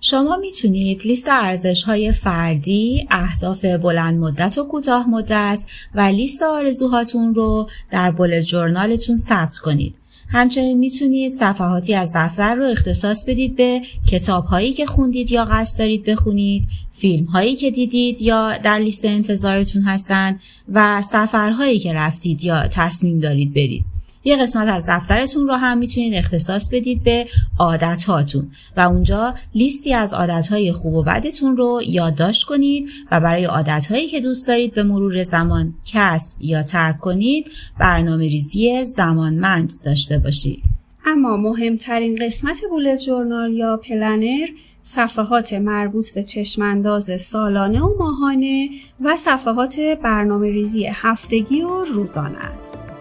شما 0.00 0.36
می‌تونید 0.36 1.02
لیست 1.06 1.28
ارزش 1.28 1.82
های 1.82 2.12
فردی، 2.12 3.06
اهداف 3.10 3.64
بلند 3.64 4.18
مدت 4.18 4.58
و 4.58 4.64
کوتاه 4.64 5.10
مدت 5.10 5.64
و 5.94 6.00
لیست 6.00 6.42
آرزوهاتون 6.42 7.34
رو 7.34 7.68
در 7.90 8.10
بول 8.10 8.40
جورنالتون 8.40 9.16
ثبت 9.16 9.58
کنید. 9.58 9.94
همچنین 10.28 10.78
می‌تونید 10.78 11.32
صفحاتی 11.32 11.94
از 11.94 12.10
دفتر 12.14 12.54
رو 12.54 12.64
اختصاص 12.64 13.24
بدید 13.24 13.56
به 13.56 13.82
کتاب 14.08 14.44
هایی 14.44 14.72
که 14.72 14.86
خوندید 14.86 15.32
یا 15.32 15.44
قصد 15.44 15.78
دارید 15.78 16.04
بخونید، 16.04 16.64
فیلم 16.92 17.24
هایی 17.24 17.56
که 17.56 17.70
دیدید 17.70 18.22
یا 18.22 18.58
در 18.58 18.78
لیست 18.78 19.04
انتظارتون 19.04 19.82
هستند 19.82 20.40
و 20.72 21.02
سفرهایی 21.02 21.78
که 21.78 21.92
رفتید 21.92 22.44
یا 22.44 22.68
تصمیم 22.68 23.20
دارید 23.20 23.54
برید. 23.54 23.95
یه 24.26 24.36
قسمت 24.36 24.68
از 24.68 24.84
دفترتون 24.88 25.46
رو 25.46 25.54
هم 25.54 25.78
می‌تونید 25.78 26.14
اختصاص 26.14 26.68
بدید 26.68 27.02
به 27.02 27.26
عادت 27.58 28.04
هاتون 28.04 28.50
و 28.76 28.80
اونجا 28.80 29.34
لیستی 29.54 29.94
از 29.94 30.14
عادت 30.14 30.46
های 30.46 30.72
خوب 30.72 30.94
و 30.94 31.02
بدتون 31.02 31.56
رو 31.56 31.80
یادداشت 31.86 32.44
کنید 32.44 32.88
و 33.10 33.20
برای 33.20 33.44
عادت 33.44 33.86
هایی 33.90 34.06
که 34.06 34.20
دوست 34.20 34.48
دارید 34.48 34.74
به 34.74 34.82
مرور 34.82 35.22
زمان 35.22 35.74
کسب 35.92 36.36
یا 36.40 36.62
ترک 36.62 37.00
کنید 37.00 37.50
برنامه 37.78 38.28
ریزی 38.28 38.84
زمانمند 38.84 39.72
داشته 39.84 40.18
باشید. 40.18 40.62
اما 41.06 41.36
مهمترین 41.36 42.18
قسمت 42.20 42.58
بولت 42.70 43.00
جورنال 43.00 43.52
یا 43.52 43.76
پلنر 43.76 44.46
صفحات 44.82 45.52
مربوط 45.52 46.10
به 46.10 46.22
چشمانداز 46.22 47.10
سالانه 47.20 47.82
و 47.82 47.98
ماهانه 47.98 48.68
و 49.00 49.16
صفحات 49.16 49.80
برنامه 50.02 50.50
ریزی 50.50 50.86
هفتگی 50.86 51.62
و 51.62 51.84
روزانه 51.84 52.38
است. 52.38 52.95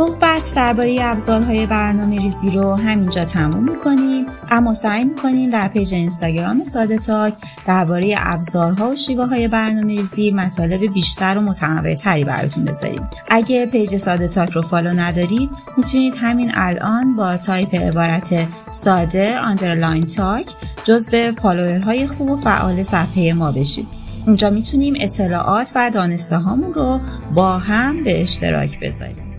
صحبت 0.00 0.52
درباره 0.56 0.98
ابزارهای 1.00 1.66
برنامه 1.66 2.18
ریزی 2.18 2.50
رو 2.50 2.74
همینجا 2.74 3.24
تموم 3.24 3.70
می‌کنیم. 3.70 4.26
اما 4.50 4.74
سعی 4.74 5.04
می‌کنیم 5.04 5.50
در 5.50 5.68
page 5.68 5.94
اینستاگرام 5.94 6.64
ساده 6.64 6.98
تاک 6.98 7.34
درباره 7.66 8.14
ابزارها 8.18 8.90
و 8.90 8.96
شیوه 8.96 9.26
های 9.26 9.48
برنامه 9.48 9.96
ریزی 9.96 10.30
مطالب 10.30 10.92
بیشتر 10.92 11.38
و 11.38 11.40
متنوع 11.40 11.94
تری 11.94 12.24
براتون 12.24 12.64
بذاریم. 12.64 13.08
اگه 13.28 13.66
page 13.66 13.96
ساده 13.96 14.28
تاک 14.28 14.50
رو 14.50 14.62
follow 14.62 14.92
ندارید 14.92 15.50
می‌تونید 15.76 16.14
همین 16.20 16.50
الان 16.54 17.16
با 17.16 17.36
تایپ 17.36 17.74
عبارت 17.74 18.48
ساده 18.70 19.38
underline 19.38 20.06
تاک 20.06 20.46
جزو 20.84 21.32
follower 21.32 21.91
های 21.91 22.06
خوب 22.06 22.30
و 22.30 22.36
فعال 22.36 22.82
صفحه 22.82 23.32
ما 23.32 23.52
بشید. 23.52 23.88
اونجا 24.26 24.50
می‌تونیم 24.50 24.94
اطلاعات 25.00 25.72
و 25.74 25.90
دانسته 25.90 26.36
هامون 26.36 26.74
رو 26.74 27.00
با 27.34 27.58
هم 27.58 28.04
به 28.04 28.22
اشتراک 28.22 28.80
بذاریم. 28.80 29.29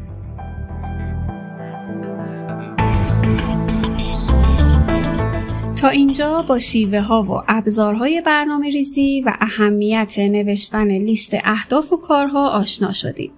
تا 5.82 5.90
اینجا 5.90 6.42
با 6.42 6.60
شیوه 6.60 7.00
ها 7.00 7.24
و 7.24 7.44
ابزارهای 7.48 8.22
برنامه 8.22 8.70
ریزی 8.70 9.22
و 9.22 9.34
اهمیت 9.42 10.20
نوشتن 10.20 10.88
لیست 10.88 11.32
اهداف 11.44 11.94
و 11.94 11.98
کارها 11.98 12.50
آشنا 12.50 12.92
شدیم. 12.92 13.32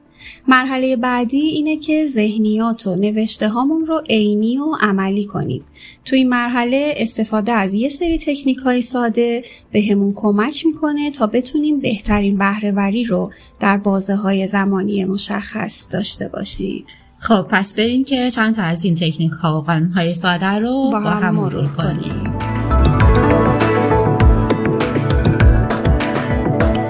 مرحله 0.47 0.95
بعدی 0.95 1.41
اینه 1.41 1.77
که 1.77 2.07
ذهنیات 2.07 2.87
و 2.87 2.95
نوشته 2.95 3.49
هامون 3.49 3.85
رو 3.85 4.01
عینی 4.09 4.57
و 4.57 4.75
عملی 4.81 5.25
کنیم. 5.25 5.63
تو 6.05 6.15
این 6.15 6.29
مرحله 6.29 6.93
استفاده 6.97 7.51
از 7.51 7.73
یه 7.73 7.89
سری 7.89 8.17
تکنیک 8.17 8.57
های 8.57 8.81
ساده 8.81 9.43
به 9.71 9.81
همون 9.91 10.13
کمک 10.15 10.65
می‌کنه 10.65 11.11
تا 11.11 11.27
بتونیم 11.27 11.79
بهترین 11.79 12.37
بهرهوری 12.37 13.03
رو 13.03 13.31
در 13.59 13.77
بازه 13.77 14.15
های 14.15 14.47
زمانی 14.47 15.05
مشخص 15.05 15.87
داشته 15.93 16.27
باشیم. 16.27 16.85
خب 17.23 17.41
پس 17.41 17.73
بریم 17.73 18.03
که 18.03 18.31
چند 18.31 18.55
تا 18.55 18.61
از 18.61 18.85
این 18.85 18.95
تکنیک 18.95 19.31
ها 19.31 19.59
و 19.59 19.61
قانون 19.61 19.91
های 19.91 20.13
ساده 20.13 20.45
رو 20.45 20.89
با, 20.91 20.99
هم 20.99 21.35
مرور 21.35 21.67
کنیم. 21.67 22.37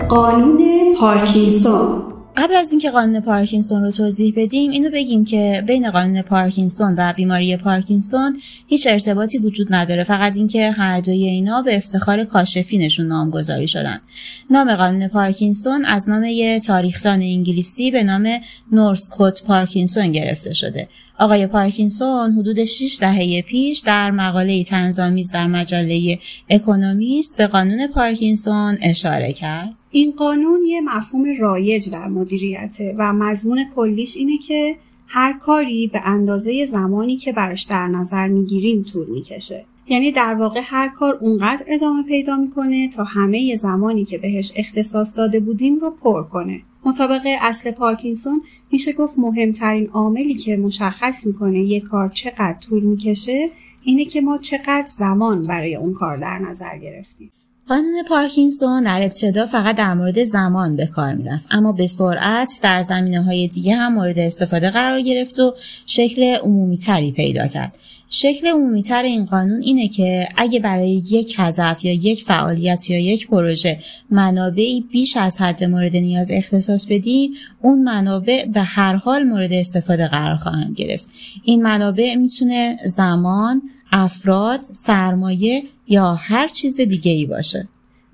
قانون 0.10 0.60
پارکینسون. 1.00 2.12
قبل 2.38 2.56
از 2.56 2.72
اینکه 2.72 2.91
قانون 2.91 3.19
پارکینسون 3.19 3.84
رو 3.84 3.91
توضیح 3.91 4.34
بدیم 4.38 4.72
اینو 4.72 4.89
بگیم 4.89 5.26
که 5.26 5.63
بین 5.67 5.91
قانون 5.91 6.22
پارکینسون 6.22 6.96
و 6.98 7.13
بیماری 7.13 7.58
پارکینسون 7.58 8.39
هیچ 8.67 8.88
ارتباطی 8.88 9.38
وجود 9.38 9.67
نداره. 9.74 10.04
فقط 10.04 10.38
اینکه 10.38 10.72
هر 10.72 11.00
دوی 11.00 11.26
اینا 11.26 11.62
به 11.62 11.78
افتخار 11.78 12.24
کاشفینشون 12.24 13.08
نامگذاری 13.08 13.67
شدن. 13.67 14.02
نام 14.50 14.76
قانون 14.76 15.08
پارکینسون 15.08 15.86
از 15.86 16.10
نام 16.10 16.24
یه 16.24 16.60
تاریخدان 16.60 17.22
انگلیسی 17.22 17.91
به 17.91 18.04
نام 18.04 18.28
نورس 18.72 19.10
کوت 19.10 19.43
پارکینسون 19.43 20.12
گرفته 20.12 20.54
شده. 20.54 20.88
آقای 21.19 21.47
پارکینسون 21.47 22.32
حدود 22.32 22.63
6 22.63 22.97
دهه 23.02 23.41
پیش 23.41 23.80
در 23.80 24.12
مقاله 24.12 24.63
طنزآمیز 24.63 25.32
در 25.32 25.47
مجله 25.47 26.19
اکونومیست 26.49 27.38
به 27.38 27.47
قانون 27.47 27.88
پارکینسون 27.88 28.78
اشاره 28.82 29.34
کرد. 29.34 29.73
این 29.91 30.12
قانون 30.12 30.60
یه 30.65 30.82
مفهوم 30.82 31.26
رایج 31.39 31.89
در 31.89 32.08
مدیریته 32.08 32.95
و 32.97 33.13
مضمون 33.13 33.65
کلیش 33.76 34.17
اینه 34.17 34.38
که 34.38 34.76
هر 35.08 35.34
کاری 35.39 35.88
به 35.88 36.02
اندازه 36.04 36.65
زمانی 36.65 37.17
که 37.17 37.32
براش 37.32 37.63
در 37.63 37.88
نظر 37.88 38.28
می‌گیریم 38.28 38.84
طول 38.84 39.10
می‌کشه. 39.10 39.65
یعنی 39.88 40.12
در 40.12 40.34
واقع 40.34 40.62
هر 40.63 40.89
کار 40.89 41.17
اونقدر 41.21 41.65
ادامه 41.67 42.04
پیدا 42.04 42.36
می‌کنه 42.36 42.89
تا 42.89 43.04
همه 43.04 43.56
زمانی 43.56 44.06
که 44.06 44.17
بهش 44.17 44.52
اختصاص 44.56 45.17
داده 45.17 45.39
بودیم 45.39 45.80
رو 45.80 45.91
پر 46.04 46.23
کنه. 46.23 46.62
مطابق 46.86 47.22
اصل 47.41 47.72
پارکینسون 47.72 48.41
میشه 48.72 48.93
گفت 48.93 49.13
مهمترین 49.17 49.89
عاملی 49.89 50.34
که 50.34 50.58
مشخص 50.58 51.26
می‌کنه 51.26 51.60
یک 51.60 51.84
کار 51.84 52.10
چقدر 52.10 52.56
طول 52.69 52.84
می‌کشه 52.84 53.50
اینه 53.84 54.06
که 54.06 54.22
ما 54.22 54.38
چقدر 54.38 54.86
زمان 54.98 55.48
برای 55.48 55.76
اون 55.76 55.93
کار 55.93 56.17
در 56.17 56.39
نظر 56.39 56.78
گرفتیم. 56.78 57.32
قانون 57.67 58.04
پارکینسون 58.10 58.84
در 58.84 59.02
ابتدا 59.02 59.46
فقط 59.46 59.76
در 59.76 59.93
مورد 59.93 60.24
زمان 60.24 60.76
به 60.76 60.86
کار 60.86 61.13
می‌رفت 61.13 61.48
اما 61.52 61.72
به 61.72 61.88
سرعت 61.88 62.60
در 62.62 62.82
زمینه 62.82 63.24
های 63.24 63.48
دیگه 63.48 63.76
هم 63.76 63.93
مورد 63.93 64.19
استفاده 64.19 64.69
قرار 64.69 65.02
گرفت 65.02 65.39
و 65.39 65.54
شکل 65.86 66.24
عمومی 66.24 66.78
تری 66.78 67.12
پیدا 67.12 67.48
کرد 67.48 67.78
شکل 68.10 68.48
عمومیتر 68.48 69.04
این 69.04 69.26
قانون 69.26 69.62
اینه 69.62 69.88
که 69.88 70.28
اگه 70.38 70.60
برای 70.60 71.04
یک 71.12 71.36
هدف 71.38 71.86
یا 71.86 71.94
یک 71.94 72.24
فعالیت 72.24 72.89
یا 72.89 73.00
یک 73.00 73.28
پروژه 73.28 73.80
منابعی 74.10 74.82
بیش 74.92 75.18
از 75.18 75.42
حد 75.42 75.63
مورد 75.63 75.96
نیاز 75.96 76.32
اختصاص 76.32 76.88
بدیم 76.89 77.34
اون 77.62 77.84
منابع 77.84 78.46
به 78.46 78.62
هر 78.62 78.96
حال 78.96 79.24
مورد 79.24 79.54
استفاده 79.54 80.08
قرار 80.08 80.36
خواهند 80.36 80.76
گرفت. 80.76 81.06
این 81.44 81.63
منابع 81.63 82.16
می‌تونه 82.16 82.78
زمان 82.86 83.62
افراد 83.92 84.60
سرمایه 84.72 85.63
یا 85.88 86.13
هر 86.13 86.48
چیز 86.48 86.76
دیگه 86.76 87.12
ای 87.12 87.26
باشه. 87.26 87.68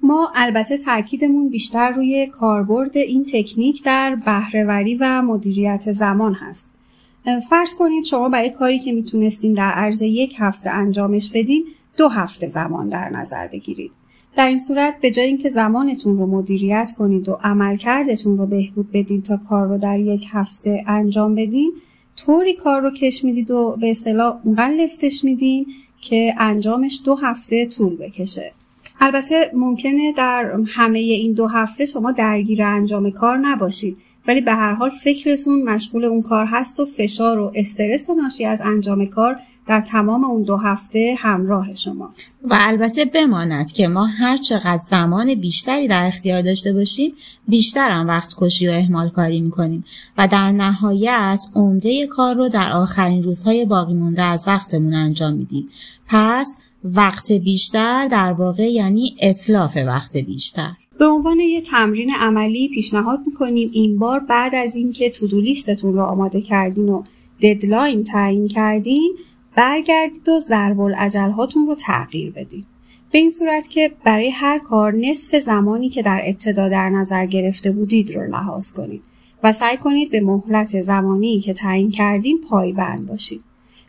ما 0.04 0.32
البته 0.36 0.78
تاکیدمون 0.78 1.50
بیشتر 1.50 1.90
روی 1.90 2.28
کاربرد 2.28 2.98
این 2.98 3.26
تکنیک 3.34 3.84
در 3.84 4.18
بهرهوری 4.26 4.96
و 4.96 5.22
مدیریت 5.22 5.92
زمان 5.92 6.34
هست. 6.34 6.66
فرض 7.50 7.76
کنید 7.76 8.04
شما 8.04 8.30
برای 8.30 8.50
کاری 8.50 8.80
که 8.80 8.92
می‌تونستین 8.92 9.54
در 9.54 9.72
عرض 9.72 10.02
یک 10.02 10.36
هفته 10.40 10.70
انجامش 10.70 11.32
بدین 11.34 11.66
دو 11.98 12.08
هفته 12.08 12.48
زمان 12.48 12.88
در 12.88 13.10
نظر 13.10 13.48
بگیرید. 13.48 13.92
در 14.36 14.48
این 14.48 14.60
صورت 14.60 14.96
به 15.02 15.12
جای 15.12 15.26
اینکه 15.26 15.50
زمانتون 15.50 16.18
رو 16.18 16.26
مدیریت 16.26 16.92
کنید 16.98 17.30
و 17.30 17.40
عملکردتون 17.44 18.38
رو 18.38 18.46
بهبود 18.46 18.92
بدین 18.94 19.22
تا 19.22 19.38
کار 19.50 19.68
رو 19.68 19.78
در 19.78 20.00
یک 20.00 20.28
هفته 20.32 20.84
انجام 20.88 21.36
بدین 21.36 21.72
طوری 22.18 22.54
کار 22.54 22.82
رو 22.82 22.92
کش 22.92 23.24
می‌دید 23.24 23.52
و 23.52 23.78
به 23.82 23.92
اصطلاح 23.92 24.40
اونقدر 24.44 24.74
لفتش 24.74 25.24
میدین 25.24 25.66
که 26.02 26.36
انجامش 26.38 27.02
دو 27.06 27.16
هفته 27.16 27.66
طول 27.66 27.96
بکشه. 27.96 28.52
البته 29.00 29.52
ممکنه 29.54 30.14
در 30.14 30.60
همه 30.68 31.00
این 31.00 31.34
دو 31.34 31.48
هفته 31.48 31.86
شما 31.86 32.12
درگیر 32.12 32.64
انجام 32.64 33.12
کار 33.12 33.38
نباشید. 33.38 33.98
ولی 34.30 34.42
به 34.42 34.52
هر 34.52 34.74
حال 34.74 34.90
فکرتون 34.90 35.64
مشغول 35.64 36.06
اون 36.06 36.22
کار 36.22 36.46
هست 36.46 36.80
و 36.80 36.86
فشار 36.86 37.40
و 37.40 37.52
استرس 37.56 38.10
ناشی 38.10 38.46
از 38.46 38.62
انجام 38.62 39.06
کار 39.06 39.40
در 39.68 39.82
تمام 39.82 40.24
اون 40.24 40.44
دو 40.44 40.58
هفته 40.58 41.16
همراه 41.18 41.76
شما 41.76 42.12
و 42.44 42.58
البته 42.60 43.06
بماند 43.06 43.72
که 43.72 43.88
ما 43.88 44.06
هر 44.06 44.38
چقدر 44.38 44.82
زمان 44.90 45.36
بیشتری 45.36 45.88
در 45.88 46.06
اختیار 46.06 46.42
داشته 46.42 46.74
باشیم 46.74 47.14
بیشتر 47.48 47.90
هم 47.92 48.08
وقت 48.08 48.36
کشی 48.38 48.68
و 48.68 48.72
احمال 48.72 49.10
کاری 49.10 49.42
می‌کنیم. 49.42 49.86
و 50.18 50.28
در 50.28 50.52
نهایت 50.52 51.46
عمده 51.56 52.08
کار 52.08 52.36
رو 52.36 52.50
در 52.50 52.72
آخرین 52.72 53.24
روزهای 53.24 53.66
باقی 53.66 53.94
مونده 53.94 54.24
از 54.24 54.48
وقتمون 54.48 54.94
انجام 54.94 55.34
میدیم. 55.34 55.70
پس 56.08 56.54
وقت 56.84 57.32
بیشتر 57.32 58.08
در 58.08 58.32
واقع 58.32 58.72
یعنی 58.72 59.16
اطلاف 59.20 59.78
وقت 59.78 60.18
بیشتر. 60.18 60.72
به 61.00 61.06
عنوان 61.06 61.40
یه 61.40 61.62
تمرین 61.62 62.12
عملی 62.12 62.70
پیشنهاد 62.70 63.20
می‌کنیم 63.26 63.70
این 63.74 64.00
بار 64.00 64.20
بعد 64.20 64.56
از 64.56 64.76
اینکه 64.76 65.10
تودو 65.10 65.42
لیستتون 65.42 65.94
رو 65.94 66.02
آماده 66.02 66.42
کردین 66.42 66.90
و 66.90 67.04
ددلاین 67.42 68.04
تعیین 68.04 68.48
کردین 68.48 69.16
برگردید 69.56 70.30
و 70.30 70.40
ضرب 70.40 70.80
هاتون 71.38 71.68
رو 71.68 71.76
تغییر 71.76 72.32
بدین. 72.32 72.66
به 73.12 73.20
این 73.20 73.30
صورت 73.30 73.70
که 73.70 73.92
برای 74.04 74.30
هر 74.30 74.60
کار 74.60 74.94
نصف 74.94 75.36
زمانی 75.36 75.90
که 75.90 76.02
در 76.02 76.22
ابتدا 76.26 76.70
در 76.70 76.90
نظر 76.90 77.26
گرفته 77.26 77.72
بودید 77.72 78.16
رو 78.16 78.32
لحاظ 78.32 78.72
کنید 78.72 79.02
و 79.44 79.52
سعی 79.52 79.78
کنید 79.78 80.12
به 80.12 80.22
مهلت 80.22 80.82
زمانی 80.82 81.40
که 81.40 81.54
تعیین 81.54 81.92
کردین 81.92 82.42
پایبند 82.50 83.08
باشید. 83.08 83.44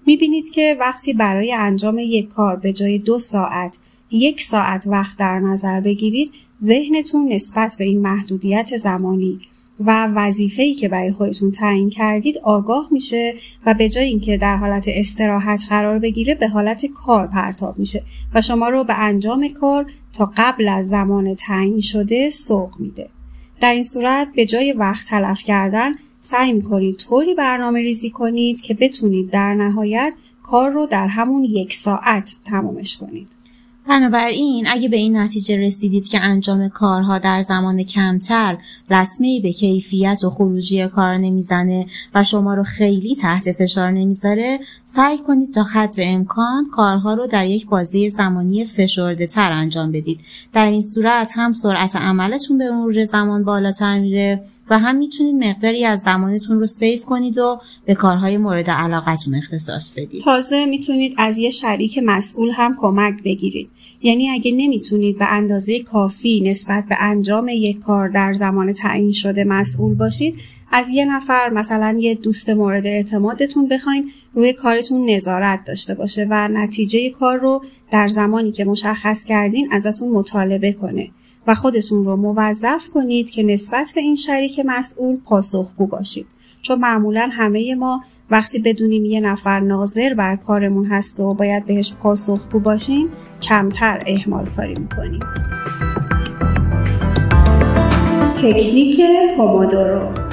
می‌بینید 0.06 0.50
که 0.50 0.76
وقتی 0.80 1.12
برای 1.12 1.52
انجام 1.52 1.98
یک 1.98 2.28
کار 2.28 2.56
به 2.56 2.72
جای 2.72 2.98
دو 2.98 3.18
ساعت 3.18 3.78
یک 4.10 4.40
ساعت 4.40 4.86
وقت 4.86 5.18
در 5.18 5.38
نظر 5.38 5.80
بگیرید 5.80 6.32
ذهنتون 6.64 7.32
نسبت 7.32 7.76
به 7.78 7.84
این 7.84 8.00
محدودیت 8.00 8.76
زمانی 8.76 9.40
و 9.80 10.06
وظیفه‌ای 10.06 10.74
که 10.74 10.88
برای 10.88 11.12
خودتون 11.12 11.50
تعیین 11.50 11.90
کردید 11.90 12.38
آگاه 12.38 12.88
میشه 12.90 13.34
و 13.66 13.74
به 13.74 13.88
جای 13.88 14.04
اینکه 14.04 14.36
در 14.36 14.56
حالت 14.56 14.86
استراحت 14.88 15.64
قرار 15.68 15.98
بگیره 15.98 16.34
به 16.34 16.48
حالت 16.48 16.86
کار 16.86 17.26
پرتاب 17.26 17.78
میشه 17.78 18.02
و 18.34 18.40
شما 18.40 18.68
رو 18.68 18.84
به 18.84 18.94
انجام 18.98 19.48
کار 19.48 19.86
تا 20.12 20.32
قبل 20.36 20.68
از 20.68 20.88
زمان 20.88 21.34
تعیین 21.34 21.80
شده 21.80 22.30
سوق 22.30 22.70
میده. 22.78 23.08
در 23.60 23.74
این 23.74 23.84
صورت 23.84 24.28
به 24.36 24.46
جای 24.46 24.72
وقت 24.72 25.08
تلف 25.08 25.42
کردن 25.42 25.94
سعی 26.20 26.52
می‌کنید 26.52 26.96
طوری 26.96 27.34
برنامه 27.34 27.80
ریزی 27.80 28.10
کنید 28.10 28.60
که 28.60 28.74
بتونید 28.74 29.30
در 29.30 29.54
نهایت 29.54 30.14
کار 30.42 30.70
رو 30.70 30.86
در 30.86 31.06
همون 31.06 31.44
یک 31.44 31.74
ساعت 31.74 32.36
تمامش 32.44 32.96
کنید. 32.96 33.39
بنابراین 33.88 34.66
اگه 34.68 34.88
به 34.88 34.96
این 34.96 35.16
نتیجه 35.16 35.56
رسیدید 35.56 36.08
که 36.08 36.20
انجام 36.20 36.68
کارها 36.68 37.18
در 37.18 37.42
زمان 37.42 37.82
کمتر 37.82 38.58
رسمی 38.90 39.40
به 39.40 39.52
کیفیت 39.52 40.24
و 40.24 40.30
خروجی 40.30 40.88
کار 40.88 41.16
نمی‌زنه 41.16 41.86
و 42.14 42.24
شما 42.24 42.54
رو 42.54 42.62
خیلی 42.62 43.16
تحت 43.16 43.52
فشار 43.52 43.90
نمی‌ذاره 43.90 44.58
سعی 44.84 45.18
کنید 45.18 45.54
تا 45.54 45.62
حد 45.62 45.94
امکان 45.98 46.68
کارها 46.70 47.14
رو 47.14 47.26
در 47.26 47.46
یک 47.46 47.66
بازه 47.66 48.08
زمانی 48.08 48.64
فشرده 48.64 49.26
تر 49.26 49.52
انجام 49.52 49.92
بدید. 49.92 50.20
در 50.52 50.66
این 50.66 50.82
صورت 50.82 51.32
هم 51.34 51.52
سرعت 51.52 51.96
عملتون 51.96 52.58
به 52.58 52.70
مرور 52.70 53.04
زمان 53.04 53.44
بالاتر 53.44 53.98
میره 53.98 54.44
و 54.70 54.78
هم 54.78 54.96
می‌تونید 54.96 55.44
مقداری 55.44 55.84
از 55.84 56.00
زمانتون 56.00 56.60
رو 56.60 56.66
سیف 56.66 57.04
کنید 57.04 57.38
و 57.38 57.60
به 57.84 57.94
کارهای 57.94 58.38
مورد 58.38 58.70
علاقتون 58.70 59.34
اختصاص 59.34 59.92
بدید. 59.96 60.22
تازه 60.22 60.66
می‌تونید 60.66 61.14
از 61.18 61.38
یه 61.38 61.50
شریک 61.50 62.00
مسئول 62.04 62.50
هم 62.50 62.76
کمک 62.80 63.14
بگیرید. 63.24 63.70
یعنی 64.02 64.30
اگه 64.30 64.52
نمی‌تونید 64.52 65.18
به 65.18 65.32
اندازه 65.32 65.82
کافی 65.82 66.40
نسبت 66.44 66.84
به 66.88 66.96
انجام 67.00 67.48
یک 67.48 67.78
کار 67.78 68.08
در 68.08 68.32
زمان 68.32 68.72
تعیین 68.72 69.12
شده 69.12 69.44
مسئول 69.44 69.94
باشید 69.94 70.34
از 70.72 70.88
یه 70.88 71.04
نفر 71.04 71.48
مثلا 71.48 71.96
یه 71.98 72.14
دوست 72.14 72.50
مورد 72.50 72.86
اعتمادتون 72.86 73.68
بخواین 73.68 74.10
روی 74.34 74.52
کارتون 74.52 75.10
نظارت 75.10 75.64
داشته 75.66 75.94
باشه 75.94 76.26
و 76.30 76.48
نتیجه 76.48 77.10
کار 77.10 77.38
رو 77.38 77.64
در 77.92 78.08
زمانی 78.08 78.52
که 78.52 78.64
مشخص 78.64 79.24
کردین 79.24 79.68
ازتون 79.72 80.08
مطالبه 80.08 80.72
کنه. 80.72 81.10
خودتون 81.54 82.04
رو 82.04 82.16
موظف 82.16 82.88
کنید 82.88 83.30
که 83.30 83.42
نسبت 83.42 83.92
به 83.94 84.00
این 84.00 84.16
شریک 84.16 84.60
مسئول 84.64 85.16
پاسخگو 85.16 85.86
باشید. 85.86 86.26
چون 86.62 86.78
معمولا 86.78 87.28
همه 87.32 87.74
ما 87.74 88.04
وقتی 88.30 88.58
بدونیم 88.58 89.04
یه 89.04 89.20
نفر 89.20 89.60
ناظر 89.60 90.14
بر 90.14 90.36
کارمون 90.36 90.86
هست 90.86 91.20
و 91.20 91.34
باید 91.34 91.66
بهش 91.66 91.92
پاسخگو 92.02 92.58
باشیم 92.58 93.08
کمتر 93.42 94.02
اهمال 94.06 94.46
کاری 94.56 94.74
می‌کنیم. 94.74 95.20
تکنیک 98.36 99.00
پومودورو 99.36 100.29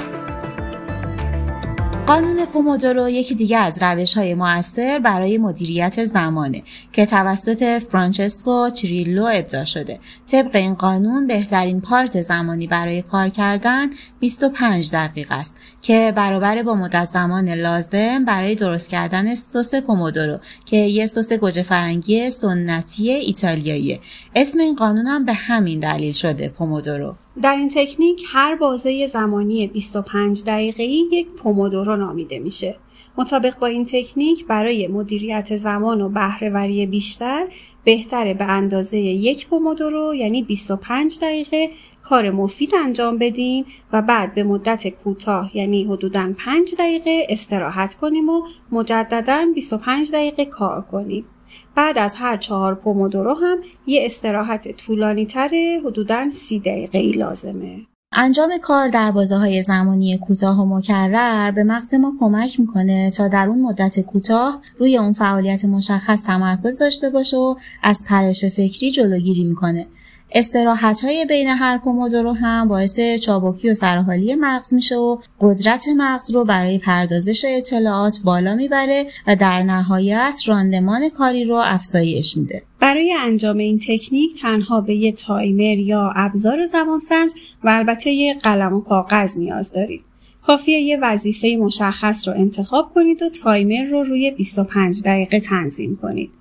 قانون 2.07 2.45
پومودورو 2.45 3.09
یکی 3.09 3.35
دیگه 3.35 3.57
از 3.57 3.83
روش 3.83 4.17
های 4.17 4.33
موثر 4.33 4.99
برای 4.99 5.37
مدیریت 5.37 6.05
زمانه 6.05 6.63
که 6.91 7.05
توسط 7.05 7.79
فرانچسکو 7.79 8.69
چریلو 8.69 9.23
ابدا 9.23 9.65
شده. 9.65 9.99
طبق 10.31 10.55
این 10.55 10.73
قانون 10.73 11.27
بهترین 11.27 11.81
پارت 11.81 12.21
زمانی 12.21 12.67
برای 12.67 13.01
کار 13.01 13.29
کردن 13.29 13.89
25 14.19 14.91
دقیقه 14.93 15.35
است 15.35 15.55
که 15.81 16.13
برابر 16.15 16.63
با 16.63 16.73
مدت 16.73 17.05
زمان 17.05 17.49
لازم 17.49 18.25
برای 18.25 18.55
درست 18.55 18.89
کردن 18.89 19.35
سس 19.35 19.75
پومودورو 19.75 20.39
که 20.65 20.77
یه 20.77 21.07
سس 21.07 21.33
گوجه 21.33 21.63
فرنگی 21.63 22.29
سنتی 22.29 23.11
ایتالیاییه. 23.11 23.99
اسم 24.35 24.59
این 24.59 24.75
قانون 24.75 25.07
هم 25.07 25.25
به 25.25 25.33
همین 25.33 25.79
دلیل 25.79 26.13
شده 26.13 26.49
پومودورو. 26.49 27.15
در 27.41 27.55
این 27.55 27.69
تکنیک 27.69 28.23
هر 28.27 28.55
بازه 28.55 29.07
زمانی 29.07 29.67
25 29.67 30.43
دقیقه‌ای 30.43 31.09
یک 31.11 31.27
پومودورو 31.27 31.95
نامیده 31.95 32.39
میشه. 32.39 32.75
مطابق 33.17 33.59
با 33.59 33.67
این 33.67 33.85
تکنیک 33.85 34.45
برای 34.45 34.87
مدیریت 34.87 35.57
زمان 35.57 36.01
و 36.01 36.09
بهرهوری 36.09 36.85
بیشتر 36.85 37.47
بهتره 37.83 38.33
به 38.33 38.45
اندازه 38.45 38.97
یک 38.97 39.47
پومودورو 39.47 40.15
یعنی 40.15 40.43
25 40.43 41.19
دقیقه 41.21 41.69
کار 42.03 42.31
مفید 42.31 42.75
انجام 42.75 43.17
بدیم 43.17 43.65
و 43.93 44.01
بعد 44.01 44.33
به 44.33 44.43
مدت 44.43 44.87
کوتاه 44.87 45.57
یعنی 45.57 45.83
حدوداً 45.83 46.33
5 46.37 46.75
دقیقه 46.79 47.27
استراحت 47.29 47.95
کنیم 47.95 48.29
و 48.29 48.41
مجددا 48.71 49.47
25 49.55 50.11
دقیقه 50.11 50.45
کار 50.45 50.81
کنیم. 50.81 51.25
بعد 51.75 51.97
از 51.97 52.11
هر 52.15 52.37
چهار 52.37 52.75
پومودورو 52.75 53.33
هم 53.33 53.57
یه 53.87 54.01
استراحت 54.05 54.77
طولانی 54.77 55.25
تره 55.25 55.81
حدودا 55.85 56.29
سی 56.29 56.59
دقیقه 56.59 57.17
لازمه. 57.17 57.87
انجام 58.11 58.57
کار 58.57 58.87
در 58.87 59.11
بازه 59.11 59.35
های 59.35 59.61
زمانی 59.61 60.17
کوتاه 60.17 60.61
و 60.61 60.77
مکرر 60.77 61.51
به 61.51 61.63
مغز 61.63 61.93
ما 61.93 62.13
کمک 62.19 62.59
می‌کنه 62.59 63.11
تا 63.11 63.27
در 63.27 63.47
اون 63.47 63.61
مدت 63.61 63.99
کوتاه 63.99 64.61
روی 64.79 64.97
اون 64.97 65.13
فعالیت 65.13 65.65
مشخص 65.65 66.23
تمرکز 66.23 66.79
داشته 66.79 67.09
باشه 67.09 67.37
و 67.37 67.55
از 67.83 68.05
پرش 68.07 68.45
فکری 68.45 68.91
جلوگیری 68.91 69.43
می‌کنه 69.43 69.87
استراحت 70.31 71.03
های 71.03 71.25
بین 71.25 71.47
هر 71.47 71.77
پومودورو 71.77 72.33
هم 72.33 72.67
باعث 72.67 72.99
چابکی 72.99 73.69
و 73.69 73.73
سرحالی 73.73 74.35
مغز 74.35 74.73
میشه 74.73 74.95
و 74.95 75.17
قدرت 75.41 75.85
مغز 75.97 76.31
رو 76.31 76.45
برای 76.45 76.77
پردازش 76.77 77.45
اطلاعات 77.47 78.19
بالا 78.23 78.55
می‌بره 78.55 79.05
و 79.27 79.35
در 79.35 79.63
نهایت 79.63 80.41
راندمان 80.45 81.09
کاری 81.09 81.45
رو 81.45 81.55
افزایش 81.55 82.37
میده. 82.37 82.63
برای 82.79 83.13
انجام 83.19 83.57
این 83.57 83.77
تکنیک 83.77 84.33
تنها 84.41 84.81
به 84.81 84.95
یه 84.95 85.11
تایمر 85.11 85.77
یا 85.77 86.13
ابزار 86.15 86.65
زمانسنج 86.65 87.31
و 87.63 87.69
البته 87.69 88.11
یه 88.11 88.33
قلم 88.33 88.73
و 88.73 88.81
کاغذ 88.81 89.37
نیاز 89.37 89.71
دارید. 89.71 90.01
کافیه 90.47 90.79
یه 90.79 90.99
وظیفه 91.01 91.57
مشخص 91.59 92.27
رو 92.27 92.33
انتخاب 92.33 92.93
کنید 92.95 93.21
و 93.21 93.29
تایمر 93.29 93.83
رو 93.83 94.03
روی 94.03 94.31
25 94.31 95.01
دقیقه 95.05 95.39
تنظیم 95.39 95.99
کنید. 96.01 96.31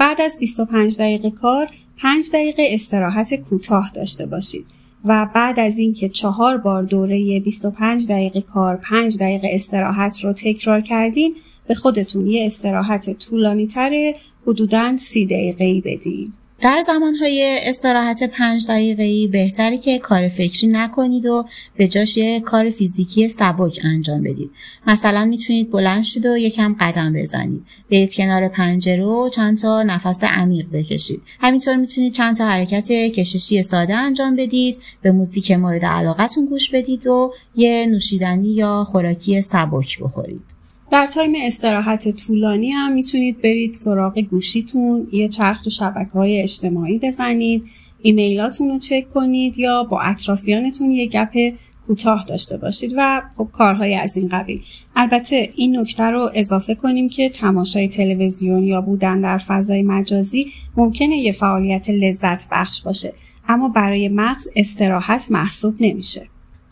بعد 0.00 0.20
از 0.20 0.38
25 0.38 0.98
دقیقه 0.98 1.30
کار 1.30 1.68
5 1.98 2.30
دقیقه 2.32 2.68
استراحت 2.70 3.34
کوتاه 3.34 3.90
داشته 3.94 4.26
باشید 4.26 4.66
و 5.04 5.28
بعد 5.34 5.60
از 5.60 5.78
اینکه 5.78 6.08
چهار 6.08 6.56
بار 6.56 6.82
دوره 6.82 7.40
25 7.40 8.08
دقیقه 8.08 8.40
کار 8.40 8.76
5 8.76 9.18
دقیقه 9.18 9.48
استراحت 9.52 10.24
رو 10.24 10.32
تکرار 10.32 10.80
کردین 10.80 11.34
به 11.68 11.74
خودتون 11.74 12.26
یه 12.26 12.46
استراحت 12.46 13.18
طولانی 13.18 13.66
تر 13.66 14.14
حدوداً 14.46 14.96
30 14.96 15.26
دقیقه 15.26 15.64
ای 15.64 15.80
بدین. 15.80 16.32
در 16.60 16.82
زمانهای 16.86 17.58
استراحت 17.62 18.22
پنج 18.22 18.66
دقیقه 18.66 19.26
بهتری 19.26 19.78
که 19.78 19.98
کار 19.98 20.28
فکری 20.28 20.68
نکنید 20.68 21.26
و 21.26 21.44
به 21.76 21.88
جاش 21.88 22.16
یه 22.16 22.40
کار 22.40 22.70
فیزیکی 22.70 23.28
سبک 23.28 23.80
انجام 23.84 24.22
بدید. 24.22 24.50
مثلا 24.86 25.24
می‌تونید 25.24 25.70
بلند 25.70 26.04
شید 26.04 26.26
و 26.26 26.36
یکم 26.36 26.76
قدم 26.80 27.12
بزنید. 27.12 27.62
برید 27.90 28.14
کنار 28.14 28.48
پنجره 28.48 29.04
و 29.04 29.28
چند 29.28 29.58
تا 29.58 29.82
نفس 29.82 30.24
عمیق 30.24 30.66
بکشید. 30.72 31.22
همینطور 31.40 31.76
می‌تونید 31.76 32.12
چند 32.12 32.36
تا 32.36 32.46
حرکت 32.46 32.92
کششی 32.92 33.62
ساده 33.62 33.94
انجام 33.94 34.36
بدید. 34.36 34.76
به 35.02 35.12
موزیک 35.12 35.50
مورد 35.50 35.84
علاقتون 35.84 36.46
گوش 36.46 36.70
بدید 36.70 37.06
و 37.06 37.32
یه 37.54 37.86
نوشیدنی 37.86 38.48
یا 38.48 38.86
خوراکی 38.90 39.40
سبک 39.40 39.98
بخورید. 40.00 40.49
در 40.90 41.06
time 41.06 41.32
استراحت 41.36 42.16
طولانی 42.16 42.68
هم 42.68 42.92
می‌تونید 42.92 43.42
برید 43.42 43.72
سراغ 43.72 44.18
گوشیتون 44.18 45.08
یه 45.12 45.28
چرخ 45.28 45.62
تو 45.62 45.70
شبکه 45.70 46.10
های 46.10 46.42
اجتماعی 46.42 46.98
بزنید 46.98 47.64
ایمیلاتون 48.02 48.68
رو 48.68 48.78
چک 48.78 49.08
کنید 49.08 49.58
یا 49.58 49.84
با 49.84 50.00
اطرافیانتون 50.00 50.90
یه 50.90 51.06
گپ 51.06 51.52
کوتاه 51.86 52.24
داشته 52.28 52.56
باشید 52.56 52.94
و 52.96 53.22
خب 53.36 53.48
کارهای 53.52 53.94
از 53.94 54.16
این 54.16 54.28
قبیل. 54.28 54.62
البته 54.96 55.52
این 55.56 55.78
نکته 55.78 56.04
رو 56.04 56.30
اضافه 56.34 56.74
کنیم 56.74 57.08
که 57.08 57.28
تماشای 57.28 57.88
تلویزیون 57.88 58.64
یا 58.64 58.80
بودن 58.80 59.20
در 59.20 59.38
فضای 59.38 59.82
مجازی 59.82 60.46
ممکنه 60.76 61.16
یه 61.16 61.32
فعالیت 61.32 61.90
لذت 61.90 62.48
بخش 62.50 62.82
باشه 62.82 63.12
اما 63.48 63.68
برای 63.68 64.08
مغز 64.08 64.48
استراحت 64.56 65.30
محسوب 65.30 65.74
نمیشه. 65.80 66.28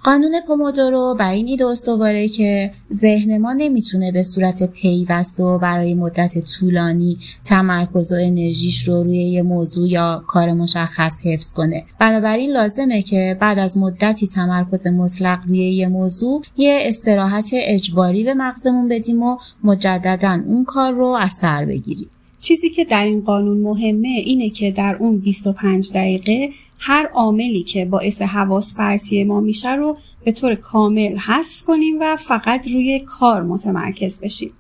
قانون 0.09 0.41
پومودورو 0.47 1.17
بر 1.19 1.31
این 1.31 1.47
ایده 1.47 1.67
استواره 1.67 2.29
که 2.29 2.71
ذهن 2.93 3.39
ما 3.39 3.53
نمی‌تونه 3.53 4.13
به 4.13 4.23
صورت 4.23 4.63
پیوست 4.63 5.41
و 5.41 5.59
برای 5.59 5.95
مدت 5.95 6.39
طولانی 6.39 7.19
تمرکز 7.45 8.13
و 8.13 8.17
انرژیش 8.21 8.89
رو 8.89 9.03
روی 9.03 9.19
یه 9.19 9.43
موضوع 9.43 9.89
یا 9.89 10.25
کار 10.27 10.53
مشخص 10.53 11.27
حفظ 11.27 11.53
کنه. 11.53 11.85
بنابراین 11.99 12.51
لازمه 12.51 13.03
که 13.03 13.37
بعد 13.41 13.59
از 13.59 13.79
مدتی 13.79 14.27
تمرکز 14.27 14.87
مطلق 14.87 15.39
روی 15.47 15.59
یه 15.59 15.89
موضوع 15.89 16.43
یه 16.57 16.79
استراحت 16.83 17.51
اجباری 17.53 18.25
به 18.25 18.35
مغزمون 18.35 18.89
بدیم 18.89 19.23
و 19.23 19.39
مجددا 19.65 20.43
اون 20.47 20.65
کار 20.65 20.93
رو 20.93 21.07
از 21.07 21.33
سر 21.33 21.65
بگیریم. 21.65 22.09
چیزی 22.49 22.71
که 22.71 22.85
در 22.85 23.05
این 23.05 23.21
قانون 23.21 23.61
مهمه 23.61 24.09
اینه 24.09 24.51
که 24.51 24.71
در 24.71 24.97
اون 25.01 25.19
25 25.19 25.93
دقیقه 25.93 26.51
هر 26.79 27.07
عاملی 27.15 27.63
که 27.63 27.85
باعث 27.85 28.23
حواس 28.23 28.75
پرتی 28.75 29.25
ما 29.25 29.41
میشه 29.41 29.75
رو 29.75 29.97
به 30.25 30.33
طور 30.33 30.55
کامل 30.55 31.17
حذف 31.17 31.63
کنیم 31.63 31.97
و 32.01 32.17
فقط 32.17 32.69
روی 32.69 33.01
کار 33.01 33.43
متمرکز 33.43 34.21
بشیم. 34.21 34.51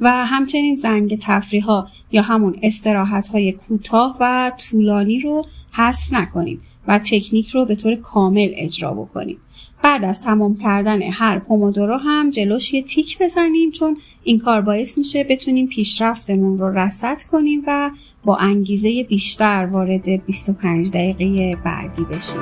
و 0.00 0.26
همچنین 0.26 0.76
زنگ 0.76 1.18
تفریح 1.22 1.64
ها 1.64 1.88
یا 2.12 2.22
همون 2.22 2.58
استراحت 2.62 3.28
های 3.28 3.52
کوتاه 3.52 4.16
و 4.20 4.52
طولانی 4.70 5.20
رو 5.20 5.44
حذف 5.72 6.12
نکنیم 6.12 6.60
و 6.88 6.98
تکنیک 6.98 7.48
رو 7.48 7.64
به 7.64 7.74
طور 7.74 7.94
کامل 7.94 8.48
اجرا 8.54 8.94
بکنیم. 8.94 9.38
بعد 9.86 10.04
از 10.04 10.20
تمام 10.20 10.56
کردن 10.56 11.02
هر 11.02 11.38
پومودورو 11.38 11.96
هم 11.96 12.30
جلوش 12.30 12.74
یه 12.74 12.82
تیک 12.82 13.18
بزنیم 13.20 13.70
چون 13.70 13.96
این 14.24 14.38
کار 14.38 14.60
باعث 14.60 14.98
میشه 14.98 15.24
بتونیم 15.24 15.66
پیشرفتمون 15.66 16.58
رو 16.58 16.78
رصد 16.78 17.22
کنیم 17.22 17.62
و 17.66 17.90
با 18.24 18.36
انگیزه 18.36 19.04
بیشتر 19.08 19.68
وارد 19.72 20.26
25 20.26 20.90
دقیقه 20.90 21.56
بعدی 21.64 22.04
بشیم. 22.04 22.40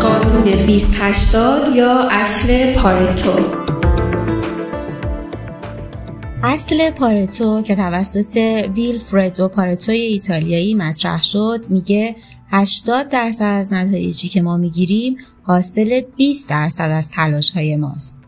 قانون 0.00 0.66
2080 0.66 1.76
یا 1.76 2.08
اصل 2.10 2.74
پارتو؟ 2.74 3.30
اصل 6.42 6.90
پارتو 6.90 7.62
که 7.62 7.76
توسط 7.76 8.36
ویلفردو 8.74 9.48
پارتوی 9.48 10.00
ایتالیایی 10.00 10.74
مطرح 10.74 11.22
شد 11.22 11.64
میگه 11.68 12.16
80 12.50 13.08
درصد 13.08 13.44
از 13.44 13.72
نتایجی 13.72 14.28
که 14.28 14.42
ما 14.42 14.56
می‌گیریم 14.56 15.16
حاصل 15.42 16.02
20 16.16 16.48
درصد 16.48 16.90
از 16.90 17.10
تلاش 17.10 17.50
های 17.50 17.76
ماست. 17.76 18.18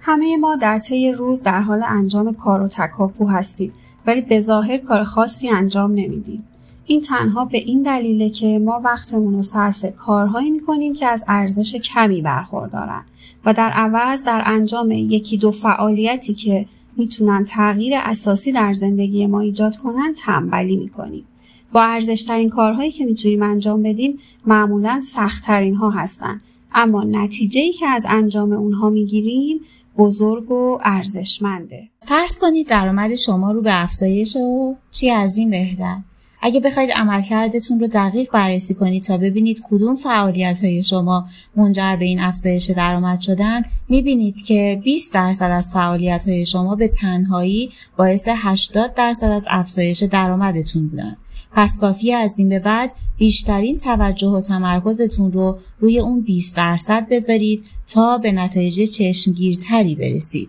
همه 0.00 0.36
ما 0.36 0.56
در 0.56 0.78
طی 0.78 1.12
روز 1.12 1.42
در 1.42 1.60
حال 1.60 1.82
انجام 1.88 2.34
کار 2.34 2.62
و 2.62 2.66
تکاپو 2.66 3.28
هستیم 3.28 3.72
ولی 4.06 4.20
به 4.20 4.40
ظاهر 4.40 4.76
کار 4.76 5.02
خاصی 5.02 5.48
انجام 5.48 5.90
نمیدیم. 5.90 6.44
این 6.86 7.00
تنها 7.00 7.44
به 7.44 7.58
این 7.58 7.82
دلیله 7.82 8.30
که 8.30 8.58
ما 8.58 8.80
وقتمون 8.84 9.34
رو 9.34 9.42
صرف 9.42 9.84
کارهایی 9.96 10.50
می‌کنیم 10.50 10.94
که 10.94 11.06
از 11.06 11.24
ارزش 11.28 11.74
کمی 11.74 12.22
برخوردارن 12.22 13.04
و 13.44 13.52
در 13.52 13.70
عوض 13.70 14.22
در 14.22 14.42
انجام 14.46 14.90
یکی 14.90 15.36
دو 15.36 15.50
فعالیتی 15.50 16.34
که 16.34 16.66
می‌تونن 16.96 17.44
تغییر 17.44 17.92
اساسی 17.96 18.52
در 18.52 18.72
زندگی 18.72 19.26
ما 19.26 19.40
ایجاد 19.40 19.76
کنن 19.76 20.14
تنبلی 20.16 20.76
می‌کنیم. 20.76 21.24
با 21.72 21.82
ارزشترین 21.82 22.48
کارهایی 22.48 22.90
که 22.90 23.04
می‌تونیم 23.04 23.42
انجام 23.42 23.82
بدیم 23.82 24.18
معمولا 24.46 25.00
سختترین 25.00 25.74
ها 25.74 25.90
هستن. 25.90 26.40
اما 26.74 27.04
نتیجه 27.04 27.60
ای 27.60 27.72
که 27.72 27.86
از 27.86 28.06
انجام 28.08 28.52
اونها 28.52 28.90
می‌گیریم 28.90 29.60
بزرگ 29.98 30.50
و 30.50 30.78
ارزشمنده. 30.84 31.88
فرض 32.00 32.38
کنید 32.38 32.68
درآمد 32.68 33.14
شما 33.14 33.52
رو 33.52 33.62
به 33.62 33.82
افزایش 33.82 34.36
و 34.36 34.74
چی 34.90 35.10
از 35.10 35.36
این 35.36 35.50
بهتر؟ 35.50 35.96
اگه 36.44 36.60
بخواید 36.60 36.90
عملکردتون 36.90 37.80
رو 37.80 37.86
دقیق 37.86 38.30
بررسی 38.32 38.74
کنید 38.74 39.02
تا 39.02 39.16
ببینید 39.16 39.62
کدوم 39.70 39.96
فعالیت 39.96 40.64
های 40.64 40.82
شما 40.82 41.24
منجر 41.56 41.96
به 41.96 42.04
این 42.04 42.20
افزایش 42.20 42.70
درآمد 42.70 43.20
شدن 43.20 43.62
می‌بینید 43.88 44.42
که 44.42 44.80
20 44.84 45.14
درصد 45.14 45.50
از 45.50 45.72
فعالیت 45.72 46.28
های 46.28 46.46
شما 46.46 46.74
به 46.74 46.88
تنهایی 46.88 47.70
باعث 47.96 48.28
80 48.28 48.94
درصد 48.94 49.26
از 49.26 49.42
افزایش 49.46 50.02
درآمدتون 50.02 50.88
بودن. 50.88 51.16
پس 51.54 51.78
کافی 51.80 52.12
از 52.12 52.38
این 52.38 52.48
به 52.48 52.58
بعد 52.58 52.92
بیشترین 53.18 53.78
توجه 53.78 54.28
و 54.28 54.40
تمرکزتون 54.40 55.32
رو 55.32 55.58
روی 55.80 56.00
اون 56.00 56.20
20 56.20 56.56
درصد 56.56 57.08
بذارید 57.10 57.64
تا 57.86 58.18
به 58.18 58.32
نتایج 58.32 58.90
چشمگیرتری 58.90 59.94
برسید. 59.94 60.48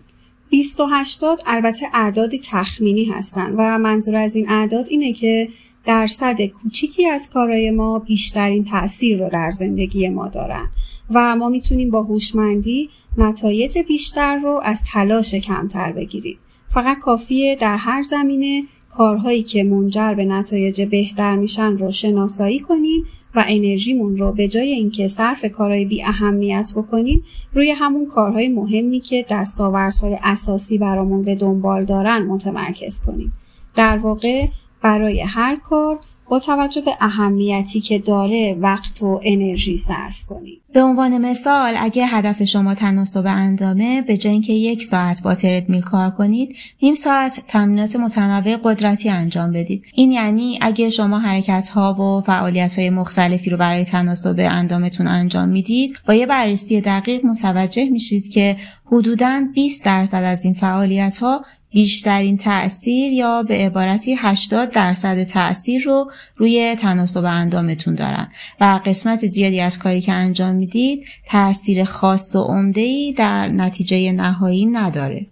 20 0.50 0.80
و 0.80 0.86
80 0.90 1.42
البته 1.46 1.86
اعدادی 1.94 2.40
تخمینی 2.50 3.04
هستن 3.04 3.54
و 3.58 3.78
منظور 3.78 4.16
از 4.16 4.36
این 4.36 4.50
اعداد 4.50 4.86
اینه 4.90 5.12
که 5.12 5.48
درصد 5.86 6.40
کوچیکی 6.46 7.08
از 7.08 7.28
کارهای 7.34 7.70
ما 7.70 7.98
بیشترین 7.98 8.64
تاثیر 8.64 9.24
رو 9.24 9.30
در 9.30 9.50
زندگی 9.50 10.08
ما 10.08 10.28
دارن 10.28 10.68
و 11.10 11.36
ما 11.36 11.48
می‌تونیم 11.48 11.90
با 11.90 12.02
هوشمندی 12.02 12.90
نتایج 13.18 13.78
بیشتر 13.78 14.36
رو 14.36 14.60
از 14.62 14.82
تلاش 14.92 15.34
کمتر 15.34 15.92
بگیریم. 15.92 16.38
فقط 16.68 16.98
کافیه 16.98 17.56
در 17.56 17.76
هر 17.76 18.02
زمینه 18.02 18.62
کارهایی 18.96 19.42
که 19.42 19.64
منجر 19.64 20.14
به 20.14 20.24
نتایج 20.24 20.82
بهتر 20.82 21.36
میشن 21.36 21.78
رو 21.78 21.90
شناسایی 21.90 22.60
کنیم 22.60 23.04
و 23.34 23.44
انرژیمون 23.48 24.16
رو 24.16 24.32
به 24.32 24.48
جای 24.48 24.72
اینکه 24.72 25.08
صرف 25.08 25.44
کارهای 25.44 25.84
بی 25.84 26.04
اهمیت 26.04 26.72
بکنیم 26.76 27.24
روی 27.54 27.70
همون 27.70 28.06
کارهای 28.06 28.48
مهمی 28.48 29.00
که 29.00 29.26
دستاوردهای 29.30 30.16
اساسی 30.22 30.78
برامون 30.78 31.22
به 31.22 31.34
دنبال 31.34 31.84
دارن 31.84 32.22
متمرکز 32.22 33.00
کنیم. 33.00 33.32
در 33.76 33.98
واقع 33.98 34.46
برای 34.82 35.20
هر 35.20 35.56
کار 35.56 35.98
با 36.28 36.38
توجه 36.38 36.80
به 36.80 36.90
اهمیتی 37.00 37.80
که 37.80 37.98
داره 37.98 38.56
وقت 38.60 39.02
و 39.02 39.20
انرژی 39.24 39.76
صرف 39.76 40.24
کنید. 40.28 40.64
به 40.74 40.82
عنوان 40.82 41.18
مثال 41.18 41.74
اگه 41.78 42.06
هدف 42.06 42.44
شما 42.44 42.74
تناسب 42.74 43.26
اندامه 43.26 44.02
به 44.02 44.16
جای 44.16 44.32
اینکه 44.32 44.52
یک 44.52 44.82
ساعت 44.82 45.22
با 45.22 45.36
میل 45.68 45.80
کار 45.80 46.10
کنید 46.10 46.56
نیم 46.82 46.94
ساعت 46.94 47.44
تمرینات 47.48 47.96
متنوع 47.96 48.56
قدرتی 48.64 49.08
انجام 49.08 49.52
بدید 49.52 49.84
این 49.94 50.12
یعنی 50.12 50.58
اگه 50.60 50.90
شما 50.90 51.18
حرکت 51.18 51.68
ها 51.68 51.94
و 51.94 52.26
فعالیت 52.26 52.78
های 52.78 52.90
مختلفی 52.90 53.50
رو 53.50 53.56
برای 53.56 53.84
تناسب 53.84 54.36
اندامتون 54.38 55.06
انجام 55.06 55.48
می‌دید 55.48 56.00
با 56.06 56.14
یه 56.14 56.26
بررسی 56.26 56.80
دقیق 56.80 57.24
متوجه 57.24 57.90
میشید 57.90 58.28
که 58.28 58.56
حدوداً 58.86 59.42
20 59.54 59.84
درصد 59.84 60.22
از 60.22 60.44
این 60.44 60.54
فعالیت 60.54 61.16
ها 61.16 61.44
بیشترین 61.74 62.36
تأثیر 62.36 63.12
یا 63.12 63.42
به 63.42 63.54
عبارتی 63.54 64.14
80 64.18 64.70
درصد 64.70 65.24
تأثیر 65.24 65.82
رو 65.82 66.10
روی 66.36 66.74
تناسب 66.74 67.24
اندامتون 67.24 67.94
دارن 67.94 68.28
و 68.60 68.80
قسمت 68.84 69.26
زیادی 69.26 69.60
از 69.60 69.78
کاری 69.78 70.00
که 70.00 70.12
انجام 70.12 70.54
می‌دید 70.54 71.04
تأثیر 71.26 71.84
خاص 71.84 72.36
و 72.36 72.42
عمده‌ای 72.42 73.12
در 73.12 73.48
نتیجه 73.48 74.12
نهایی 74.12 74.66
نداره. 74.66 75.26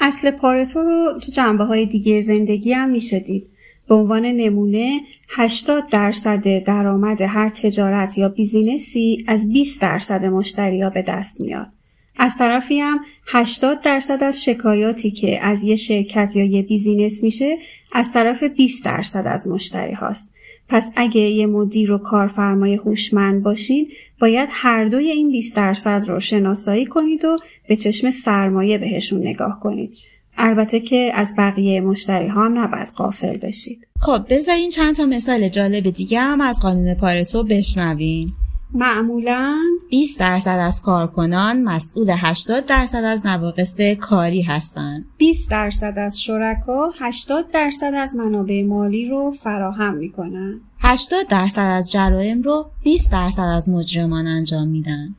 اصل 0.00 0.30
پارتو 0.30 0.82
رو 0.82 1.20
تو 1.22 1.32
جنبه 1.32 1.64
های 1.64 1.86
دیگه 1.86 2.22
زندگی 2.22 2.72
هم 2.72 2.90
میشه. 2.90 3.24
به 3.88 3.94
عنوان 3.94 4.26
نمونه 4.26 5.00
80 5.30 5.88
درصد 5.90 6.64
درآمد 6.66 7.20
هر 7.20 7.48
تجارت 7.48 8.18
یا 8.18 8.28
business 8.28 9.13
ی 9.13 9.24
از 9.28 9.48
20 9.48 9.80
درصد 9.80 10.24
مشتریا 10.24 10.90
به 10.90 11.02
دست 11.02 11.40
میاد. 11.40 11.77
از 12.18 12.36
طرفی 12.38 12.80
هم 12.80 13.00
80 13.26 13.80
درصد 13.80 14.18
از 14.22 14.44
شکایاتی 14.44 15.10
که 15.10 15.44
از 15.44 15.64
یه 15.64 15.76
شرکت 15.76 16.36
یا 16.36 16.44
یه 16.44 16.62
business 16.62 17.22
میشه 17.22 17.58
از 17.92 18.12
طرف 18.12 18.42
20 18.42 18.84
درصد 18.84 19.26
از 19.26 19.48
مشتری 19.48 19.92
هاست. 19.92 20.28
پس 20.68 20.90
اگه 20.96 21.20
یه 21.20 21.46
مدیر 21.46 21.92
و 21.92 21.98
کارفرمای 21.98 22.74
هوشمند 22.74 23.42
باشین 23.42 23.88
باید 24.20 24.48
هر 24.52 24.84
دوی 24.84 25.10
این 25.10 25.30
20 25.30 25.56
درصد 25.56 26.04
رو 26.08 26.20
شناسایی 26.20 26.86
کنید 26.86 27.24
و 27.24 27.36
به 27.68 27.76
چشم 27.76 28.10
سرمایه 28.10 28.78
بهشون 28.78 29.20
نگاه 29.20 29.60
کنید. 29.60 29.94
البته 30.36 30.80
که 30.80 31.10
از 31.14 31.34
بقیه 31.38 31.80
مشتری 31.80 32.28
ها 32.28 32.44
هم 32.44 32.58
نباید 32.58 32.88
قافل 32.88 33.36
بشید. 33.36 33.86
خب 34.00 34.18
بذارین 34.30 34.70
چند 34.70 34.94
تا 34.94 35.06
مثال 35.06 35.48
جالب 35.48 35.90
دیگه 35.90 36.20
هم 36.20 36.40
از 36.40 36.60
قانون 36.60 36.94
پارتو 36.94 37.42
بشنویم. 37.44 38.34
معمولا 38.74 39.56
20 39.90 40.18
درصد 40.18 40.58
از 40.60 40.82
کارکنان 40.82 41.62
مسئول 41.62 42.14
80 42.16 42.66
درصد 42.66 43.04
از 43.04 43.26
نواقص 43.26 43.80
کاری 44.00 44.42
هستند. 44.42 45.04
20 45.18 45.50
درصد 45.50 45.94
از 45.96 46.20
شرکا 46.20 46.90
80 46.98 47.50
درصد 47.50 47.92
از 47.94 48.16
منابع 48.16 48.64
مالی 48.64 49.08
رو 49.08 49.30
فراهم 49.30 49.94
می‌کنن. 49.94 50.60
80 50.78 51.26
درصد 51.28 51.60
از 51.78 51.92
جرائم 51.92 52.42
رو 52.42 52.70
20 52.82 53.12
درصد 53.12 53.42
از 53.42 53.68
مجرمان 53.68 54.26
انجام 54.26 54.68
میدن. 54.68 55.14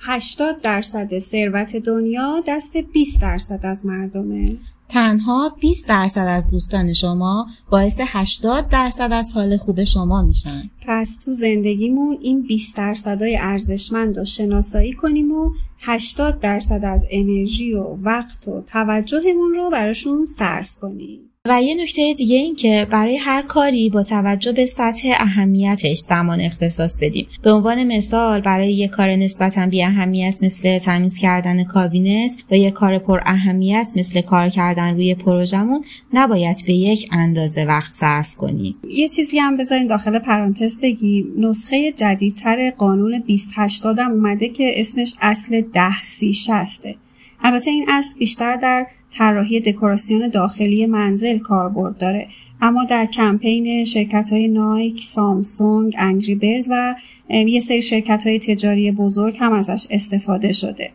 80 0.00 0.60
درصد 0.60 1.18
ثروت 1.18 1.76
دنیا 1.76 2.42
دست 2.46 2.76
20 2.76 3.20
درصد 3.20 3.66
از 3.66 3.86
مردمه. 3.86 4.56
تنها 4.88 5.56
20 5.60 5.88
درصد 5.88 6.26
از 6.28 6.50
دوستان 6.50 6.92
شما 6.92 7.46
باعث 7.70 8.00
80 8.04 8.68
درصد 8.68 9.12
از 9.12 9.32
حال 9.32 9.56
خوب 9.56 9.84
شما 9.84 10.22
میشن. 10.22 10.70
پس 10.86 11.18
تو 11.24 11.32
زندگیمون 11.32 12.18
این 12.20 12.42
20 12.42 12.76
درصدای 12.76 13.36
ارزشمند 13.36 14.18
رو 14.18 14.24
شناسایی 14.24 14.92
کنیم 14.92 15.32
و 15.32 15.50
80 15.80 16.40
درصد 16.40 16.84
از 16.84 17.02
انرژی 17.10 17.72
و 17.72 17.82
وقت 17.82 18.48
و 18.48 18.60
توجهمون 18.60 19.54
رو 19.54 19.70
براشون 19.70 20.26
صرف 20.26 20.76
کنیم. 20.76 21.33
و 21.48 21.62
یه 21.62 21.74
نکته 21.74 22.14
دیگه 22.14 22.36
این 22.36 22.54
که 22.54 22.86
برای 22.90 23.16
هر 23.16 23.42
کاری 23.42 23.90
با 23.90 24.02
توجه 24.02 24.52
به 24.52 24.66
سطح 24.66 25.08
اهمیتش 25.16 25.98
زمان 25.98 26.40
اختصاص 26.40 26.98
بدیم. 27.00 27.26
به 27.42 27.52
عنوان 27.52 27.84
مثال 27.96 28.40
برای 28.40 28.72
یه 28.72 28.88
کار 28.88 29.16
نسبتا 29.16 29.66
بی 29.66 29.82
اهمیت 29.82 30.34
مثل 30.42 30.78
تمیز 30.78 31.16
کردن 31.16 31.64
کابینت 31.64 32.44
و 32.50 32.56
یه 32.56 32.70
کار 32.70 32.98
پر 32.98 33.20
اهمیت 33.24 33.92
مثل 33.96 34.20
کار 34.20 34.48
کردن 34.48 34.94
روی 34.94 35.14
پروژمون 35.14 35.84
نباید 36.12 36.56
به 36.66 36.72
یک 36.72 37.08
اندازه 37.12 37.64
وقت 37.64 37.92
صرف 37.92 38.34
کنیم. 38.34 38.74
یه 38.88 39.08
چیزی 39.08 39.38
هم 39.38 39.56
بذارین 39.56 39.86
داخل 39.86 40.18
پرانتز 40.18 40.80
بگیم. 40.80 41.26
نسخه 41.38 41.92
جدیدتر 41.92 42.70
قانون 42.70 43.18
2080 43.18 43.98
هم 43.98 44.10
اومده 44.10 44.48
که 44.48 44.80
اسمش 44.80 45.14
اصل 45.20 45.60
ده 45.60 46.02
سی 46.02 46.32
شسته. 46.32 46.94
البته 47.42 47.70
این 47.70 47.86
اصل 47.88 48.18
بیشتر 48.18 48.56
در 48.56 48.86
طراحی 49.14 49.60
دکوراسیون 49.60 50.28
داخلی 50.28 50.86
منزل 50.86 51.38
کاربرد 51.38 51.98
داره 51.98 52.28
اما 52.62 52.84
در 52.84 53.06
کمپین 53.06 53.84
شرکت 53.84 54.32
های 54.32 54.48
نایک، 54.48 55.00
سامسونگ، 55.00 55.94
انگری 55.98 56.34
برد 56.34 56.64
و 56.70 56.94
یه 57.30 57.60
سری 57.60 57.82
شرکت 57.82 58.26
های 58.26 58.38
تجاری 58.38 58.90
بزرگ 58.92 59.36
هم 59.40 59.52
ازش 59.52 59.86
استفاده 59.90 60.52
شده. 60.52 60.90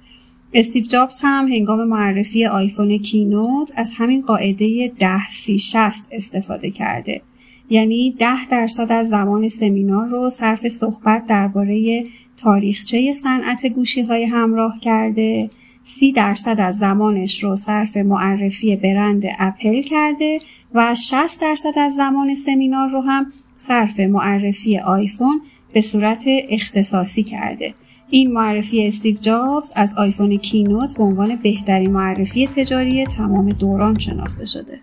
استیو 0.54 0.84
جابز 0.84 1.20
هم 1.22 1.48
هنگام 1.48 1.84
معرفی 1.84 2.46
آیفون 2.46 2.98
کینوت 2.98 3.72
از 3.76 3.92
همین 3.98 4.22
قاعده 4.22 4.92
ده 5.00 5.30
سی 5.30 5.60
شست 5.60 6.04
استفاده 6.12 6.72
کرده. 6.72 7.22
یعنی 7.70 8.16
ده 8.20 8.48
درصد 8.48 8.92
از 8.92 9.10
زمان 9.10 9.50
سمینار 9.50 10.08
رو 10.08 10.30
صرف 10.30 10.68
صحبت 10.68 11.26
درباره 11.26 12.06
تاریخچه 12.38 13.14
صنعت 13.14 13.66
گوشی 13.66 14.02
های 14.02 14.24
همراه 14.24 14.80
کرده 14.80 15.50
سی 15.98 16.12
درصد 16.12 16.56
از 16.60 16.78
زمانش 16.78 17.44
رو 17.44 17.56
صرف 17.56 17.98
معرفی 17.98 18.76
برند 18.76 19.24
اپل 19.40 19.82
کرده 19.82 20.40
و 20.74 20.96
60 20.96 21.42
درصد 21.42 21.74
از 21.78 21.96
زمان 21.96 22.36
سمینار 22.36 22.90
رو 22.90 23.02
هم 23.02 23.34
صرف 23.58 24.00
معرفی 24.00 24.80
آیفون 24.80 25.42
به 25.74 25.82
صورت 25.82 26.24
اختصاصی 26.50 27.24
کرده. 27.24 27.74
این 28.10 28.32
معرفی 28.32 28.88
استیو 28.88 29.18
جابز 29.22 29.72
از 29.76 29.94
آیفون 29.98 30.38
کینوت 30.38 30.98
به 30.98 31.04
عنوان 31.04 31.36
بهترین 31.36 31.92
معرفی 31.92 32.48
تجاری 32.48 33.06
تمام 33.06 33.52
دوران 33.52 34.00
شناخته 34.00 34.46
شده. 34.46 34.80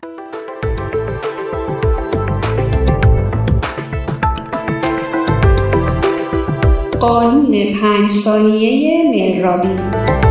قانون 7.00 7.64
پنج 7.82 8.11
ثانیه 8.11 9.11
پنج 9.12 10.25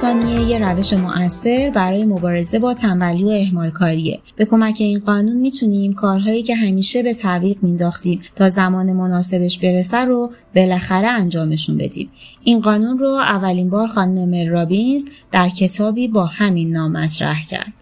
ثانیه 0.00 0.40
یه 0.40 0.58
روش 0.58 0.92
مؤثر 0.92 1.70
برای 1.74 2.04
مبارزه 2.04 2.58
با 2.58 2.74
تنبلی 2.74 3.24
و 3.24 3.28
اهمال 3.28 3.70
کاریه. 3.70 4.20
به 4.36 4.44
کمک 4.44 4.76
این 4.78 4.98
قانون 4.98 5.36
می‌تونیم 5.36 5.92
کارهایی 5.92 6.42
که 6.42 6.54
همیشه 6.54 7.02
به 7.02 7.14
تعویق 7.14 7.56
مینداختیم 7.62 8.20
تا 8.36 8.48
زمان 8.48 8.92
مناسبش 8.92 9.58
برسه 9.58 9.96
رو 9.96 10.30
بالاخره 10.56 11.08
انجامشون 11.08 11.76
بدیم. 11.76 12.10
این 12.44 12.60
قانون 12.60 12.98
رو 12.98 13.08
اولین 13.08 13.70
بار 13.70 13.88
خانم 13.88 14.28
مل 14.28 14.48
رابینز 14.48 15.04
در 15.32 15.48
کتابی 15.48 16.08
با 16.08 16.26
همین 16.26 16.72
نام 16.72 16.92
مطرح 16.92 17.46
کرد. 17.46 17.72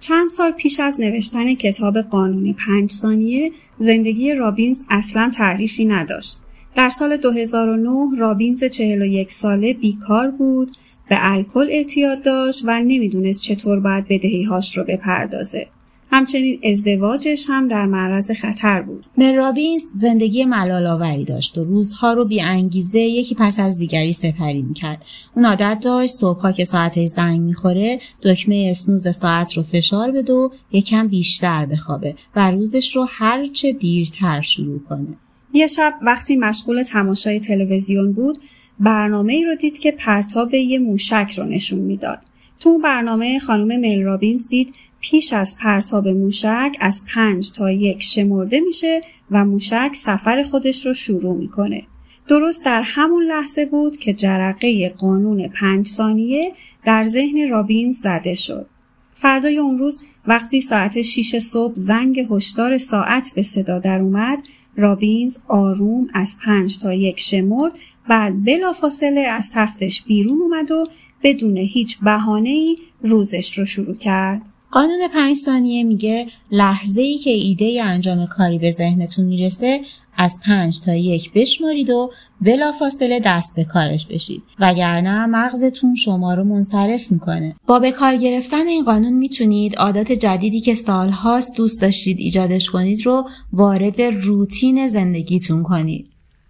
چند 0.00 0.30
سال 0.30 0.50
پیش 0.50 0.80
از 0.80 1.00
نوشتن 1.00 1.54
کتاب 1.54 2.00
قانون 2.00 2.52
پنج 2.52 2.90
ثانیه 2.90 3.52
زندگی 3.78 4.34
رابینز 4.34 4.82
اصلا 4.90 5.30
تعریفی 5.34 5.84
نداشت. 5.84 6.38
در 6.76 6.90
سال 6.90 7.16
2009 7.16 8.18
رابینز 8.18 8.64
41 8.64 9.30
ساله 9.30 9.74
بیکار 9.74 10.30
بود 10.30 10.70
به 11.08 11.16
الکل 11.20 11.68
اعتیاد 11.70 12.24
داشت 12.24 12.62
و 12.64 12.80
نمی‌دونست 12.80 13.42
چطور 13.42 13.80
باید 13.80 14.04
بدهیهاش 14.08 14.78
رو 14.78 14.84
بپردازه. 14.84 15.66
همچنین 16.10 16.60
ازدواجش 16.64 17.44
هم 17.48 17.68
در 17.68 17.86
معرض 17.86 18.30
خطر 18.30 18.82
بود. 18.82 19.06
رابینز 19.36 19.82
زندگی 19.94 20.44
ملال 20.44 21.24
داشت 21.24 21.58
و 21.58 21.64
روزها 21.64 22.12
رو 22.12 22.24
بی 22.24 22.40
انگیزه 22.40 22.98
یکی 22.98 23.34
پس 23.34 23.60
از 23.60 23.78
دیگری 23.78 24.12
سپری 24.12 24.62
می‌کرد. 24.62 25.04
اون 25.36 25.44
عادت 25.44 25.78
داشت 25.82 26.14
صبحها 26.14 26.52
که 26.52 26.64
ساعتش 26.64 27.08
زنگ 27.08 27.40
می‌خوره 27.40 27.98
دکمه 28.22 28.68
اسنوز 28.70 29.16
ساعت 29.16 29.52
رو 29.52 29.62
فشار 29.62 30.10
بده 30.10 30.32
و 30.32 30.48
یکم 30.72 31.08
بیشتر 31.08 31.66
بخوابه 31.66 32.14
و 32.36 32.50
روزش 32.50 32.96
رو 32.96 33.06
هرچه 33.10 33.72
دیرتر 33.72 34.40
شروع 34.40 34.78
کنه. 34.78 35.16
یه 35.52 35.66
شب 35.66 35.94
وقتی 36.02 36.36
مشغول 36.36 36.82
تماشای 36.82 37.40
تلویزیون 37.40 38.12
بود 38.12 38.38
برنامه 38.80 39.32
ای 39.32 39.44
رو 39.44 39.54
دید 39.54 39.78
که 39.78 39.90
پرتاب 39.90 40.54
یه 40.54 40.78
موشک 40.78 41.34
رو 41.36 41.44
نشون 41.44 41.78
می‌داد. 41.78 42.18
تو 42.60 42.78
برنامه 42.78 43.38
خانم 43.38 43.80
مل 43.80 44.02
رابینز 44.02 44.48
دید 44.48 44.74
پیش 45.00 45.32
از 45.32 45.56
پرتاب 45.58 46.08
موشک 46.08 46.76
از 46.80 47.02
پنج 47.14 47.52
تا 47.52 47.70
یک 47.70 48.02
شمرده 48.02 48.60
میشه 48.60 49.00
و 49.30 49.44
موشک 49.44 49.90
سفر 49.94 50.42
خودش 50.42 50.86
رو 50.86 50.94
شروع 50.94 51.36
می‌کنه. 51.36 51.82
درست 52.28 52.64
در 52.64 52.82
همون 52.82 53.24
لحظه 53.24 53.66
بود 53.66 53.96
که 53.96 54.12
جرقه 54.12 54.88
قانون 54.88 55.48
پنج 55.48 55.86
ثانیه 55.86 56.52
در 56.84 57.04
ذهن 57.04 57.48
رابینز 57.50 57.98
زده 57.98 58.34
شد. 58.34 58.66
فردای 59.14 59.58
اون 59.58 59.78
روز 59.78 59.98
وقتی 60.26 60.60
ساعت 60.60 61.02
6 61.02 61.38
صبح 61.38 61.74
زنگ 61.74 62.26
هشدار 62.30 62.78
ساعت 62.78 63.32
به 63.34 63.42
صدا 63.42 63.78
در 63.78 63.98
اومد 63.98 64.38
رابینز 64.76 65.38
آروم 65.48 66.08
از 66.14 66.36
پنج 66.44 66.78
تا 66.78 66.92
یک 66.92 67.20
شمرد 67.20 67.78
بعد 68.08 68.44
بلافاصله 68.44 69.20
از 69.20 69.50
تختش 69.54 70.02
بیرون 70.02 70.40
اومد 70.40 70.70
و 70.70 70.88
بدون 71.22 71.56
هیچ 71.56 71.98
ای 72.44 72.76
روزش 73.02 73.58
رو 73.58 73.64
شروع 73.64 73.96
کرد. 73.96 74.42
قانون 74.70 75.08
پنج 75.14 75.36
ثانیه 75.36 75.84
میگه 75.84 76.26
لحظه 76.50 77.00
ای 77.00 77.18
که 77.18 77.30
ایده 77.30 77.82
انجام 77.82 78.26
کاری 78.26 78.58
به 78.58 78.70
ذهنتون 78.70 79.24
می‌رسه 79.24 79.80
از 80.16 80.40
پنج 80.46 80.80
تا 80.80 80.94
یک 80.94 81.32
بشمارید 81.32 81.90
و 81.90 82.10
بلافاصله 82.40 83.20
دست 83.20 83.54
به 83.56 83.64
کارش 83.64 84.06
بشید. 84.06 84.42
وگرنه 84.58 85.26
مغزتون 85.26 85.94
شما 85.94 86.34
رو 86.34 86.44
منصرف 86.44 87.12
می‌کنه. 87.12 87.56
با 87.66 87.78
به 87.78 87.92
کار 87.92 88.16
گرفتن 88.16 88.66
این 88.66 88.84
قانون 88.84 89.12
می‌تونید 89.12 89.76
عادات 89.76 90.12
جدیدی 90.12 90.60
که 90.60 90.74
سالهاست 90.74 91.56
دوست 91.56 91.80
داشتید 91.80 92.18
ایجادش 92.18 92.70
کنید 92.70 93.06
رو 93.06 93.28
وارد 93.52 94.00
روتین 94.00 94.88
زندگیتون 94.88 95.62
کنید. 95.62 96.06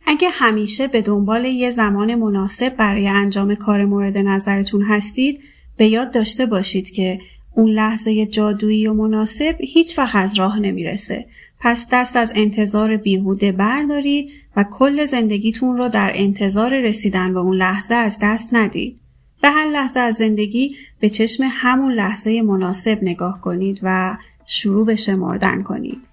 اگه 0.06 0.28
همیشه 0.28 0.88
به 0.88 1.02
دنبال 1.02 1.44
یه 1.44 1.70
زمان 1.70 2.14
مناسب 2.14 2.76
برای 2.76 3.08
انجام 3.08 3.54
کار 3.54 3.84
مورد 3.84 4.18
نظرتون 4.18 4.82
هستید 4.82 5.40
به 5.76 5.86
یاد 5.86 6.12
داشته 6.12 6.46
باشید 6.46 6.90
که 6.90 7.18
اون 7.56 7.70
لحظه 7.70 8.26
جادویی 8.26 8.86
و 8.86 8.94
مناسب 8.94 9.56
هیچ 9.60 9.98
وقت 9.98 10.16
از 10.16 10.38
راه 10.38 10.58
نمی‌رسه. 10.58 11.26
پس 11.60 11.86
دست 11.92 12.16
از 12.16 12.32
انتظار 12.34 12.96
بیهوده 12.96 13.52
بردارید 13.52 14.30
و 14.56 14.64
کل 14.64 15.04
زندگیتون 15.04 15.76
رو 15.76 15.88
در 15.88 16.12
انتظار 16.14 16.80
رسیدن 16.80 17.34
به 17.34 17.40
اون 17.40 17.56
لحظه 17.56 17.94
از 17.94 18.18
دست 18.22 18.48
ندید. 18.52 19.00
به 19.42 19.50
هر 19.50 19.70
لحظه 19.70 20.00
از 20.00 20.14
زندگی 20.14 20.76
به 21.00 21.08
چشم 21.08 21.44
همون 21.50 21.92
لحظه 21.92 22.42
مناسب 22.42 22.98
نگاه 23.02 23.40
کنید 23.40 23.80
و 23.82 24.16
شروع 24.46 24.86
به 24.86 24.96
شمردن 24.96 25.62
کنید. 25.62 26.08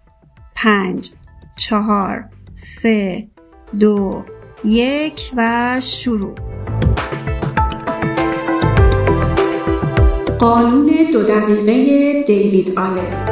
پنج، 0.56 1.10
چهار، 1.56 2.26
سه، 2.56 3.28
دو، 3.80 4.26
یک 4.66 5.32
و 5.36 5.78
شروع. 5.82 6.63
قانون 10.44 10.90
دو 11.14 11.24
دقیقه 11.24 12.24
دیوید 12.24 12.80
آلن 12.80 13.26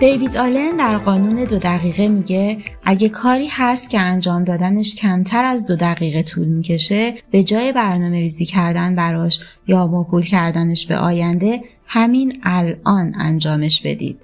دیوید 0.00 0.36
آلن 0.36 0.76
در 0.76 0.98
قانون 0.98 1.44
دو 1.44 1.58
دقیقه 1.58 2.08
میگه 2.08 2.58
اگه 2.84 3.08
کاری 3.08 3.46
هست 3.50 3.90
که 3.90 4.00
انجام 4.00 4.44
دادنش 4.44 4.94
کمتر 4.94 5.44
از 5.44 5.66
دو 5.66 5.76
دقیقه 5.76 6.22
طول 6.22 6.48
می‌کشه 6.48 7.14
به 7.30 7.42
جای 7.42 7.72
برنامه 7.72 8.20
ریزی 8.20 8.46
کردن 8.46 8.94
براش 8.94 9.40
یا 9.66 9.86
موکول 9.86 10.22
کردنش 10.22 10.86
به 10.86 10.96
آینده 10.96 11.60
همین 11.86 12.40
الان 12.42 13.14
انجامش 13.18 13.80
بدید. 13.80 14.18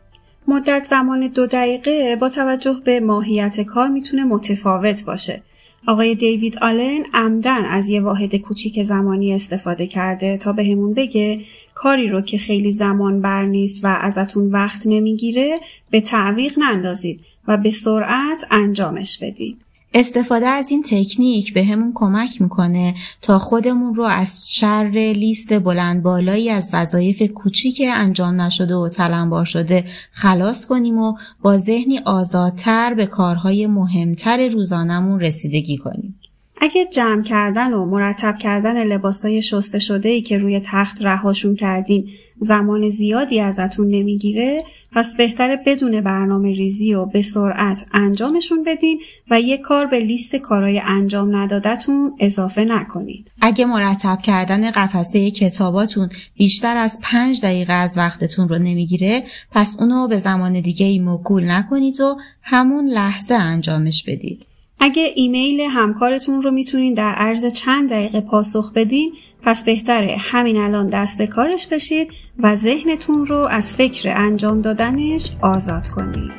مدت 0.49 0.87
زمان 0.91 1.29
دو 1.29 1.47
دقیقه 1.47 2.17
با 2.17 2.29
توجه 2.29 2.77
به 2.85 3.01
ماهیت 3.01 3.61
کار 3.61 3.89
می‌تونه 3.89 4.25
متفاوت 4.25 5.05
باشه. 5.05 5.43
آقای 5.87 6.15
دیوید 6.15 6.59
آلن 6.59 7.05
عمدن 7.15 7.65
از 7.65 7.89
یه 7.89 8.01
واحد 8.01 8.37
کوچیک 8.37 8.85
زمانی 8.85 9.35
استفاده 9.35 9.87
کرده 9.87 10.37
تا 10.37 10.53
بهمون 10.53 10.95
به 10.95 11.03
بگه 11.03 11.41
کاری 11.75 12.09
رو 12.09 12.21
که 12.21 12.39
خیلی 12.39 12.73
زمان 12.73 13.21
بر 13.21 13.45
نیست 13.45 13.85
و 13.85 13.99
ازتون 14.01 14.51
وقت 14.51 14.83
نمی‌گیره 14.87 15.59
به 15.91 16.01
تعویق 16.01 16.59
نندازید 16.59 17.21
و 17.49 17.57
به 17.57 17.71
سرعت 17.71 18.47
انجامش 18.51 19.19
بدید. 19.23 19.68
استفاده 19.95 20.47
از 20.47 20.71
این 20.71 20.83
تکنیک 20.83 21.55
به 21.55 21.65
همون 21.65 21.93
کمک 21.95 22.43
می‌کنه 22.43 22.95
تا 23.23 23.39
خودمون 23.39 23.95
رو 23.95 24.05
از 24.05 24.53
شر 24.53 25.13
لیست 25.17 25.59
بلند 25.59 26.03
بالایی 26.03 26.51
از 26.51 26.71
وظایف 26.73 27.23
کوچیک 27.23 27.83
انجام 27.87 28.41
نشده 28.41 28.75
و 28.75 28.89
تلمبار 28.89 29.45
شده 29.45 29.85
خلاص 30.11 30.67
کنیم 30.67 30.99
و 30.99 31.15
با 31.43 31.59
ذهنی 31.59 31.99
آزادتر 31.99 32.95
به 32.95 33.07
کارهای 33.07 33.67
مهمتر 33.67 34.49
روزانمون 34.49 35.21
رسیدگی 35.21 35.77
کنیم. 35.77 36.18
اگه 36.61 36.85
جمع 36.85 37.23
کردن 37.23 37.73
و 37.73 37.85
مرتب 37.85 38.39
کردن 38.39 38.85
لباسای 38.85 39.43
شسته 39.43 39.79
شده 39.79 40.09
ای 40.09 40.23
که 40.23 40.39
روی 40.39 40.61
تخت 40.65 41.03
رهاشون 41.03 41.55
کردین 41.55 42.09
زمان 42.41 42.91
زیادی 42.91 43.41
ازتون 43.41 43.89
نمی‌گیره 43.89 44.65
پس 44.93 45.17
بهتره 45.17 45.59
بدون 45.67 46.01
برنامه 46.01 46.53
ریزی 46.53 46.95
و 46.95 47.07
به 47.07 47.23
سرعت 47.23 47.87
انجامشون 47.93 48.63
بدین 48.63 49.01
و 49.31 49.41
یک 49.41 49.61
کار 49.61 49.87
به 49.87 50.01
لیست 50.01 50.37
کارهای 50.37 50.81
انجام 50.85 51.37
ندادتون 51.37 52.13
اضافه 52.21 52.65
نکنید. 52.65 53.33
اگه 53.41 53.65
مرتب 53.65 54.19
کردن 54.23 54.71
قفسه 54.71 55.31
کتاباتون 55.31 56.09
بیشتر 56.37 56.77
از 56.77 56.99
پنج 57.03 57.41
دقیقه 57.41 57.73
از 57.73 57.99
وقتتون 57.99 58.49
رو 58.49 58.59
نمی‌گیره 58.59 59.25
پس 59.53 59.77
اونو 59.81 60.09
به 60.09 60.19
زمان 60.19 60.61
دیگه 60.61 60.87
ای 60.87 60.99
موکول 60.99 61.51
نکنید 61.51 62.01
و 62.01 62.17
همون 62.43 62.89
لحظه 62.89 63.35
انجامش 63.35 64.05
بدید. 64.07 64.45
اگه 64.81 65.13
ایمیل 65.15 65.61
همکارتون 65.61 66.43
رو 66.43 66.51
می‌تونین 66.51 66.95
در 66.95 67.13
عرض 67.15 67.53
چند 67.53 67.91
دقیقه 67.91 68.21
پاسخ 68.21 68.73
بدین 68.73 69.13
پس 69.43 69.65
بهتره 69.65 70.17
همین 70.19 70.57
الان 70.57 70.89
دست 70.89 71.19
به 71.19 71.27
کارش 71.27 71.67
بشید 71.67 72.09
و 72.39 72.57
ذهنتون 72.57 73.27
رو 73.27 73.37
از 73.37 73.73
فکر 73.73 74.13
انجام 74.17 74.61
دادنش 74.61 75.31
آزاد 75.43 75.89
کنید. 75.89 76.33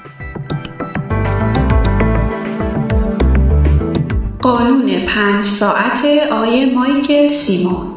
قانون 4.42 5.06
پنج 5.06 5.46
ساعت 5.46 6.06
آیه 6.32 6.74
مایکل 6.76 7.28
سیمون 7.28 7.96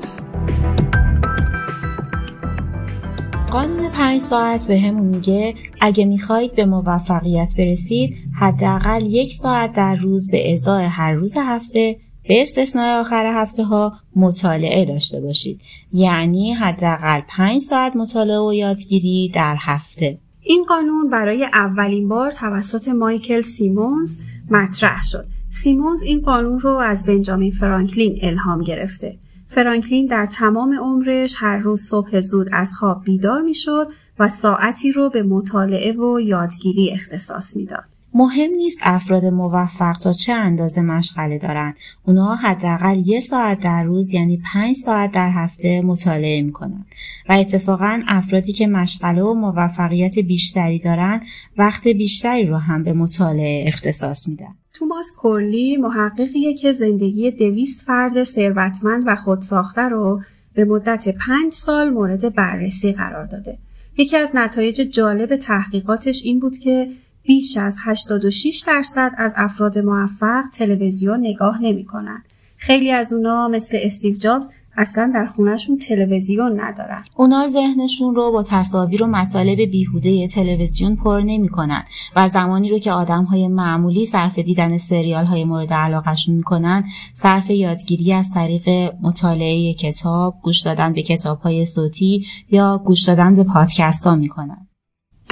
قانون 3.52 3.88
پنج 3.88 4.20
ساعت 4.20 4.68
به 4.68 4.80
همون 4.80 5.06
میگه 5.06 5.54
اگه 5.80 6.04
می‌خواهید 6.04 6.54
به 6.54 6.64
موفقیت 6.64 7.54
برسید 7.58 8.14
حداقل 8.40 9.02
یک 9.06 9.32
ساعت 9.32 9.72
در 9.72 9.96
روز 9.96 10.30
به 10.30 10.52
ازای 10.52 10.84
هر 10.84 11.12
روز 11.12 11.34
هفته 11.36 11.96
به 12.28 12.42
استثنای 12.42 12.90
آخر 12.90 13.26
هفته 13.26 13.64
ها 13.64 13.92
مطالعه 14.16 14.84
داشته 14.84 15.20
باشید. 15.20 15.60
یعنی 15.92 16.52
حداقل 16.52 17.20
پنج 17.28 17.60
ساعت 17.62 17.96
مطالعه 17.96 18.38
و 18.38 18.52
یادگیری 18.54 19.32
در 19.34 19.56
هفته. 19.60 20.18
این 20.42 20.64
قانون 20.68 21.10
برای 21.10 21.44
اولین 21.44 22.08
بار 22.08 22.30
توسط 22.30 22.88
مایکل 22.88 23.40
سیمونز 23.40 24.18
مطرح 24.50 25.00
شد. 25.02 25.26
سیمونز 25.50 26.02
این 26.02 26.20
قانون 26.20 26.60
رو 26.60 26.76
از 26.76 27.06
بنجامین 27.06 27.50
فرانکلین 27.50 28.18
الهام 28.22 28.62
گرفته. 28.62 29.18
فرانکلین 29.54 30.06
در 30.06 30.26
تمام 30.26 30.78
عمرش 30.78 31.34
هر 31.38 31.58
روز 31.58 31.82
صبح 31.82 32.20
زود 32.20 32.48
از 32.52 32.72
خواب 32.72 33.04
بیدار 33.04 33.40
می‌شد 33.42 33.88
و 34.18 34.28
ساعتی 34.28 34.92
رو 34.92 35.10
به 35.10 35.22
مطالعه 35.22 35.92
و 35.92 36.20
یادگیری 36.20 36.90
اختصاص 36.92 37.56
می‌داد. 37.56 37.84
مهم 38.14 38.50
نیست 38.50 38.78
افراد 38.82 39.24
موفق 39.24 39.98
تا 39.98 40.12
چه 40.12 40.32
اندازه 40.32 40.80
مشغله 40.80 41.38
دارن. 41.38 41.74
اونا 42.06 42.34
حداقل 42.34 43.02
یه 43.04 43.20
ساعت 43.20 43.60
در 43.60 43.84
روز 43.84 44.14
یعنی 44.14 44.42
پنج 44.52 44.76
ساعت 44.76 45.12
در 45.12 45.30
هفته 45.30 45.82
مطالعه 45.82 46.42
می‌کنن. 46.42 46.84
و 47.28 47.32
اتفاقا 47.32 48.02
افرادی 48.06 48.52
که 48.52 48.66
مشغله 48.66 49.22
و 49.22 49.34
موفقیت 49.34 50.18
بیشتری 50.18 50.78
دارن 50.78 51.20
وقت 51.56 51.88
بیشتری 51.88 52.46
رو 52.46 52.56
هم 52.56 52.84
به 52.84 52.92
مطالعه 52.92 53.64
اختصاص 53.68 54.28
میدن. 54.28 54.54
توماس 54.74 55.12
کورلی 55.16 55.76
محققیه 55.76 56.54
که 56.54 56.72
زندگی 56.72 57.30
دویست 57.30 57.86
فرد 57.86 58.24
ثروتمند 58.24 59.02
و 59.06 59.16
خودساخته 59.16 59.82
رو 59.82 60.22
به 60.54 60.64
مدت 60.64 61.08
پنج 61.08 61.52
سال 61.52 61.90
مورد 61.90 62.34
بررسی 62.34 62.92
قرار 62.92 63.26
داده. 63.26 63.58
یکی 63.96 64.16
از 64.16 64.28
نتایج 64.34 64.76
جالب 64.80 65.36
تحقیقاتش 65.36 66.22
این 66.24 66.40
بود 66.40 66.58
که 66.58 66.88
بیش 67.22 67.56
از 67.56 67.76
86 67.84 68.64
درصد 68.66 69.12
از 69.16 69.32
افراد 69.36 69.78
موفق 69.78 70.42
تلویزیون 70.52 71.20
نگاه 71.20 71.62
نمی‌کنن. 71.62 72.22
خیلی 72.56 72.90
از 72.90 73.12
اونا 73.12 73.48
مثل 73.48 73.78
استیو 73.80 74.16
جابز 74.16 74.50
اصلا 74.76 75.10
در 75.14 75.26
خونهشون 75.26 75.78
تلویزیون 75.78 76.60
ندارن. 76.60 77.04
اونا 77.16 77.46
ذهنشون 77.46 78.14
رو 78.14 78.32
با 78.32 78.42
تصاویر 78.42 79.02
و 79.02 79.06
مطالب 79.06 79.60
بیهوده 79.60 80.26
تلویزیون 80.28 80.96
پر 80.96 81.20
نمی‌کنن 81.20 81.84
و 82.16 82.28
زمانی 82.28 82.68
رو 82.68 82.78
که 82.78 82.92
آدم 82.92 83.24
های 83.24 83.48
معمولی 83.48 84.04
صرف 84.04 84.38
دیدن 84.38 84.78
سریال 84.78 85.24
های 85.24 85.44
مورد 85.44 85.72
علاقهشون 85.72 86.34
می‌کنن 86.34 86.84
صرف 87.12 87.50
یادگیری 87.50 88.12
از 88.12 88.30
طریق 88.34 88.68
مطالعه 89.02 89.74
کتاب 89.74 90.34
گوش 90.42 90.60
دادن 90.60 90.92
به 90.92 91.02
کتاب 91.02 91.40
های 91.40 91.66
صوتی 91.66 92.26
یا 92.50 92.82
گوش 92.84 93.04
دادن 93.04 93.36
به 93.36 93.44
پادکست 93.44 94.06
ها 94.06 94.14
می‌کنن. 94.14 94.66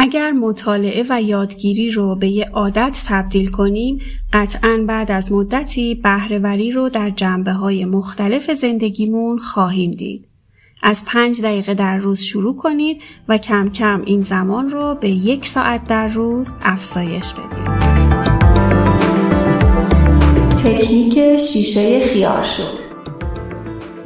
اگر 0.03 0.33
مطالعه 0.33 1.05
و 1.09 1.23
یادگیری 1.23 1.91
رو 1.91 2.17
به 2.17 2.29
یه 2.29 2.45
عادت 2.45 3.03
تبدیل 3.07 3.51
کنیم 3.51 3.99
قطعا 4.33 4.85
بعد 4.89 5.11
از 5.11 5.33
مدتی 5.33 5.95
بهرهوری 5.95 6.71
رو 6.71 6.89
در 6.89 7.11
جنبه 7.11 7.53
های 7.53 7.85
مختلف 7.85 8.51
زندگیمون 8.51 9.39
خواهیم 9.39 9.91
دید. 9.91 10.29
از 10.83 11.05
پنج 11.05 11.43
دقیقه 11.43 11.75
در 11.75 11.97
روز 11.97 12.21
شروع 12.21 12.57
کنید 12.57 13.03
و 13.29 13.39
کم 13.39 13.69
کم 13.69 14.03
این 14.07 14.23
زمان 14.23 14.69
رو 14.69 14.95
به 15.01 15.11
یک 15.11 15.47
ساعت 15.47 15.87
در 15.87 16.09
روز 16.09 16.51
افزایش 16.63 17.33
بدید. 17.33 17.81
تکنیک 20.51 21.37
شیشه 21.37 22.01
خیارشور 22.01 22.67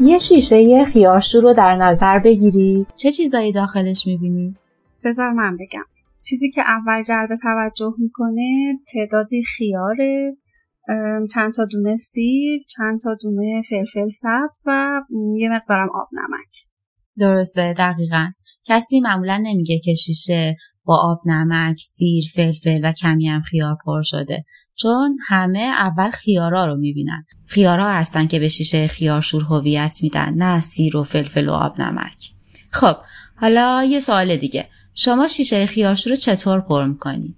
یه 0.00 0.18
شیشه 0.18 0.84
خیارشور 0.84 1.42
رو 1.42 1.54
در 1.54 1.76
نظر 1.76 2.18
بگیرید 2.18 2.86
چه 2.96 3.12
چیزایی 3.12 3.52
داخلش 3.52 4.06
می‌بینید؟ 4.06 4.63
بذار 5.04 5.32
من 5.32 5.56
بگم. 5.56 5.84
چیزی 6.24 6.50
که 6.50 6.62
اول 6.62 7.02
جلب 7.02 7.28
توجه 7.42 7.94
می‌کنه 7.98 8.78
تعدادی 8.92 9.42
خیاره 9.42 10.36
چند 11.34 11.54
تا 11.54 11.64
دونه 11.64 11.96
سیر 11.96 12.60
چند 12.76 13.00
تا 13.00 13.16
دونه 13.22 13.62
فلفل 13.70 14.08
سبز 14.08 14.62
و 14.66 15.00
یه 15.38 15.48
مقدارم 15.48 15.88
آب 15.94 16.08
نمک. 16.12 16.56
درسته 17.18 17.72
دقیقا. 17.72 18.26
کسی 18.64 19.00
معمولا 19.00 19.36
نمیگه 19.36 19.78
که 19.78 19.94
شیشه 19.94 20.56
با 20.84 20.98
آب 21.02 21.20
نمک 21.26 21.76
سیر 21.80 22.24
فلفل 22.34 22.80
و 22.84 22.92
کمی 22.92 23.28
هم 23.28 23.42
خیار 23.42 23.76
پر 23.84 24.02
شده. 24.02 24.44
چون 24.74 25.18
همه 25.26 25.60
اول 25.60 26.10
خیارا 26.10 26.66
رو 26.66 26.76
می‌بینن. 26.76 27.24
خیارا 27.46 27.92
هستن 27.92 28.26
که 28.26 28.38
به 28.38 28.48
شیشه 28.48 28.86
خیارشور 28.86 29.42
هویت 29.42 29.98
میدن 30.02 30.34
نه 30.34 30.60
سیر 30.60 30.96
و 30.96 31.04
فلفل 31.04 31.48
و 31.48 31.52
آب 31.52 31.80
نمک. 31.80 32.30
خب 32.70 32.96
حالا 33.36 33.84
یه 33.84 34.00
سوال 34.00 34.36
دیگه. 34.36 34.68
شما 34.94 35.28
شیشه 35.28 35.66
خیارشور 35.66 36.10
رو 36.10 36.16
چطور 36.16 36.60
پر 36.60 36.84
می‌کنید؟ 36.84 37.36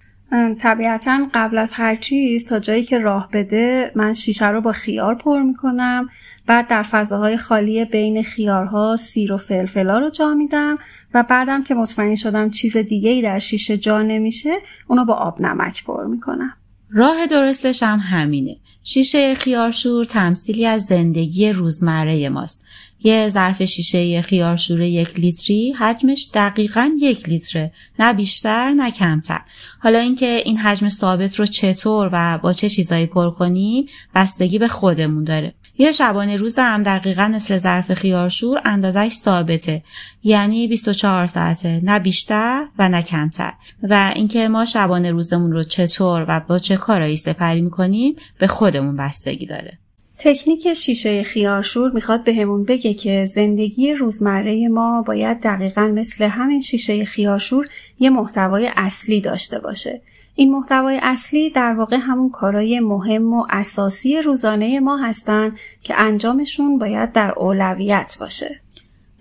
طبیعتا 0.61 1.27
قبل 1.35 1.59
از 1.59 1.73
هر 1.73 1.97
چیز 1.97 2.47
تا 2.47 2.59
جایی 2.59 2.83
که 2.85 2.99
راه 2.99 3.29
بده 3.33 3.93
من 3.95 4.13
شیشه 4.13 4.49
رو 4.49 4.61
با 4.61 4.73
خیار 4.73 5.15
پر 5.15 5.43
می‌کنم. 5.43 6.09
بعد 6.47 6.69
در 6.69 6.83
فضاهای 6.83 7.37
خالی 7.37 7.85
بین 7.85 8.23
خیارها 8.23 8.97
سیر 8.97 9.33
و 9.33 9.37
فلفلا 9.37 9.99
رو 9.99 10.11
جا 10.11 10.35
میدم 10.35 10.79
و 11.15 11.23
بعدم 11.23 11.65
که 11.65 11.75
مطمئن 11.75 12.15
شدم 12.15 12.51
چیز 12.51 12.77
دیگه 12.77 13.11
ای 13.11 13.23
در 13.23 13.39
شیشه 13.39 13.77
جا 13.77 14.03
نمیشه 14.03 14.55
اونو 14.87 15.05
با 15.05 15.15
آب 15.15 15.41
نمک 15.41 15.85
پر 15.85 16.07
می‌کنم. 16.07 16.53
راه 16.91 17.27
درستش 17.27 17.83
هم 17.83 17.99
همینه. 17.99 18.57
شیشه 18.83 19.35
خیارشور 19.35 20.05
تمثیلی 20.05 20.67
از 20.67 20.85
زندگی 20.85 21.53
روزمره 21.53 22.29
ماست. 22.29 22.65
یه 23.03 23.29
ظرف 23.29 23.63
شیشه 23.63 24.23
خیارشور 24.23 24.81
یک 24.81 25.21
لیتری 25.21 25.73
حجمش 25.73 26.31
دقیقا 26.35 26.91
یک 26.99 27.29
لیتره. 27.29 27.73
نه 27.99 28.13
بیشتر 28.13 28.71
نه 28.71 28.91
کمتر. 28.91 29.41
حالا 29.79 29.99
اینکه 29.99 30.43
این 30.45 30.57
حجم 30.57 30.89
ثابت 30.89 31.35
رو 31.35 31.47
چطور 31.47 32.11
و 32.13 32.39
با 32.39 32.53
چه 32.53 32.69
چیزایی 32.69 33.07
پر 33.07 33.31
کنیم 33.31 33.87
بستگی 34.15 34.59
به 34.59 34.69
خودمون 34.69 35.25
داره. 35.25 35.55
یه 35.79 35.93
شبانه 35.93 36.37
روز 36.37 36.55
هم 36.59 36.83
دقیقا 36.83 37.29
مثل 37.29 37.59
ظرف 37.59 37.95
خیارشور 37.95 38.61
اندازش 38.65 39.09
ثابته. 39.09 39.83
یعنی 40.23 40.69
24 40.69 41.27
ساعته. 41.27 41.81
نه 41.85 41.99
بیشتر 41.99 42.67
و 42.79 42.89
نه 42.89 43.03
کمتر. 43.03 43.53
و 43.83 44.13
اینکه 44.15 44.49
ما 44.49 44.65
شبانه 44.65 45.11
روزمون 45.11 45.53
رو 45.53 45.63
چطور 45.63 46.25
و 46.29 46.41
با 46.41 46.59
چه 46.59 46.77
کارایی 46.77 47.17
سپری 47.17 47.61
می‌کنیم 47.61 48.17
به 48.39 48.47
خودمون 48.47 48.97
بستگی 48.97 49.47
داره. 49.47 49.79
تکنیک 50.19 50.75
شیشه 50.75 51.23
خیارشور 51.23 51.91
می‌خواد 51.91 52.25
بهمون 52.25 52.65
به 52.65 52.75
بگه 52.75 52.95
که 52.95 53.29
زندگی 53.35 53.95
روزمره 53.95 54.69
ما 54.69 55.03
باید 55.03 55.41
دقیقا 55.41 55.83
مثل 55.83 56.25
همین 56.25 56.61
شیشه 56.61 57.05
خیارشور 57.05 57.67
یه 58.01 58.11
محتوای 58.11 58.71
اصلی 58.77 59.21
داشته 59.21 59.59
باشه. 59.59 60.01
این 60.35 60.53
محتوای 60.53 61.01
اصلی 61.03 61.51
در 61.51 61.75
واقع 61.75 61.97
همون 61.97 62.31
کارای 62.31 62.81
مهم 62.81 63.35
و 63.35 63.47
اساسی 63.51 64.23
روزانه 64.23 64.81
ما 64.81 64.97
هستن 64.97 65.57
که 65.83 65.95
انجامشون 66.01 66.79
باید 66.79 67.13
در 67.13 67.33
اولویت 67.37 68.17
باشه. 68.21 68.61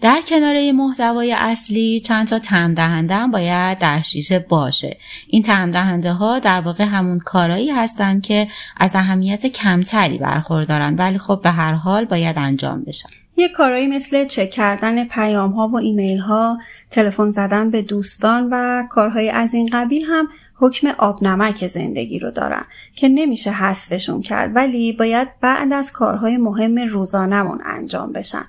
در 0.02 0.22
کنار 0.28 0.72
محتوای 0.72 1.34
اصلی 1.34 2.00
چند 2.00 2.28
تا 2.28 2.39
تم 2.39 2.74
دهنده 2.74 3.14
هم 3.14 3.32
باید 3.32 3.80
در 3.80 4.02
شیشه 4.02 4.39
باشه 4.39 4.98
این 5.28 5.41
تم 5.41 5.72
دهنده 5.72 6.12
ها 6.12 6.39
در 6.39 6.62
واقع 6.62 6.84
همون 6.84 7.20
کارایی 7.20 7.72
هستند 7.72 8.22
که 8.22 8.48
از 8.78 8.91
اهمیت 8.96 9.46
کمتری 9.46 10.18
برخوردارن 10.18 10.96
ولی 10.96 11.18
خب 11.18 11.39
به 11.43 11.52
هر 11.52 11.74
حال 11.74 12.06
باید 12.06 12.38
انجام 12.38 12.84
بشن 12.84 13.10
یه 13.38 13.50
کارایی 13.50 13.88
مثل 13.88 14.26
چک 14.26 14.50
کردن 14.50 15.08
پیام 15.08 15.52
ها 15.52 15.68
و 15.68 15.78
ایمیل 15.78 16.20
ها، 16.20 16.58
تلفن 16.89 17.32
زدن 17.32 17.72
به 17.72 17.82
دوستان 17.82 18.50
و 18.52 18.84
کارهای 18.89 19.30
از 19.30 19.54
این 19.54 19.70
قبیل 19.74 20.06
هم 20.10 20.28
حکم 20.56 20.88
آب 20.88 21.24
نمک 21.24 21.68
زندگی 21.68 22.20
رو 22.20 22.32
دارن 22.32 22.66
که 22.96 23.10
نمیشه 23.10 23.52
حذفشون 23.52 24.22
کرد 24.22 24.56
ولی 24.56 24.93
باید 24.93 25.28
بعد 25.41 25.74
از 25.74 25.91
کارهای 25.91 26.38
مهم 26.38 26.80
روزانمون 26.80 27.62
انجام 27.66 28.12
بشن. 28.12 28.46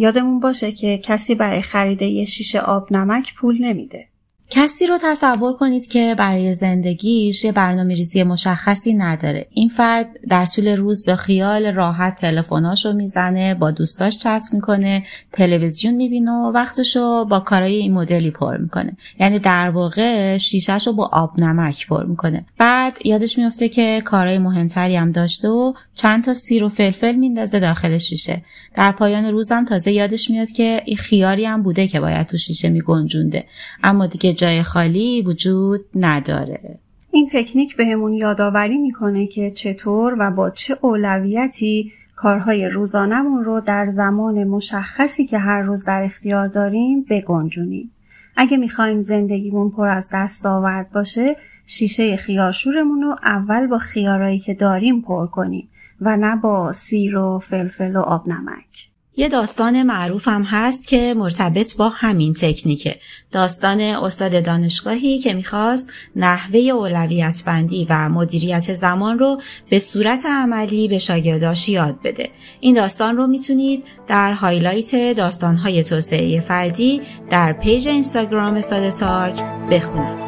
یادمون 0.00 0.40
باشه 0.40 0.72
که 0.72 0.98
کسی 0.98 1.34
برای 1.34 1.62
خرید 1.62 2.02
یه 2.02 2.24
شیشه 2.24 2.60
آب 2.60 2.92
نمک 2.92 3.34
پول 3.34 3.64
نمیده. 3.64 4.08
کسی 4.50 4.86
رو 4.86 4.98
تصور 5.02 5.56
کنید 5.56 5.86
که 5.86 6.14
برای 6.18 6.54
زندگیش 6.54 7.44
یه 7.44 7.52
برنامه 7.52 7.94
ریزی 7.94 8.22
مشخصی 8.22 8.94
نداره. 8.94 9.46
این 9.50 9.68
فرد 9.68 10.06
در 10.28 10.46
طول 10.46 10.68
روز 10.68 11.04
به 11.04 11.16
خیال 11.16 11.66
راحت 11.66 12.20
تلفناشو 12.20 12.92
می‌زنه، 12.92 13.54
با 13.54 13.70
دوستاش 13.70 14.16
چت 14.16 14.42
می‌کنه، 14.52 15.04
تلویزیون 15.32 15.94
می‌بینه 15.94 16.32
و 16.32 16.52
وقتشو 16.54 17.24
با 17.24 17.40
کارای 17.40 17.76
این 17.76 17.92
مدلی 17.92 18.30
پر 18.30 18.56
می‌کنه. 18.56 18.96
یعنی 19.20 19.38
در 19.38 19.70
واقع 19.70 20.38
شیشهش 20.38 20.86
رو 20.86 20.92
با 20.92 21.10
آب 21.12 21.40
نمک 21.40 21.86
پر 21.86 22.04
می‌کنه. 22.04 22.44
بعد 22.58 22.98
یادش 23.04 23.38
میفته 23.38 23.68
که 23.68 24.02
کارهای 24.04 24.38
مهمتری 24.38 24.96
هم 24.96 25.08
داشته 25.08 25.48
و 25.48 25.72
چند 25.94 26.24
تا 26.24 26.34
سیر 26.34 26.64
و 26.64 26.68
فلفل 26.68 27.16
میندازه 27.16 27.60
داخل 27.60 27.98
شیشه. 27.98 28.42
در 28.74 28.92
پایان 28.92 29.24
روزم 29.24 29.64
تازه 29.64 29.92
یادش 29.92 30.30
میاد 30.30 30.50
که 30.50 30.82
این 30.84 30.96
خیاری 30.96 31.44
هم 31.44 31.62
بوده 31.62 31.88
که 31.88 32.00
باید 32.00 32.26
تو 32.26 32.36
شیشه 32.36 32.68
میگنجونده. 32.68 33.44
اما 33.82 34.06
دیگه 34.06 34.34
جای 34.38 34.62
خالی 34.62 35.22
وجود 35.22 35.80
نداره 35.94 36.78
این 37.10 37.28
تکنیک 37.32 37.76
بهمون 37.76 38.12
یادآوری 38.12 38.78
می‌کنه 38.78 39.26
که 39.26 39.50
چطور 39.50 40.16
و 40.18 40.30
با 40.30 40.50
چه 40.50 40.76
اولویتی 40.80 41.92
کارهای 42.16 42.68
روزانمون 42.68 43.44
رو 43.44 43.60
در 43.60 43.86
زمان 43.90 44.44
مشخصی 44.44 45.26
که 45.26 45.38
هر 45.38 45.62
روز 45.62 45.84
در 45.84 46.02
اختیار 46.02 46.48
داریم 46.48 47.06
بگنجونیم. 47.10 47.90
اگه 48.36 48.56
می‌خوایم 48.56 49.02
زندگیمون 49.02 49.70
پر 49.70 49.88
از 49.88 50.08
دستاورد 50.12 50.90
باشه 50.90 51.36
شیشه 51.66 52.16
خیارشورمون 52.16 53.02
رو 53.02 53.16
اول 53.22 53.66
با 53.66 53.78
خیارایی 53.78 54.38
که 54.38 54.54
داریم 54.54 55.02
پر 55.02 55.26
کنیم 55.26 55.68
و 56.00 56.16
نه 56.16 56.36
با 56.36 56.72
سیر 56.72 57.16
و 57.16 57.38
فلفل 57.38 57.96
و 57.96 58.00
آب 58.00 58.28
نمک. 58.28 58.87
یه 59.18 59.28
داستان 59.28 59.82
معروف 59.82 60.28
هم 60.28 60.42
هست 60.42 60.88
که 60.88 61.14
مرتبط 61.14 61.76
با 61.76 61.88
همین 61.88 62.34
تکنیکه. 62.34 62.96
داستان 63.32 63.80
استاد 63.80 64.44
دانشگاهی 64.44 65.18
که 65.18 65.34
می‌خواست 65.34 65.92
نحوه 66.16 66.60
اولویت 66.60 67.42
بندی 67.46 67.86
و 67.90 68.08
مدیریت 68.08 68.74
زمان 68.74 69.18
رو 69.18 69.40
به 69.70 69.78
صورت 69.78 70.26
عملی 70.26 70.88
به 70.88 70.98
شاگرداش 70.98 71.68
یاد 71.68 71.98
بده. 72.04 72.30
این 72.60 72.74
داستان 72.74 73.16
رو 73.16 73.26
می‌تونید 73.26 73.84
در 74.06 74.32
highlight 74.32 75.16
داستانهای 75.16 75.82
توسعه 75.82 76.40
فردی 76.40 77.00
در 77.30 77.52
پیج 77.52 77.88
اینستاگرام 77.88 78.54
استاد 78.54 78.90
تاک 78.90 79.42
بخونید. 79.70 80.18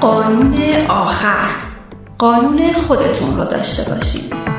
قانون 0.00 0.62
آخر 0.88 1.71
قانون 2.22 2.72
خودتون 2.72 3.36
رو 3.36 3.44
داشته 3.44 3.94
باشید. 3.94 4.51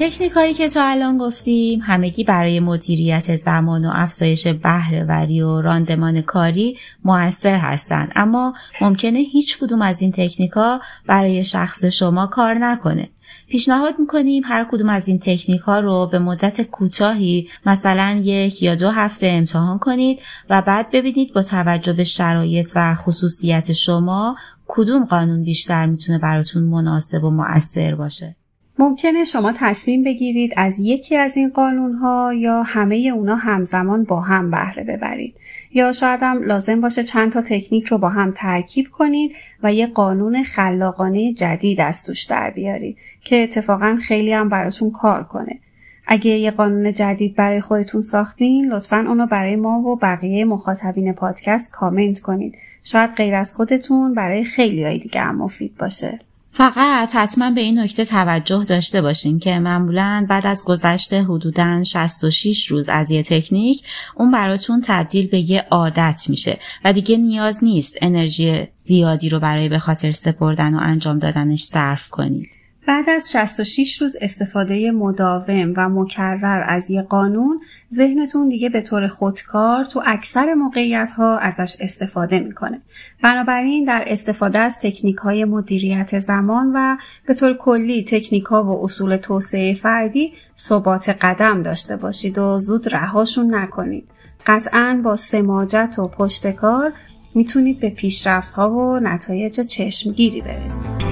تکنیک 0.00 0.32
هایی 0.32 0.54
که 0.54 0.68
تا 0.68 0.84
الان 0.84 1.18
گفتیم 1.18 1.80
همگی 1.80 2.24
برای 2.24 2.60
مدیریت 2.60 3.44
زمان 3.44 3.84
و 3.84 3.90
افزایش 3.94 4.46
بهرهوری 4.46 5.40
و 5.40 5.60
راندمان 5.60 6.22
کاری 6.22 6.78
موثر 7.04 7.56
هستند 7.56 8.12
اما 8.16 8.54
ممکنه 8.80 9.18
هیچ 9.18 9.58
کدوم 9.58 9.82
از 9.82 10.02
این 10.02 10.12
تکنیک 10.12 10.50
ها 10.50 10.80
برای 11.06 11.44
شخص 11.44 11.84
شما 11.84 12.26
کار 12.26 12.54
نکنه. 12.54 13.08
پیشنهاد 13.48 13.94
می‌کنیم 13.98 14.42
هر 14.46 14.66
کدوم 14.72 14.88
از 14.88 15.08
این 15.08 15.18
تکنیک 15.18 15.60
ها 15.60 15.80
رو 15.80 16.06
به 16.06 16.18
مدت 16.18 16.62
کوتاهی 16.62 17.48
مثلا 17.66 18.20
یک 18.24 18.62
یا 18.62 18.74
دو 18.74 18.90
هفته 18.90 19.26
امتحان 19.26 19.78
کنید 19.78 20.22
و 20.50 20.62
بعد 20.62 20.90
ببینید 20.90 21.32
با 21.32 21.42
توجه 21.42 21.92
به 21.92 22.04
شرایط 22.04 22.70
و 22.74 22.94
خصوصیت 22.94 23.72
شما 23.72 24.36
کدوم 24.66 25.04
قانون 25.04 25.44
بیشتر 25.44 25.86
می‌تونه 25.86 26.18
براتون 26.18 26.62
مناسب 26.62 27.24
و 27.24 27.30
مؤثر 27.30 27.94
باشه. 27.94 28.36
ممکنه 28.80 29.24
شما 29.24 29.52
تصمیم 29.52 30.04
بگیرید 30.04 30.52
از 30.56 30.78
یکی 30.78 31.16
از 31.16 31.36
این 31.36 31.50
قانون 31.50 31.92
ها 31.92 32.34
یا 32.34 32.62
همه 32.62 33.12
اونا 33.14 33.36
همزمان 33.36 34.04
با 34.04 34.20
هم 34.20 34.50
بهره 34.50 34.84
ببرید. 34.84 35.34
یا 35.72 35.92
شاید 35.92 36.20
هم 36.22 36.42
لازم 36.42 36.80
باشه 36.80 37.04
چند 37.04 37.32
تا 37.32 37.40
تکنیک 37.40 37.86
رو 37.86 37.98
با 37.98 38.08
هم 38.08 38.32
ترکیب 38.36 38.86
کنید 38.90 39.32
و 39.62 39.74
یه 39.74 39.86
قانون 39.86 40.42
خلاقانه 40.42 41.32
جدید 41.32 41.80
از 41.80 42.04
توش 42.04 42.22
در 42.22 42.50
بیارید 42.50 42.96
که 43.24 43.42
اتفاقا 43.42 43.98
خیلی 44.02 44.32
هم 44.32 44.48
براتون 44.48 44.90
کار 44.90 45.24
کنه. 45.24 45.58
اگه 46.06 46.30
یه 46.30 46.50
قانون 46.50 46.92
جدید 46.92 47.36
برای 47.36 47.60
خودتون 47.60 48.02
ساختین 48.02 48.72
لطفا 48.72 49.04
اونو 49.08 49.26
برای 49.26 49.56
ما 49.56 49.80
و 49.80 49.96
بقیه 49.96 50.44
مخاطبین 50.44 51.12
پادکست 51.12 51.70
کامنت 51.70 52.20
کنید. 52.20 52.58
شاید 52.84 53.10
غیر 53.10 53.34
از 53.34 53.54
خودتون 53.54 54.14
برای 54.14 54.44
خیلی 54.44 54.98
دیگه 54.98 55.20
هم 55.20 55.36
مفید 55.36 55.76
باشه. 55.76 56.20
فقط 56.52 57.16
حتما 57.16 57.50
به 57.50 57.60
این 57.60 57.78
نکته 57.78 58.04
توجه 58.04 58.64
داشته 58.64 59.02
باشین 59.02 59.38
که 59.38 59.58
معمولا 59.58 60.26
بعد 60.28 60.46
از 60.46 60.64
گذشته 60.64 61.22
حدودا 61.22 61.84
66 61.84 62.66
روز 62.66 62.88
از 62.88 63.10
یه 63.10 63.22
تکنیک 63.22 63.82
اون 64.16 64.30
براتون 64.30 64.80
تبدیل 64.84 65.26
به 65.26 65.50
یه 65.50 65.66
عادت 65.70 66.26
میشه 66.28 66.58
و 66.84 66.92
دیگه 66.92 67.16
نیاز 67.16 67.56
نیست 67.62 67.96
انرژی 68.00 68.68
زیادی 68.84 69.28
رو 69.28 69.40
برای 69.40 69.68
به 69.68 69.78
خاطر 69.78 70.10
سپردن 70.10 70.74
و 70.74 70.78
انجام 70.82 71.18
دادنش 71.18 71.62
صرف 71.62 72.08
کنید. 72.08 72.59
بعد 72.90 73.10
از 73.10 73.32
66 73.32 74.02
روز 74.02 74.16
استفاده 74.20 74.90
مداوم 74.90 75.74
و 75.76 75.88
مکرر 75.88 76.64
از 76.66 76.90
یه 76.90 77.02
قانون 77.02 77.60
ذهنتون 77.92 78.48
دیگه 78.48 78.68
به 78.68 78.80
طور 78.80 79.08
خودکار 79.08 79.84
تو 79.84 80.02
اکثر 80.06 80.54
موقعیت 80.54 81.12
ها 81.16 81.38
ازش 81.38 81.76
استفاده 81.80 82.40
می‌کنه. 82.40 82.80
بنابراین 83.22 83.84
در 83.84 84.04
استفاده 84.06 84.58
از 84.58 84.78
تکنیک 84.78 85.16
های 85.16 85.44
مدیریت 85.44 86.18
زمان 86.18 86.72
و 86.74 86.96
به 87.26 87.34
طور 87.34 87.54
کلی 87.54 88.04
تکنیک 88.04 88.44
ها 88.44 88.64
و 88.64 88.84
اصول 88.84 89.16
توسعه 89.16 89.74
فردی 89.74 90.32
ثبات 90.58 91.08
قدم 91.08 91.62
داشته 91.62 91.96
باشید 91.96 92.38
و 92.38 92.58
زود 92.58 92.94
رهاشون 92.94 93.54
نکنید. 93.54 94.08
قطعا 94.46 95.00
با 95.04 95.16
سماجت 95.16 95.96
و 95.98 96.08
پشتکار 96.08 96.92
می‌تونید 97.34 97.80
به 97.80 97.90
پیشرفت 97.90 98.54
ها 98.54 98.70
و 98.70 99.00
نتایج 99.00 99.60
چشمگیری 99.60 100.40
برسید. 100.40 101.09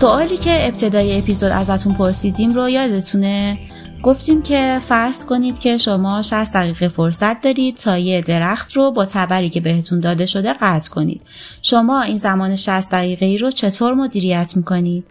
سوالی 0.00 0.36
که 0.36 0.66
ابتدای 0.66 1.18
اپیزود 1.18 1.52
ازتون 1.52 1.94
پرسیدیم 1.94 2.52
رو 2.54 2.68
یادتونه 2.68 3.58
گفتیم 4.02 4.42
که 4.42 4.78
فرض 4.82 5.24
کنید 5.24 5.58
که 5.58 5.76
شما 5.76 6.22
60 6.22 6.54
دقیقه 6.54 6.88
فرصت 6.88 7.40
دارید 7.40 7.76
تا 7.76 7.98
یه 7.98 8.20
درخت 8.20 8.72
رو 8.72 8.90
با 8.90 9.04
تبری 9.04 9.50
که 9.50 9.60
بهتون 9.60 10.00
داده 10.00 10.26
شده 10.26 10.52
قطع 10.52 10.90
کنید. 10.90 11.22
شما 11.62 12.02
این 12.02 12.18
زمان 12.18 12.56
60 12.56 12.90
دقیقه 12.90 13.36
رو 13.40 13.50
چطور 13.50 13.94
مدیریت 13.94 14.52
می‌کنید؟ 14.56 15.04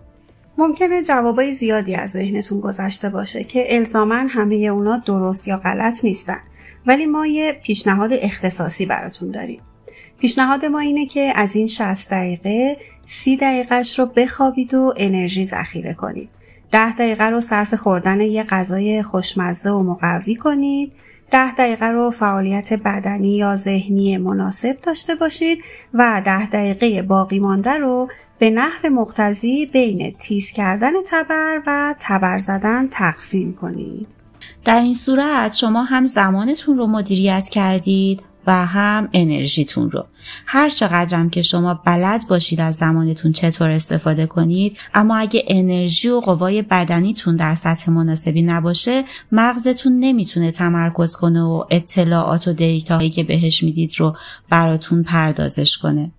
ممکنه 0.58 1.04
جوابای 1.04 1.54
زیادی 1.54 1.96
از 1.96 2.10
ذهنتون 2.10 2.60
گذشته 2.60 3.10
باشه 3.10 3.44
که 3.44 3.76
الزاما 3.76 4.28
همه 4.30 4.56
اونا 4.56 4.98
درست 5.06 5.48
یا 5.48 5.58
غلط 5.58 6.06
نیستن. 6.06 6.40
ولی 6.88 7.06
ما 7.06 7.26
یه 7.26 7.60
پیشنهاد 7.64 8.10
اختصاصی 8.14 8.86
براتون 8.86 9.32
داریم. 9.32 9.62
پیشنهاد 10.20 10.65
ما 10.65 10.80
اینه 10.80 11.05
که 11.05 11.34
از 11.36 11.55
این 11.55 11.67
60 11.67 12.09
دقیقه 12.09 12.78
سی 13.05 13.38
دقیقهش 13.38 13.99
رو 13.99 14.05
بخوابید 14.05 14.74
و 14.74 14.93
انرژی 14.97 15.45
ذخیره 15.45 15.93
کنید. 15.93 16.30
ده 16.72 16.93
دقیقه 16.93 17.24
رو 17.24 17.39
صرف 17.39 17.74
خوردن 17.74 18.22
یه 18.22 18.43
غذای 18.43 19.03
خوشمزه 19.03 19.70
و 19.70 19.84
مقوی 19.84 20.36
کنید. 20.36 20.91
ده 21.32 21.55
دقیقه 21.55 21.86
رو 21.86 22.11
فعالیت 22.11 22.74
بدنی 22.74 23.38
یا 23.38 23.55
ذهنی 23.55 24.17
مناسب 24.17 24.78
داشته 24.84 25.15
باشید 25.15 25.59
و 25.93 26.22
ده 26.26 26.45
دقیقه 26.45 27.01
باقی 27.01 27.39
مانده 27.39 27.72
رو 27.72 28.07
به 28.39 28.49
نحو 28.49 28.89
مقتضی 28.89 29.65
بین 29.65 30.15
تیز 30.20 30.51
کردن 30.51 30.93
تبر 31.07 31.61
و 31.67 31.95
تبر 31.99 32.38
زدن 32.38 32.88
تقسیم 32.91 33.53
کنید. 33.53 34.07
در 34.65 34.80
این 34.80 34.93
صورت 34.93 35.53
شما 35.55 35.84
هم 35.84 36.05
زمانتون 36.05 36.78
رو 36.78 36.88
مدیریت 36.88 37.49
کردید 37.49 38.22
و 38.48 38.66
هم 38.66 39.10
انرژیتون 39.14 39.92
رو. 39.92 40.06
هر 40.46 40.70
چقدرم 40.70 41.30
که 41.30 41.42
شما 41.42 41.74
بلد 41.74 42.28
باشید 42.30 42.62
از 42.62 42.76
زمانتون 42.76 43.32
چطور 43.32 43.70
استفاده 43.70 44.26
کنید 44.26 44.78
اما 44.94 45.18
اگه 45.18 45.44
انرژی 45.48 46.10
و 46.10 46.20
قوای 46.20 46.62
بدنیتون 46.62 47.36
در 47.36 47.56
سطح 47.56 47.92
مناسبی 47.92 48.42
نباشه 48.42 49.04
مغزتون 49.32 50.00
نمی‌تونه 50.00 50.52
تمرکز 50.52 51.16
کنه 51.16 51.44
و 51.44 51.66
اطلاعات 51.70 52.48
و 52.48 52.54
دیتاهایی 52.54 53.10
که 53.10 53.24
بهش 53.24 53.64
می‌دید 53.64 53.94
رو 53.98 54.16
براتون 54.50 55.04
پردازش 55.04 55.78
کنه. 55.78 56.12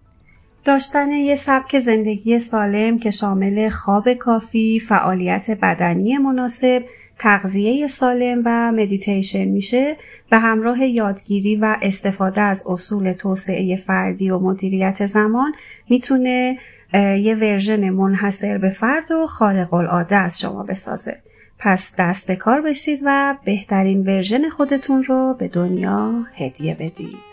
داشتن 0.65 1.11
یه 1.11 1.37
سبک 1.37 1.81
زندگی 1.81 2.39
سالم 2.39 2.99
که 2.99 3.11
شامل 3.11 3.69
خواب 3.69 4.13
کافی، 4.13 4.81
فعالیت 4.81 5.51
بدنی 5.51 6.19
مناسب، 6.19 6.85
تغذیه 7.19 7.89
سالم 7.89 8.43
و 8.45 8.73
مدیتیشن 8.73 9.45
میشه 9.45 9.97
به 10.31 10.39
همراه 10.39 10.87
یادگیری 10.87 11.57
و 11.57 11.77
استفاده 11.83 12.41
از 12.41 12.65
اصول 12.67 13.13
توسعه 13.13 13.77
فردی 13.77 14.31
و 14.31 14.39
مدیریت 14.39 15.07
زمان 15.07 15.53
می‌تونه 15.89 16.59
یه 16.95 17.35
version 17.35 17.91
منحصر 17.91 18.59
به 18.59 18.71
فرد 18.71 19.11
و 19.11 19.27
خارق 19.27 19.75
العاده 19.75 20.17
از 20.17 20.41
شما 20.41 20.63
بسازه. 20.63 21.17
پس 21.59 21.93
دست 21.99 22.27
به 22.27 22.37
کار 22.37 22.61
بشید 22.61 23.01
و 23.05 23.37
بهترین 23.45 24.07
version 24.07 24.49
خودتون 24.49 25.03
رو 25.03 25.37
به 25.39 25.49
دنیا 25.49 26.13
هدیه 26.37 26.75
بدید. 26.75 27.30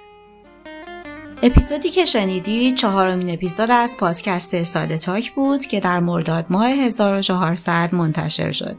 اپیزودی 1.43 1.89
که 1.89 2.05
شنیدی 2.05 2.71
چهارمین 2.71 3.29
اپیزود 3.29 3.71
از 3.71 3.97
پادکست 3.97 4.63
ساده 4.63 4.97
تاک 4.97 5.31
بود 5.31 5.65
که 5.65 5.79
در 5.79 5.99
مرداد 5.99 6.45
ماه 6.49 6.67
1400 6.69 7.95
منتشر 7.95 8.51
شد. 8.51 8.75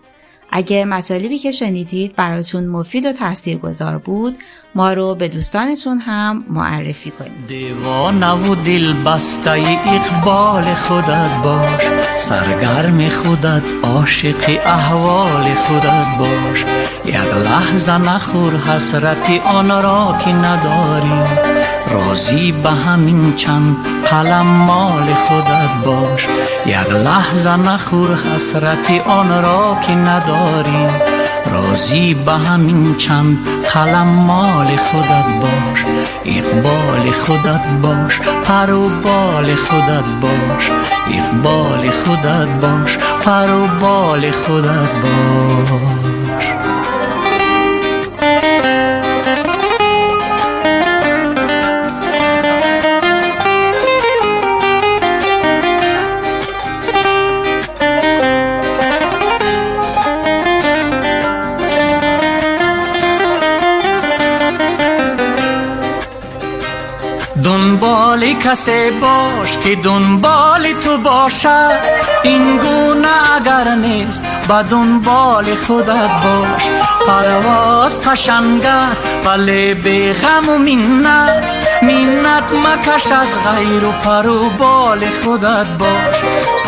اگه 0.50 0.84
مطالبی 0.84 1.38
که 1.38 1.52
شنیدید 1.52 2.16
براتون 2.16 2.66
مفید 2.66 3.06
و 3.06 3.12
تاثیرگذار 3.12 3.98
بود 3.98 4.36
ما 4.74 4.92
رو 4.92 5.14
به 5.14 5.28
دوستانتون 5.28 5.98
هم 5.98 6.44
معرفی 6.50 7.10
کنید. 7.10 7.46
دیوانه 7.46 8.32
و 8.32 8.54
دل 8.54 8.92
بسته 8.92 9.50
اقبال 9.86 10.74
خودت 10.74 11.42
باش 11.44 11.82
سرگرم 12.16 13.08
خودت 13.08 13.62
عاشق 13.82 14.60
احوال 14.64 15.54
خودت 15.54 16.06
باش. 16.18 16.64
یک 17.04 17.34
لحظه 17.44 17.98
نخور 17.98 18.56
حسرت 18.56 19.30
آن 19.46 19.82
را 19.82 20.16
که 20.24 20.32
نداری. 20.32 21.77
راضی 21.90 22.52
به 22.52 22.70
همین 22.70 23.34
چند 23.34 23.76
قلم 24.10 24.46
مال 24.46 25.14
خودت 25.14 25.84
باش. 25.84 26.28
یک 26.66 26.90
لحظه 26.90 27.56
نخور 27.56 28.14
حسرت 28.14 28.90
آن 29.06 29.42
را 29.42 29.76
که 29.86 29.94
نداری. 29.94 30.86
راضی 31.52 32.14
به 32.14 32.32
همین 32.32 32.96
چند 32.96 33.38
قلم 33.74 34.08
مال 34.08 34.76
خودت 34.76 35.26
باش. 35.40 35.84
اقبال 36.24 37.10
خودت 37.10 37.66
باش 37.82 38.20
پر 38.20 38.72
و 38.72 38.88
بال 38.88 39.54
خودت 39.54 40.04
باش. 40.20 40.70
اقبال 41.10 41.90
خودت 41.90 42.48
باش 42.48 42.98
پر 42.98 43.50
و 43.50 43.66
بال 43.66 44.30
خودت 44.30 44.90
باش. 45.02 46.52
دنبال 67.48 68.32
کسی 68.32 68.90
باش 68.90 69.58
که 69.58 69.74
دنبال 69.76 70.72
تو 70.72 70.98
باشد. 70.98 71.78
این 72.22 72.56
گونه 72.56 73.08
اگر 73.36 73.74
نیست 73.74 74.24
با 74.48 74.62
دنبال 74.62 75.54
خودت 75.54 76.10
باش. 76.24 76.68
پرواز 77.06 78.02
قشنگ 78.02 78.64
است 78.64 79.04
ولی 79.24 79.74
به 79.74 80.12
غم 80.12 80.48
و 80.48 80.58
منت. 80.58 81.56
منت 81.82 82.44
مکش 82.52 83.06
از 83.12 83.28
غیر 83.44 83.84
و 83.84 83.92
پر 83.92 84.28
و 84.28 84.50
بال 84.50 85.04
خودت 85.24 85.66
باش. 85.78 86.16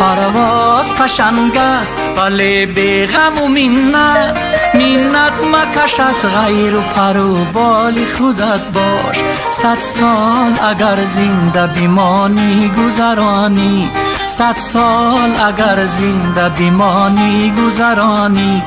پرواز 0.00 0.94
قشنگ 0.94 1.56
است 1.56 1.96
ولی 2.16 2.66
به 2.66 3.06
غم 3.06 3.42
و 3.42 3.48
منت. 3.48 4.38
منت 4.74 5.32
مکش 5.32 6.00
از 6.00 6.26
غیر 6.26 6.76
و 6.76 6.80
پر 6.80 7.16
و 7.16 7.44
بال 7.44 8.04
خودت 8.18 8.64
باش. 8.74 9.22
صد 9.50 9.78
سال 9.80 10.52
اگر 10.68 11.04
زنده 11.04 11.66
بیمانی 11.66 12.72
گذرانی. 12.78 13.90
صد 14.26 14.56
سال 14.58 15.30
اگر 15.46 15.86
زنده 15.86 16.48
بیمانی 16.48 17.52
گذرانی. 17.66 18.62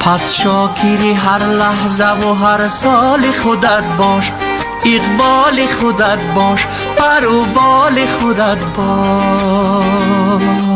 پس 0.00 0.34
شاکری 0.34 1.12
هر 1.12 1.46
لحظه 1.46 2.10
و 2.10 2.34
هر 2.34 2.68
سال 2.68 3.32
خودت 3.42 3.84
باش. 3.98 4.32
اقبال 4.84 5.66
خودت 5.80 6.18
باش 6.34 6.66
پر 6.96 7.26
و 7.26 7.44
بال 7.44 8.06
خودت 8.06 8.64
باش. 8.76 10.73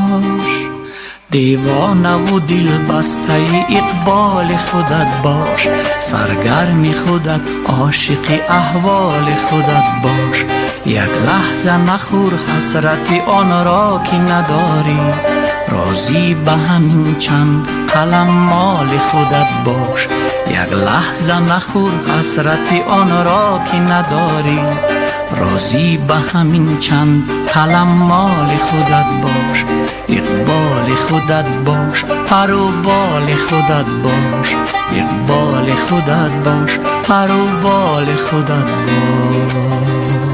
دیوانه 1.31 2.15
و 2.15 2.41
دل 2.41 2.79
بسته 2.79 3.67
اقبال 3.71 4.57
خودت 4.57 5.23
باش 5.23 5.69
سرگرم 5.99 6.93
خودت 6.93 7.41
عاشق 7.67 8.41
احوال 8.49 9.35
خودت 9.35 9.85
باش. 10.03 10.45
یک 10.87 11.11
لحظه 11.27 11.77
نخور 11.77 12.33
حسرت 12.57 13.29
آن 13.29 13.65
را 13.65 14.03
که 14.11 14.17
نداری. 14.17 14.99
راضی 15.69 16.35
به 16.35 16.53
همین 16.53 17.19
چند 17.19 17.69
قلم 17.95 18.27
مال 18.29 18.99
خودت 18.99 19.49
باش. 19.65 20.09
یک 20.51 20.73
لحظه 20.73 21.41
نخور 21.41 21.93
حسرت 22.19 22.73
آن 22.89 23.25
را 23.25 23.61
که 23.73 23.77
نداری. 23.77 24.61
راضی 25.37 25.97
به 25.97 26.15
همین 26.15 26.79
چند 26.79 27.31
قلم 27.55 27.89
مال 27.89 28.57
خودت 28.57 29.07
باش 29.23 29.65
اقبال 30.09 30.95
خودت 30.95 31.49
باش 31.65 32.05
پر 32.05 32.53
و 32.53 32.69
بال 32.69 33.37
خودت 33.37 33.87
باش 34.03 34.57
اقبال 34.97 35.75
خودت 35.75 36.33
باش 36.45 36.79
پر 36.79 37.31
و 37.31 37.47
بال 37.63 38.17
خودت 38.17 38.49
باش. 38.49 40.28